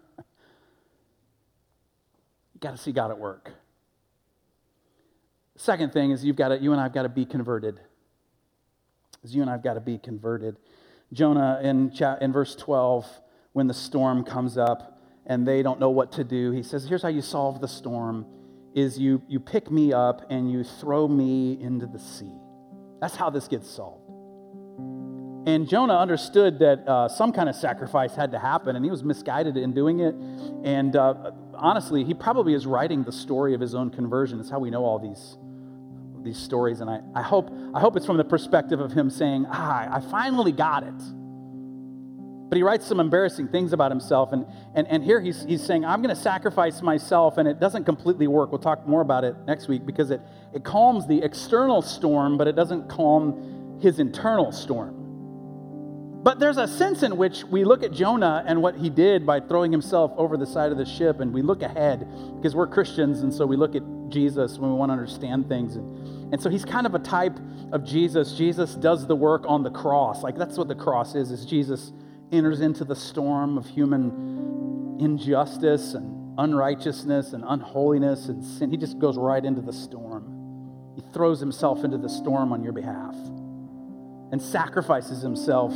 got 2.61 2.71
to 2.71 2.77
see 2.77 2.93
God 2.93 3.11
at 3.11 3.19
work. 3.19 3.51
Second 5.57 5.91
thing 5.91 6.11
is 6.11 6.23
you've 6.23 6.37
got 6.37 6.47
to, 6.47 6.57
you 6.57 6.71
and 6.71 6.79
I've 6.79 6.93
got 6.93 7.03
to 7.03 7.09
be 7.09 7.25
converted. 7.25 7.81
Is 9.23 9.35
you 9.35 9.41
and 9.41 9.49
I've 9.49 9.63
got 9.63 9.73
to 9.73 9.81
be 9.81 9.97
converted. 9.97 10.57
Jonah 11.11 11.59
in, 11.63 11.91
in 12.21 12.31
verse 12.31 12.55
12, 12.55 13.05
when 13.53 13.67
the 13.67 13.73
storm 13.73 14.23
comes 14.23 14.57
up, 14.57 14.99
and 15.29 15.47
they 15.47 15.61
don't 15.61 15.79
know 15.79 15.91
what 15.91 16.11
to 16.13 16.23
do. 16.23 16.51
He 16.51 16.63
says, 16.63 16.85
Here's 16.85 17.03
how 17.03 17.09
you 17.09 17.21
solve 17.21 17.61
the 17.61 17.67
storm 17.67 18.25
is 18.73 18.97
you, 18.99 19.21
you 19.27 19.39
pick 19.39 19.71
me 19.71 19.93
up 19.93 20.25
and 20.29 20.51
you 20.51 20.63
throw 20.63 21.07
me 21.07 21.59
into 21.61 21.85
the 21.85 21.99
sea. 21.99 22.33
That's 22.99 23.15
how 23.15 23.29
this 23.29 23.47
gets 23.47 23.69
solved. 23.69 24.09
And 25.47 25.67
Jonah 25.67 25.97
understood 25.97 26.59
that 26.59 26.87
uh, 26.87 27.07
some 27.07 27.31
kind 27.31 27.47
of 27.47 27.55
sacrifice 27.55 28.13
had 28.13 28.31
to 28.31 28.39
happen, 28.39 28.75
and 28.75 28.83
he 28.83 28.91
was 28.91 29.03
misguided 29.03 29.55
in 29.55 29.73
doing 29.73 30.01
it. 30.01 30.13
And 30.63 30.95
uh, 30.95 31.31
honestly, 31.55 32.03
he 32.03 32.13
probably 32.13 32.53
is 32.53 32.67
writing 32.67 33.03
the 33.03 33.11
story 33.11 33.53
of 33.53 33.61
his 33.61 33.73
own 33.73 33.89
conversion. 33.89 34.39
It's 34.39 34.49
how 34.49 34.59
we 34.59 34.69
know 34.69 34.83
all 34.83 34.99
these, 34.99 35.37
these 36.23 36.37
stories. 36.37 36.81
And 36.81 36.89
I, 36.89 37.01
I, 37.15 37.21
hope, 37.21 37.51
I 37.73 37.79
hope 37.79 37.95
it's 37.95 38.05
from 38.05 38.17
the 38.17 38.23
perspective 38.23 38.79
of 38.79 38.91
him 38.91 39.09
saying, 39.09 39.45
Ah, 39.49 39.87
I 39.91 39.99
finally 39.99 40.51
got 40.51 40.83
it. 40.83 41.01
But 42.49 42.55
he 42.55 42.63
writes 42.63 42.87
some 42.87 42.99
embarrassing 42.99 43.49
things 43.49 43.73
about 43.73 43.91
himself. 43.91 44.33
And, 44.33 44.45
and, 44.73 44.87
and 44.87 45.03
here 45.03 45.21
he's, 45.21 45.43
he's 45.43 45.63
saying, 45.63 45.85
I'm 45.85 46.01
going 46.01 46.15
to 46.15 46.19
sacrifice 46.19 46.81
myself. 46.81 47.37
And 47.37 47.47
it 47.47 47.59
doesn't 47.59 47.83
completely 47.83 48.27
work. 48.27 48.51
We'll 48.51 48.59
talk 48.59 48.87
more 48.87 49.01
about 49.01 49.23
it 49.23 49.35
next 49.45 49.67
week 49.67 49.85
because 49.85 50.09
it, 50.09 50.19
it 50.53 50.63
calms 50.63 51.07
the 51.07 51.21
external 51.21 51.83
storm, 51.83 52.37
but 52.37 52.47
it 52.47 52.55
doesn't 52.55 52.89
calm 52.89 53.77
his 53.81 53.99
internal 53.99 54.51
storm. 54.51 54.95
But 56.23 56.39
there's 56.39 56.57
a 56.57 56.67
sense 56.67 57.03
in 57.03 57.15
which 57.15 57.45
we 57.45 57.63
look 57.63 57.81
at 57.81 57.93
Jonah 57.93 58.43
and 58.45 58.61
what 58.61 58.75
he 58.75 58.89
did 58.89 59.25
by 59.25 59.39
throwing 59.39 59.71
himself 59.71 60.11
over 60.17 60.35
the 60.35 60.45
side 60.45 60.71
of 60.71 60.77
the 60.77 60.85
ship, 60.85 61.21
and 61.21 61.33
we 61.33 61.41
look 61.41 61.61
ahead 61.61 62.05
because 62.35 62.55
we're 62.55 62.67
Christians, 62.67 63.21
and 63.21 63.33
so 63.33 63.45
we 63.45 63.55
look 63.55 63.73
at 63.73 63.83
Jesus 64.09 64.57
when 64.57 64.71
we 64.71 64.75
want 64.75 64.89
to 64.89 64.93
understand 64.93 65.47
things. 65.47 65.75
And, 65.75 66.33
and 66.33 66.41
so 66.41 66.49
he's 66.49 66.65
kind 66.65 66.85
of 66.85 66.95
a 66.95 66.99
type 66.99 67.37
of 67.71 67.83
Jesus. 67.83 68.33
Jesus 68.33 68.75
does 68.75 69.07
the 69.07 69.15
work 69.15 69.43
on 69.47 69.63
the 69.63 69.71
cross. 69.71 70.23
Like 70.23 70.37
that's 70.37 70.57
what 70.57 70.67
the 70.67 70.75
cross 70.75 71.15
is, 71.15 71.31
is 71.31 71.45
Jesus 71.45 71.91
enters 72.31 72.61
into 72.61 72.83
the 72.83 72.95
storm 72.95 73.57
of 73.57 73.65
human 73.65 74.97
injustice 74.99 75.93
and 75.93 76.39
unrighteousness 76.39 77.33
and 77.33 77.43
unholiness 77.47 78.27
and 78.27 78.43
sin. 78.43 78.69
He 78.69 78.77
just 78.77 78.99
goes 78.99 79.17
right 79.17 79.43
into 79.43 79.61
the 79.61 79.73
storm. 79.73 80.93
He 80.95 81.03
throws 81.13 81.39
himself 81.39 81.83
into 81.83 81.97
the 81.97 82.09
storm 82.09 82.51
on 82.53 82.63
your 82.63 82.73
behalf 82.73 83.15
and 84.31 84.41
sacrifices 84.41 85.21
himself 85.21 85.73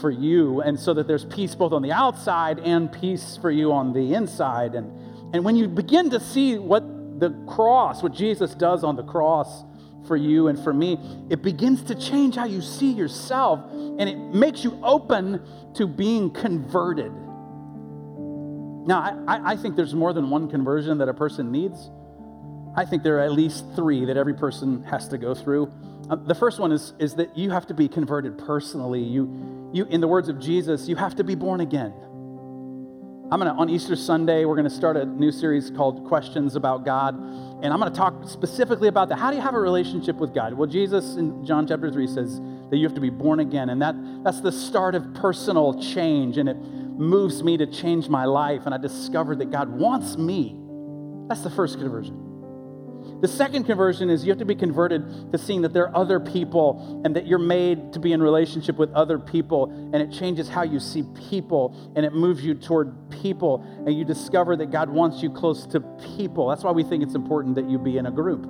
for 0.00 0.10
you, 0.10 0.60
and 0.60 0.78
so 0.78 0.94
that 0.94 1.08
there's 1.08 1.24
peace 1.24 1.54
both 1.54 1.72
on 1.72 1.82
the 1.82 1.90
outside 1.90 2.60
and 2.60 2.92
peace 2.92 3.36
for 3.40 3.50
you 3.50 3.72
on 3.72 3.92
the 3.92 4.14
inside. 4.14 4.74
And, 4.74 4.92
and 5.34 5.44
when 5.44 5.56
you 5.56 5.66
begin 5.66 6.10
to 6.10 6.20
see 6.20 6.58
what 6.58 6.84
the 7.20 7.30
cross, 7.46 8.02
what 8.02 8.12
Jesus 8.12 8.54
does 8.54 8.82
on 8.82 8.96
the 8.96 9.04
cross, 9.04 9.64
for 10.06 10.16
you 10.16 10.48
and 10.48 10.58
for 10.58 10.72
me, 10.72 10.98
it 11.28 11.42
begins 11.42 11.82
to 11.84 11.94
change 11.94 12.34
how 12.34 12.44
you 12.44 12.60
see 12.60 12.90
yourself 12.90 13.60
and 13.70 14.08
it 14.08 14.16
makes 14.16 14.64
you 14.64 14.78
open 14.82 15.40
to 15.74 15.86
being 15.86 16.30
converted. 16.30 17.12
Now, 18.86 19.22
I, 19.28 19.52
I 19.52 19.56
think 19.56 19.76
there's 19.76 19.94
more 19.94 20.12
than 20.12 20.30
one 20.30 20.48
conversion 20.48 20.98
that 20.98 21.08
a 21.08 21.14
person 21.14 21.52
needs. 21.52 21.90
I 22.76 22.84
think 22.84 23.02
there 23.02 23.18
are 23.18 23.22
at 23.22 23.32
least 23.32 23.64
three 23.76 24.04
that 24.06 24.16
every 24.16 24.34
person 24.34 24.82
has 24.84 25.08
to 25.08 25.18
go 25.18 25.34
through. 25.34 25.70
Uh, 26.08 26.16
the 26.16 26.34
first 26.34 26.58
one 26.58 26.72
is, 26.72 26.94
is 26.98 27.14
that 27.16 27.36
you 27.36 27.50
have 27.50 27.66
to 27.66 27.74
be 27.74 27.88
converted 27.88 28.38
personally. 28.38 29.02
You, 29.02 29.70
you, 29.72 29.84
in 29.84 30.00
the 30.00 30.08
words 30.08 30.28
of 30.28 30.40
Jesus, 30.40 30.88
you 30.88 30.96
have 30.96 31.14
to 31.16 31.24
be 31.24 31.34
born 31.34 31.60
again. 31.60 31.92
I'm 33.32 33.38
gonna 33.38 33.52
on 33.52 33.70
Easter 33.70 33.94
Sunday, 33.94 34.44
we're 34.44 34.56
gonna 34.56 34.68
start 34.68 34.96
a 34.96 35.04
new 35.04 35.30
series 35.30 35.70
called 35.70 36.04
Questions 36.04 36.56
About 36.56 36.84
God. 36.84 37.14
And 37.62 37.72
I'm 37.72 37.78
gonna 37.78 37.92
talk 37.92 38.28
specifically 38.28 38.88
about 38.88 39.08
that. 39.10 39.20
How 39.20 39.30
do 39.30 39.36
you 39.36 39.42
have 39.42 39.54
a 39.54 39.60
relationship 39.60 40.16
with 40.16 40.34
God? 40.34 40.52
Well, 40.52 40.66
Jesus 40.66 41.14
in 41.14 41.46
John 41.46 41.64
chapter 41.64 41.92
3 41.92 42.08
says 42.08 42.40
that 42.70 42.76
you 42.76 42.84
have 42.84 42.94
to 42.96 43.00
be 43.00 43.08
born 43.08 43.38
again. 43.38 43.70
And 43.70 43.80
that, 43.82 43.94
that's 44.24 44.40
the 44.40 44.50
start 44.50 44.96
of 44.96 45.14
personal 45.14 45.80
change. 45.80 46.38
And 46.38 46.48
it 46.48 46.56
moves 46.56 47.44
me 47.44 47.56
to 47.56 47.68
change 47.68 48.08
my 48.08 48.24
life. 48.24 48.62
And 48.66 48.74
I 48.74 48.78
discovered 48.78 49.38
that 49.38 49.52
God 49.52 49.68
wants 49.68 50.16
me. 50.16 50.58
That's 51.28 51.42
the 51.42 51.50
first 51.50 51.78
conversion. 51.78 52.29
The 53.20 53.28
second 53.28 53.64
conversion 53.64 54.08
is 54.08 54.24
you 54.24 54.30
have 54.30 54.38
to 54.38 54.44
be 54.44 54.54
converted 54.54 55.32
to 55.32 55.38
seeing 55.38 55.62
that 55.62 55.72
there 55.72 55.88
are 55.88 55.96
other 55.96 56.18
people 56.18 57.02
and 57.04 57.14
that 57.16 57.26
you're 57.26 57.38
made 57.38 57.92
to 57.92 58.00
be 58.00 58.12
in 58.12 58.22
relationship 58.22 58.76
with 58.76 58.90
other 58.92 59.18
people. 59.18 59.70
And 59.92 59.96
it 59.96 60.10
changes 60.10 60.48
how 60.48 60.62
you 60.62 60.80
see 60.80 61.04
people 61.28 61.92
and 61.96 62.06
it 62.06 62.12
moves 62.14 62.44
you 62.44 62.54
toward 62.54 63.10
people. 63.10 63.62
And 63.86 63.96
you 63.96 64.04
discover 64.04 64.56
that 64.56 64.70
God 64.70 64.88
wants 64.88 65.22
you 65.22 65.30
close 65.30 65.66
to 65.66 65.80
people. 66.16 66.48
That's 66.48 66.64
why 66.64 66.72
we 66.72 66.82
think 66.82 67.02
it's 67.02 67.14
important 67.14 67.56
that 67.56 67.68
you 67.68 67.78
be 67.78 67.98
in 67.98 68.06
a 68.06 68.10
group. 68.10 68.44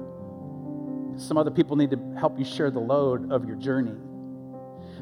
Some 1.19 1.37
other 1.37 1.51
people 1.51 1.77
need 1.77 1.91
to 1.91 2.15
help 2.19 2.39
you 2.39 2.45
share 2.45 2.71
the 2.71 2.81
load 2.81 3.33
of 3.33 3.45
your 3.45 3.57
journey. 3.57 3.95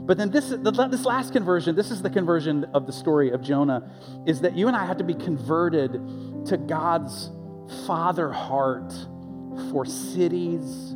But 0.01 0.17
then 0.17 0.31
this, 0.31 0.49
this 0.49 1.05
last 1.05 1.33
conversion, 1.33 1.77
this 1.77 1.91
is 1.91 2.01
the 2.01 2.11
conversion 2.11 2.65
of 2.73 2.87
the 2.87 2.93
story 2.93 3.31
of 3.31 3.43
Jonah, 3.43 3.91
is 4.27 4.41
that 4.41 4.57
you 4.57 4.67
and 4.69 4.77
I 4.77 4.87
have 4.87 4.97
to 4.99 5.05
be 5.05 5.15
converted 5.15 5.93
to 6.47 6.57
God's 6.57 7.31
father 7.87 8.33
heart 8.33 8.95
for 9.71 9.85
cities 9.85 10.93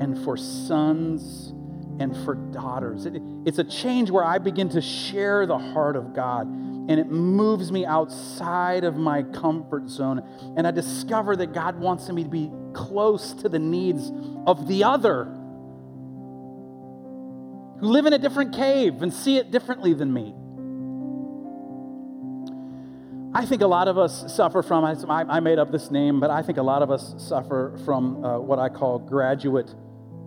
and 0.00 0.22
for 0.24 0.36
sons 0.36 1.52
and 2.00 2.16
for 2.24 2.34
daughters. 2.34 3.06
It, 3.06 3.20
it's 3.44 3.58
a 3.58 3.64
change 3.64 4.10
where 4.10 4.24
I 4.24 4.38
begin 4.38 4.68
to 4.70 4.80
share 4.80 5.46
the 5.46 5.58
heart 5.58 5.96
of 5.96 6.14
God 6.14 6.46
and 6.46 6.98
it 6.98 7.08
moves 7.08 7.70
me 7.70 7.86
outside 7.86 8.84
of 8.84 8.96
my 8.96 9.22
comfort 9.22 9.88
zone. 9.88 10.24
And 10.56 10.66
I 10.66 10.72
discover 10.72 11.36
that 11.36 11.52
God 11.52 11.78
wants 11.78 12.08
me 12.08 12.24
to 12.24 12.28
be 12.28 12.50
close 12.72 13.32
to 13.34 13.48
the 13.48 13.58
needs 13.58 14.10
of 14.46 14.66
the 14.66 14.82
other 14.84 15.26
who 17.78 17.86
live 17.86 18.06
in 18.06 18.12
a 18.12 18.18
different 18.18 18.54
cave 18.54 19.02
and 19.02 19.12
see 19.12 19.36
it 19.36 19.50
differently 19.50 19.94
than 19.94 20.12
me. 20.12 20.34
I 23.32 23.46
think 23.46 23.62
a 23.62 23.66
lot 23.66 23.86
of 23.86 23.96
us 23.96 24.34
suffer 24.34 24.60
from, 24.60 24.84
I, 24.84 25.38
made 25.38 25.60
up 25.60 25.70
this 25.70 25.92
name, 25.92 26.18
but 26.18 26.30
I 26.30 26.42
think 26.42 26.58
a 26.58 26.62
lot 26.62 26.82
of 26.82 26.90
us 26.90 27.14
suffer 27.16 27.78
from 27.84 28.24
uh, 28.24 28.40
what 28.40 28.58
I 28.58 28.68
call 28.68 28.98
graduate 28.98 29.72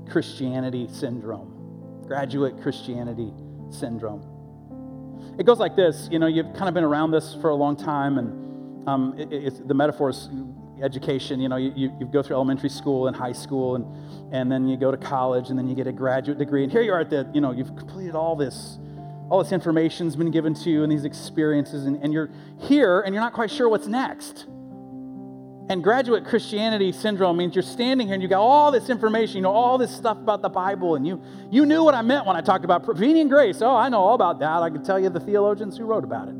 Christianity 0.10 0.88
syndrome. 0.90 2.06
Graduate 2.08 2.62
Christianity 2.62 3.34
syndrome. 3.72 5.36
It 5.38 5.46
goes 5.46 5.60
like 5.60 5.76
this 5.76 6.08
you 6.12 6.20
know, 6.20 6.28
you've 6.28 6.54
kind 6.54 6.70
of 6.70 6.74
been 6.74 6.86
around 6.86 7.12
this 7.12 7.36
for 7.42 7.50
a 7.50 7.56
long 7.56 7.76
time, 7.76 8.18
and 8.18 8.88
um, 8.88 9.16
it, 9.18 9.34
it's, 9.34 9.60
the 9.60 9.74
metaphor 9.74 10.10
is 10.12 10.30
education. 10.82 11.42
You 11.42 11.50
know, 11.50 11.58
you, 11.58 11.92
you, 12.00 12.06
go 12.06 12.24
through 12.24 12.38
elementary 12.38 12.70
school 12.70 13.08
and 13.08 13.16
high 13.16 13.34
school, 13.34 13.76
and, 13.76 14.34
and 14.34 14.50
then 14.50 14.66
you 14.66 14.78
go 14.78 14.92
to 14.92 14.98
college, 14.98 15.50
and 15.50 15.60
then 15.60 15.68
you 15.68 15.76
get 15.76 15.88
a 15.88 15.92
graduate 15.92 16.38
degree, 16.38 16.64
and 16.64 16.72
here 16.72 16.82
you 16.82 16.94
are 16.94 17.02
at 17.02 17.10
the, 17.10 17.30
you 17.34 17.42
know, 17.42 17.52
you've 17.52 17.76
completed 17.76 18.16
all 18.16 18.38
this 18.38 18.78
all 19.34 19.42
this 19.42 19.52
information's 19.52 20.16
been 20.16 20.30
given 20.30 20.54
to 20.54 20.70
you 20.70 20.84
and 20.84 20.92
these 20.92 21.06
experiences, 21.06 21.88
and, 21.88 21.98
and 22.04 22.14
you're 22.14 22.30
here 22.68 23.02
and 23.02 23.16
you're 23.16 23.24
not 23.24 23.34
quite 23.34 23.50
sure 23.50 23.68
what's 23.68 23.88
next. 23.88 24.46
And 25.70 25.84
graduate 25.84 26.24
Christianity 26.24 26.92
syndrome 26.92 27.38
means 27.38 27.56
you're 27.56 27.64
standing 27.64 28.06
here 28.06 28.14
and 28.14 28.22
you 28.22 28.30
got 28.30 28.42
all 28.42 28.72
this 28.72 28.92
information, 28.92 29.38
you 29.38 29.42
know, 29.42 29.50
all 29.52 29.80
this 29.80 29.90
stuff 29.90 30.18
about 30.18 30.44
the 30.44 30.50
Bible, 30.50 30.94
and 30.94 31.08
you 31.08 31.20
you 31.50 31.66
knew 31.66 31.84
what 31.84 31.96
I 31.96 32.04
meant 32.04 32.28
when 32.28 32.36
I 32.36 32.42
talked 32.42 32.64
about 32.64 32.84
prevenient 32.84 33.32
grace. 33.32 33.60
Oh, 33.64 33.76
I 33.76 33.90
know 33.90 34.02
all 34.02 34.14
about 34.14 34.38
that. 34.38 34.62
I 34.62 34.70
can 34.70 34.84
tell 34.84 35.00
you 35.00 35.10
the 35.10 35.20
theologians 35.20 35.80
who 35.80 35.86
wrote 35.86 36.04
about 36.04 36.28
it. 36.28 36.36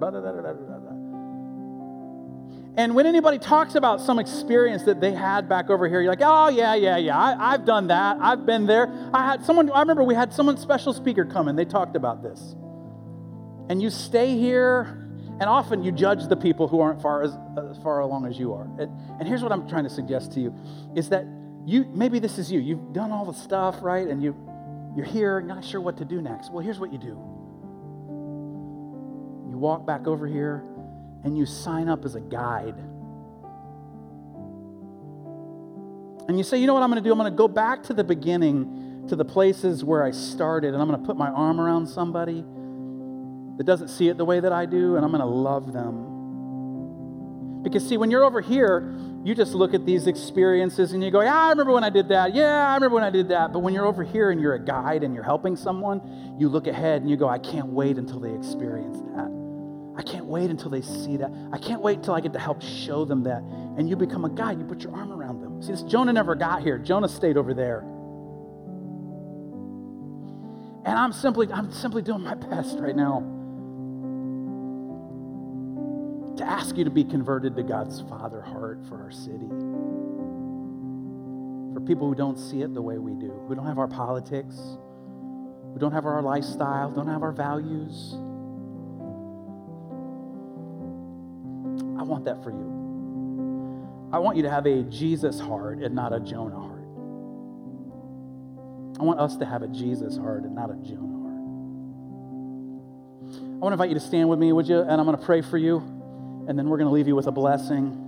And 2.78 2.94
when 2.94 3.08
anybody 3.08 3.40
talks 3.40 3.74
about 3.74 4.02
some 4.02 4.20
experience 4.20 4.84
that 4.84 5.02
they 5.02 5.14
had 5.14 5.50
back 5.50 5.72
over 5.72 5.90
here, 5.90 6.00
you're 6.00 6.12
like, 6.12 6.22
oh 6.22 6.50
yeah, 6.50 6.76
yeah, 6.76 6.98
yeah, 6.98 7.18
I, 7.18 7.54
have 7.54 7.66
done 7.66 7.88
that. 7.88 8.18
I've 8.22 8.46
been 8.46 8.68
there. 8.68 8.94
I 9.12 9.26
had 9.26 9.44
someone. 9.44 9.72
I 9.72 9.80
remember 9.80 10.04
we 10.04 10.14
had 10.14 10.32
someone 10.32 10.58
special 10.58 10.94
speaker 10.94 11.26
come 11.26 11.48
and 11.48 11.58
they 11.58 11.66
talked 11.66 11.96
about 11.96 12.22
this 12.22 12.56
and 13.70 13.82
you 13.82 13.90
stay 13.90 14.38
here, 14.38 14.82
and 15.40 15.44
often 15.44 15.84
you 15.84 15.92
judge 15.92 16.28
the 16.28 16.36
people 16.36 16.68
who 16.68 16.80
aren't 16.80 17.02
far 17.02 17.24
as, 17.24 17.36
as 17.72 17.78
far 17.78 18.00
along 18.02 18.26
as 18.26 18.38
you 18.38 18.54
are. 18.54 18.68
And, 18.80 18.92
and 19.20 19.28
here's 19.28 19.42
what 19.42 19.52
I'm 19.52 19.68
trying 19.68 19.84
to 19.84 19.90
suggest 19.90 20.34
to 20.34 20.40
you 20.40 20.54
is 20.96 21.10
that 21.10 21.26
you 21.66 21.86
maybe 21.94 22.20
this 22.20 22.38
is 22.38 22.52
you. 22.52 22.60
You've 22.60 22.94
done 22.94 23.12
all 23.12 23.26
the 23.26 23.34
stuff, 23.34 23.78
right? 23.82 24.08
And 24.08 24.22
you 24.22 24.36
you're 24.96 25.06
here, 25.06 25.42
not 25.42 25.66
sure 25.66 25.82
what 25.82 25.98
to 25.98 26.06
do 26.06 26.22
next. 26.22 26.52
Well, 26.52 26.64
here's 26.64 26.80
what 26.80 26.92
you 26.92 27.00
do. 27.00 27.18
You 29.50 29.58
walk 29.58 29.88
back 29.88 30.08
over 30.08 30.28
here 30.28 30.64
and 31.24 31.38
you 31.38 31.46
sign 31.46 31.90
up 31.90 32.06
as 32.06 32.16
a 32.16 32.20
guide. 32.20 32.76
And 36.28 36.38
you 36.38 36.44
say, 36.44 36.58
you 36.58 36.68
know 36.68 36.74
what 36.74 36.84
I'm 36.84 36.92
going 36.92 37.04
to 37.04 37.08
do? 37.08 37.12
I'm 37.12 37.18
going 37.18 37.32
to 37.32 37.38
go 37.38 37.48
back 37.48 37.84
to 37.84 37.94
the 37.94 38.04
beginning, 38.04 39.06
to 39.08 39.16
the 39.16 39.26
places 39.26 39.84
where 39.84 40.04
I 40.04 40.12
started, 40.12 40.74
and 40.74 40.82
I'm 40.82 40.88
going 40.88 41.00
to 41.00 41.06
put 41.06 41.18
my 41.18 41.30
arm 41.30 41.60
around 41.60 41.88
somebody 41.88 42.46
that 43.58 43.66
doesn't 43.66 43.90
see 43.90 44.10
it 44.10 44.18
the 44.18 44.26
way 44.26 44.40
that 44.40 44.52
I 44.52 44.66
do, 44.66 44.96
and 44.96 45.06
I'm 45.06 45.12
going 45.12 45.22
to 45.22 45.28
love 45.28 45.74
them. 45.74 46.14
Because, 47.64 47.88
see, 47.88 47.98
when 47.98 48.12
you're 48.12 48.24
over 48.24 48.42
here, 48.42 48.96
you 49.24 49.34
just 49.34 49.54
look 49.54 49.74
at 49.74 49.86
these 49.86 50.08
experiences 50.08 50.92
and 50.92 51.02
you 51.02 51.10
go, 51.10 51.22
Yeah, 51.22 51.34
I 51.34 51.50
remember 51.50 51.72
when 51.72 51.86
I 51.86 51.90
did 51.90 52.10
that. 52.10 52.36
Yeah, 52.36 52.68
I 52.68 52.76
remember 52.76 52.96
when 52.96 53.04
I 53.06 53.10
did 53.10 53.30
that. 53.30 53.54
But 53.54 53.60
when 53.60 53.74
you're 53.74 53.86
over 53.86 54.04
here 54.04 54.32
and 54.32 54.42
you're 54.42 54.56
a 54.56 54.60
guide 54.60 55.04
and 55.04 55.16
you're 55.16 55.24
helping 55.24 55.56
someone, 55.56 56.36
you 56.38 56.50
look 56.50 56.68
ahead 56.68 57.02
and 57.02 57.10
you 57.10 57.16
go, 57.16 57.30
I 57.30 57.40
can't 57.40 57.68
wait 57.68 57.98
until 57.98 58.20
they 58.20 58.34
experience 58.34 58.98
that. 59.16 59.32
I 59.96 60.02
can't 60.02 60.26
wait 60.26 60.50
until 60.50 60.72
they 60.72 60.82
see 60.82 61.16
that. 61.18 61.32
I 61.54 61.58
can't 61.58 61.82
wait 61.82 62.00
until 62.00 62.16
I 62.16 62.20
get 62.20 62.34
to 62.34 62.40
help 62.40 62.62
show 62.62 63.06
them 63.06 63.24
that. 63.24 63.44
And 63.78 63.88
you 63.88 63.96
become 63.96 64.26
a 64.26 64.30
guide. 64.30 64.60
You 64.60 64.66
put 64.66 64.82
your 64.82 64.94
arm 64.94 65.14
around 65.14 65.42
them. 65.42 65.62
See, 65.62 65.72
this 65.72 65.84
Jonah 65.84 66.12
never 66.12 66.36
got 66.36 66.62
here. 66.64 66.78
Jonah 66.78 67.08
stayed 67.08 67.38
over 67.38 67.54
there. 67.54 67.80
And 70.86 71.00
I'm 71.00 71.14
simply, 71.14 71.50
I'm 71.50 71.72
simply 71.72 72.02
doing 72.02 72.22
my 72.22 72.34
best 72.50 72.78
right 72.80 72.96
now 72.96 73.43
to 76.38 76.44
ask 76.44 76.78
you 76.78 76.84
to 76.84 76.90
be 76.90 77.04
converted 77.04 77.56
to 77.56 77.64
God's 77.64 78.02
Father 78.02 78.42
heart 78.42 78.80
for 78.88 79.02
our 79.02 79.12
city. 79.12 79.48
For 81.74 81.82
people 81.82 82.08
who 82.08 82.16
don't 82.16 82.38
see 82.38 82.62
it 82.62 82.74
the 82.74 82.82
way 82.82 82.98
we 82.98 83.14
do, 83.14 83.32
who 83.48 83.56
don't 83.56 83.68
have 83.68 83.78
our 83.78 83.88
politics, 83.88 84.56
who 84.56 85.78
don't 85.80 85.92
have 85.92 86.06
our 86.06 86.22
lifestyle, 86.22 86.92
don't 86.92 87.08
have 87.08 87.24
our 87.24 87.32
values. 87.32 88.14
I 92.00 92.04
want 92.04 92.26
that 92.26 92.44
for 92.44 92.52
you. 92.52 94.10
I 94.12 94.20
want 94.20 94.38
you 94.38 94.44
to 94.44 94.50
have 94.50 94.66
a 94.66 94.84
Jesus 94.84 95.40
heart 95.40 95.80
and 95.80 95.96
not 95.96 96.14
a 96.14 96.20
Jonah 96.20 96.60
heart. 96.60 96.84
I 99.00 99.04
want 99.04 99.20
us 99.20 99.36
to 99.38 99.46
have 99.46 99.64
a 99.64 99.68
Jesus 99.68 100.18
heart 100.18 100.44
and 100.44 100.54
not 100.56 100.70
a 100.70 100.76
Jonah 100.76 101.20
heart. 101.20 101.34
I 103.40 103.58
want 103.58 103.72
to 103.72 103.74
invite 103.74 103.90
you 103.90 103.96
to 103.96 104.00
stand 104.00 104.30
with 104.30 104.40
me, 104.40 104.52
would 104.52 104.68
you? 104.68 104.80
And 104.82 104.92
I'm 104.92 105.06
going 105.06 105.18
to 105.18 105.26
pray 105.26 105.42
for 105.42 105.58
you 105.58 106.03
and 106.48 106.60
then 106.60 106.68
we're 106.68 106.78
going 106.78 106.90
to 106.90 106.94
leave 106.94 107.08
you 107.08 107.16
with 107.16 107.28
a 107.28 107.32
blessing. 107.32 108.00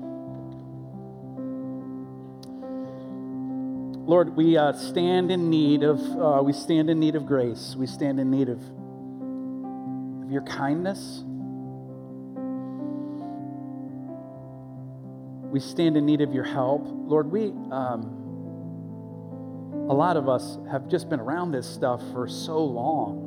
Lord, 4.05 4.35
we 4.35 4.57
uh, 4.57 4.73
stand 4.73 5.31
in 5.31 5.49
need 5.49 5.83
of 5.83 5.99
uh, 5.99 6.43
we 6.43 6.53
stand 6.53 6.89
in 6.89 6.99
need 6.99 7.15
of 7.15 7.25
grace. 7.25 7.75
We 7.77 7.87
stand 7.87 8.19
in 8.19 8.29
need 8.29 8.49
of, 8.49 8.61
of 10.23 10.31
your 10.31 10.43
kindness. 10.43 11.23
We 15.51 15.59
stand 15.59 15.97
in 15.97 16.05
need 16.05 16.21
of 16.21 16.33
your 16.33 16.43
help, 16.43 16.83
Lord. 16.85 17.31
We 17.31 17.47
um, 17.71 18.21
a 19.89 19.93
lot 19.93 20.17
of 20.17 20.29
us 20.29 20.57
have 20.69 20.87
just 20.87 21.09
been 21.09 21.19
around 21.19 21.51
this 21.51 21.67
stuff 21.67 22.01
for 22.11 22.27
so 22.27 22.63
long 22.63 23.24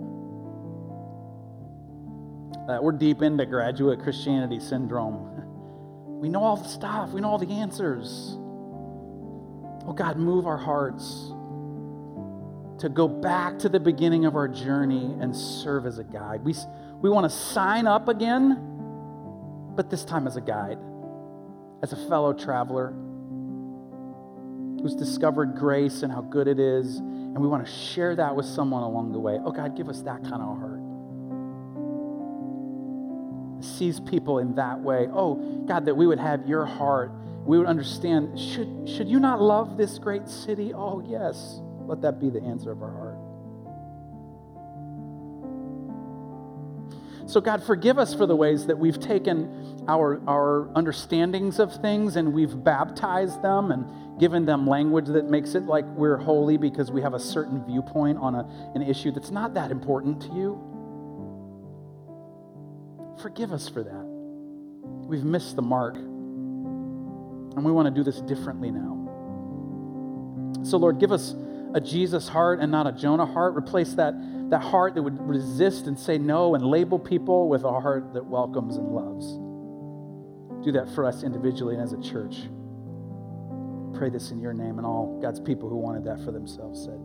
that 2.69 2.85
we're 2.85 2.93
deep 2.93 3.23
into 3.23 3.47
graduate 3.47 4.01
Christianity 4.01 4.61
syndrome. 4.61 5.35
We 6.19 6.29
know 6.29 6.43
all 6.43 6.57
the 6.57 6.69
stuff, 6.69 7.11
we 7.11 7.21
know 7.21 7.29
all 7.29 7.39
the 7.39 7.53
answers. 7.61 8.35
Oh 9.87 9.95
God, 9.97 10.17
move 10.17 10.49
our 10.49 10.57
hearts 10.57 11.29
to 12.81 12.89
go 12.89 13.07
back 13.07 13.61
to 13.61 13.69
the 13.69 13.79
beginning 13.79 14.25
of 14.25 14.35
our 14.35 14.49
journey 14.49 15.17
and 15.21 15.35
serve 15.35 15.87
as 15.87 15.99
a 15.99 16.03
guide. 16.03 16.43
We, 16.43 16.57
we 17.01 17.09
want 17.09 17.31
to 17.31 17.39
sign 17.39 17.87
up 17.87 18.09
again, 18.09 18.57
but 19.77 19.91
this 19.91 20.05
time 20.05 20.27
as 20.27 20.35
a 20.35 20.41
guide, 20.41 20.79
as 21.85 21.93
a 21.93 22.09
fellow 22.09 22.33
traveler 22.33 22.93
who's 24.83 24.97
discovered 24.97 25.55
grace 25.55 26.03
and 26.03 26.13
how 26.13 26.23
good 26.23 26.49
it 26.49 26.59
is, 26.59 26.97
and 26.97 27.39
we 27.39 27.47
want 27.47 27.65
to 27.65 27.73
share 27.73 28.17
that 28.17 28.35
with 28.35 28.47
someone 28.47 28.83
along 28.83 29.13
the 29.13 29.21
way. 29.21 29.39
Oh 29.45 29.53
God, 29.53 29.77
give 29.77 29.89
us 29.89 30.01
that 30.03 30.21
kind 30.25 30.43
of 30.43 30.59
heart 30.59 30.78
sees 33.65 34.01
people 34.01 34.39
in 34.39 34.55
that 34.57 34.81
way. 34.81 35.09
Oh, 35.13 35.35
God, 35.67 35.87
that 35.87 35.95
we 35.95 36.07
would 36.07 36.19
have 36.19 36.47
your 36.47 36.65
heart. 36.65 37.13
We 37.45 37.59
would 37.59 37.67
understand, 37.67 38.39
should, 38.39 38.89
should 38.89 39.09
you 39.09 39.21
not 39.21 39.41
love 39.41 39.77
this 39.77 39.99
great 39.99 40.29
city? 40.29 40.73
Oh, 40.75 41.01
yes. 41.01 41.61
Let 41.81 42.03
that 42.03 42.21
be 42.21 42.31
the 42.31 42.43
answer 42.43 42.71
of 42.71 42.83
our 42.83 42.91
heart. 42.93 43.19
So, 47.29 47.43
God, 47.43 47.63
forgive 47.63 47.99
us 47.99 48.15
for 48.15 48.27
the 48.27 48.37
ways 48.37 48.67
that 48.67 48.79
we've 48.79 48.99
taken 48.99 49.85
our, 49.87 50.21
our 50.27 50.71
understandings 50.75 51.59
of 51.59 51.75
things 51.83 52.17
and 52.17 52.33
we've 52.33 52.65
baptized 52.65 53.43
them 53.43 53.71
and 53.71 54.19
given 54.19 54.47
them 54.47 54.67
language 54.67 55.07
that 55.07 55.29
makes 55.29 55.55
it 55.55 55.65
like 55.65 55.85
we're 55.89 56.17
holy 56.17 56.57
because 56.57 56.91
we 56.91 57.03
have 57.03 57.15
a 57.15 57.21
certain 57.21 57.65
viewpoint 57.65 58.19
on 58.19 58.35
a, 58.35 58.49
an 58.75 58.83
issue 58.83 59.11
that's 59.11 59.31
not 59.31 59.55
that 59.55 59.71
important 59.71 60.23
to 60.23 60.29
you. 60.29 60.68
Forgive 63.21 63.53
us 63.53 63.69
for 63.69 63.83
that. 63.83 64.05
We've 65.09 65.25
missed 65.25 65.57
the 65.57 65.63
mark. 65.63 65.97
And 65.97 67.65
we 67.65 67.73
want 67.73 67.87
to 67.87 67.95
do 67.95 68.05
this 68.05 68.21
differently 68.21 68.71
now. 68.71 70.63
So, 70.65 70.77
Lord, 70.77 71.01
give 71.01 71.13
us 71.13 71.35
a 71.75 71.81
Jesus 71.81 72.29
heart 72.29 72.61
and 72.61 72.71
not 72.71 72.87
a 72.87 72.93
Jonah 72.93 73.27
heart. 73.27 73.57
Replace 73.57 73.95
that, 73.95 74.15
that 74.51 74.61
heart 74.61 74.95
that 74.95 75.03
would 75.03 75.21
resist 75.21 75.87
and 75.87 75.99
say 75.99 76.19
no 76.19 76.55
and 76.55 76.65
label 76.65 76.99
people 76.99 77.49
with 77.49 77.65
a 77.65 77.81
heart 77.81 78.13
that 78.15 78.25
welcomes 78.25 78.77
and 78.77 78.89
loves. 78.89 79.27
Do 80.65 80.73
that 80.73 80.89
for 80.95 81.05
us 81.05 81.23
individually 81.23 81.75
and 81.75 81.83
as 81.83 81.93
a 81.93 82.01
church. 82.01 82.37
Pray 83.95 84.11
this 84.11 84.31
in 84.31 84.41
your 84.41 84.53
name 84.53 84.79
and 84.79 84.87
all 84.87 85.19
God's 85.21 85.41
people 85.41 85.69
who 85.69 85.77
wanted 85.77 86.05
that 86.05 86.21
for 86.25 86.31
themselves 86.31 86.85
said. 86.85 87.01